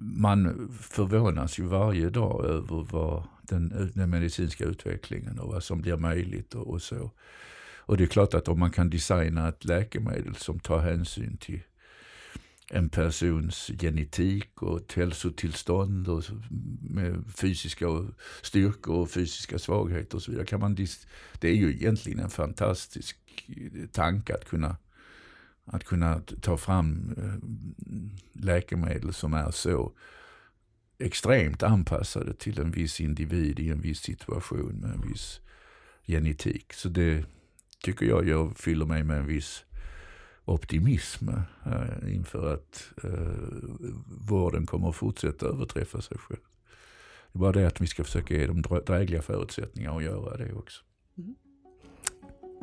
man 0.00 0.68
förvånas 0.80 1.58
ju 1.58 1.62
varje 1.62 2.10
dag 2.10 2.44
över 2.44 2.86
vad 2.90 3.22
den, 3.42 3.90
den 3.94 4.10
medicinska 4.10 4.64
utvecklingen 4.64 5.38
och 5.38 5.52
vad 5.52 5.62
som 5.62 5.80
blir 5.80 5.96
möjligt 5.96 6.54
och, 6.54 6.66
och 6.66 6.82
så. 6.82 7.10
Och 7.86 7.96
det 7.96 8.04
är 8.04 8.08
klart 8.08 8.34
att 8.34 8.48
om 8.48 8.58
man 8.58 8.70
kan 8.70 8.90
designa 8.90 9.48
ett 9.48 9.64
läkemedel 9.64 10.34
som 10.34 10.60
tar 10.60 10.78
hänsyn 10.78 11.36
till 11.36 11.60
en 12.70 12.88
persons 12.88 13.70
genetik 13.78 14.62
och 14.62 14.94
hälsotillstånd 14.94 16.08
och 16.08 16.24
med 16.80 17.24
fysiska 17.36 17.86
styrkor 18.42 18.94
och 18.94 19.10
fysiska 19.10 19.58
svagheter 19.58 20.16
och 20.16 20.22
så 20.22 20.30
vidare. 20.30 20.46
Kan 20.46 20.60
man 20.60 20.74
det 21.40 21.48
är 21.48 21.54
ju 21.54 21.70
egentligen 21.70 22.18
en 22.18 22.30
fantastisk 22.30 23.18
eh, 23.48 23.86
tanke 23.92 24.34
att 24.34 24.44
kunna, 24.44 24.76
att 25.64 25.84
kunna 25.84 26.20
ta 26.40 26.56
fram 26.56 27.14
eh, 27.16 28.44
läkemedel 28.44 29.14
som 29.14 29.34
är 29.34 29.50
så 29.50 29.92
extremt 30.98 31.62
anpassade 31.62 32.34
till 32.34 32.60
en 32.60 32.70
viss 32.70 33.00
individ 33.00 33.60
i 33.60 33.70
en 33.70 33.80
viss 33.80 34.00
situation 34.00 34.80
med 34.80 34.90
en 34.90 35.08
viss 35.08 35.40
genetik. 36.06 36.72
Så 36.72 36.88
det 36.88 37.24
tycker 37.84 38.06
jag, 38.06 38.28
jag 38.28 38.56
fyller 38.56 38.86
mig 38.86 39.04
med 39.04 39.18
en 39.18 39.26
viss 39.26 39.64
optimism 40.44 41.28
eh, 41.66 42.14
inför 42.14 42.54
att 42.54 42.92
eh, 43.04 43.10
vården 44.28 44.66
kommer 44.66 44.88
att 44.88 44.96
fortsätta 44.96 45.46
överträffa 45.46 46.00
sig 46.00 46.18
själv. 46.18 46.40
Det 47.32 47.38
är 47.38 47.40
bara 47.40 47.52
det 47.52 47.66
att 47.66 47.80
vi 47.80 47.86
ska 47.86 48.04
försöka 48.04 48.34
ge 48.34 48.46
dem 48.46 48.62
drägliga 48.62 49.22
förutsättningar 49.22 49.96
att 49.96 50.02
göra 50.02 50.36
det 50.36 50.52
också. 50.52 50.82
Mm. 51.18 51.34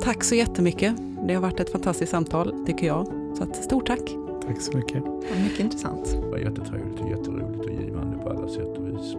Tack 0.02 0.24
så 0.24 0.36
jättemycket. 0.36 0.96
Det 1.28 1.34
har 1.34 1.42
varit 1.42 1.60
ett 1.60 1.72
fantastiskt 1.72 2.12
samtal 2.12 2.66
tycker 2.66 2.88
jag. 2.88 3.08
Så 3.38 3.44
att, 3.44 3.56
stort 3.56 3.88
tack. 3.88 4.16
Tack 4.42 4.62
så 4.62 4.78
mycket. 4.78 5.04
mycket 5.44 5.60
intressant. 5.60 6.06
Det 6.12 6.30
var 6.30 6.38
jättetrevligt 6.38 7.02
och 7.02 7.10
jätteroligt 7.10 7.66
och 7.66 7.72
givande 7.72 8.18
på 8.18 8.30
alla 8.30 8.48
sätt 8.48 8.78
och 8.78 8.88
vis. 8.88 9.16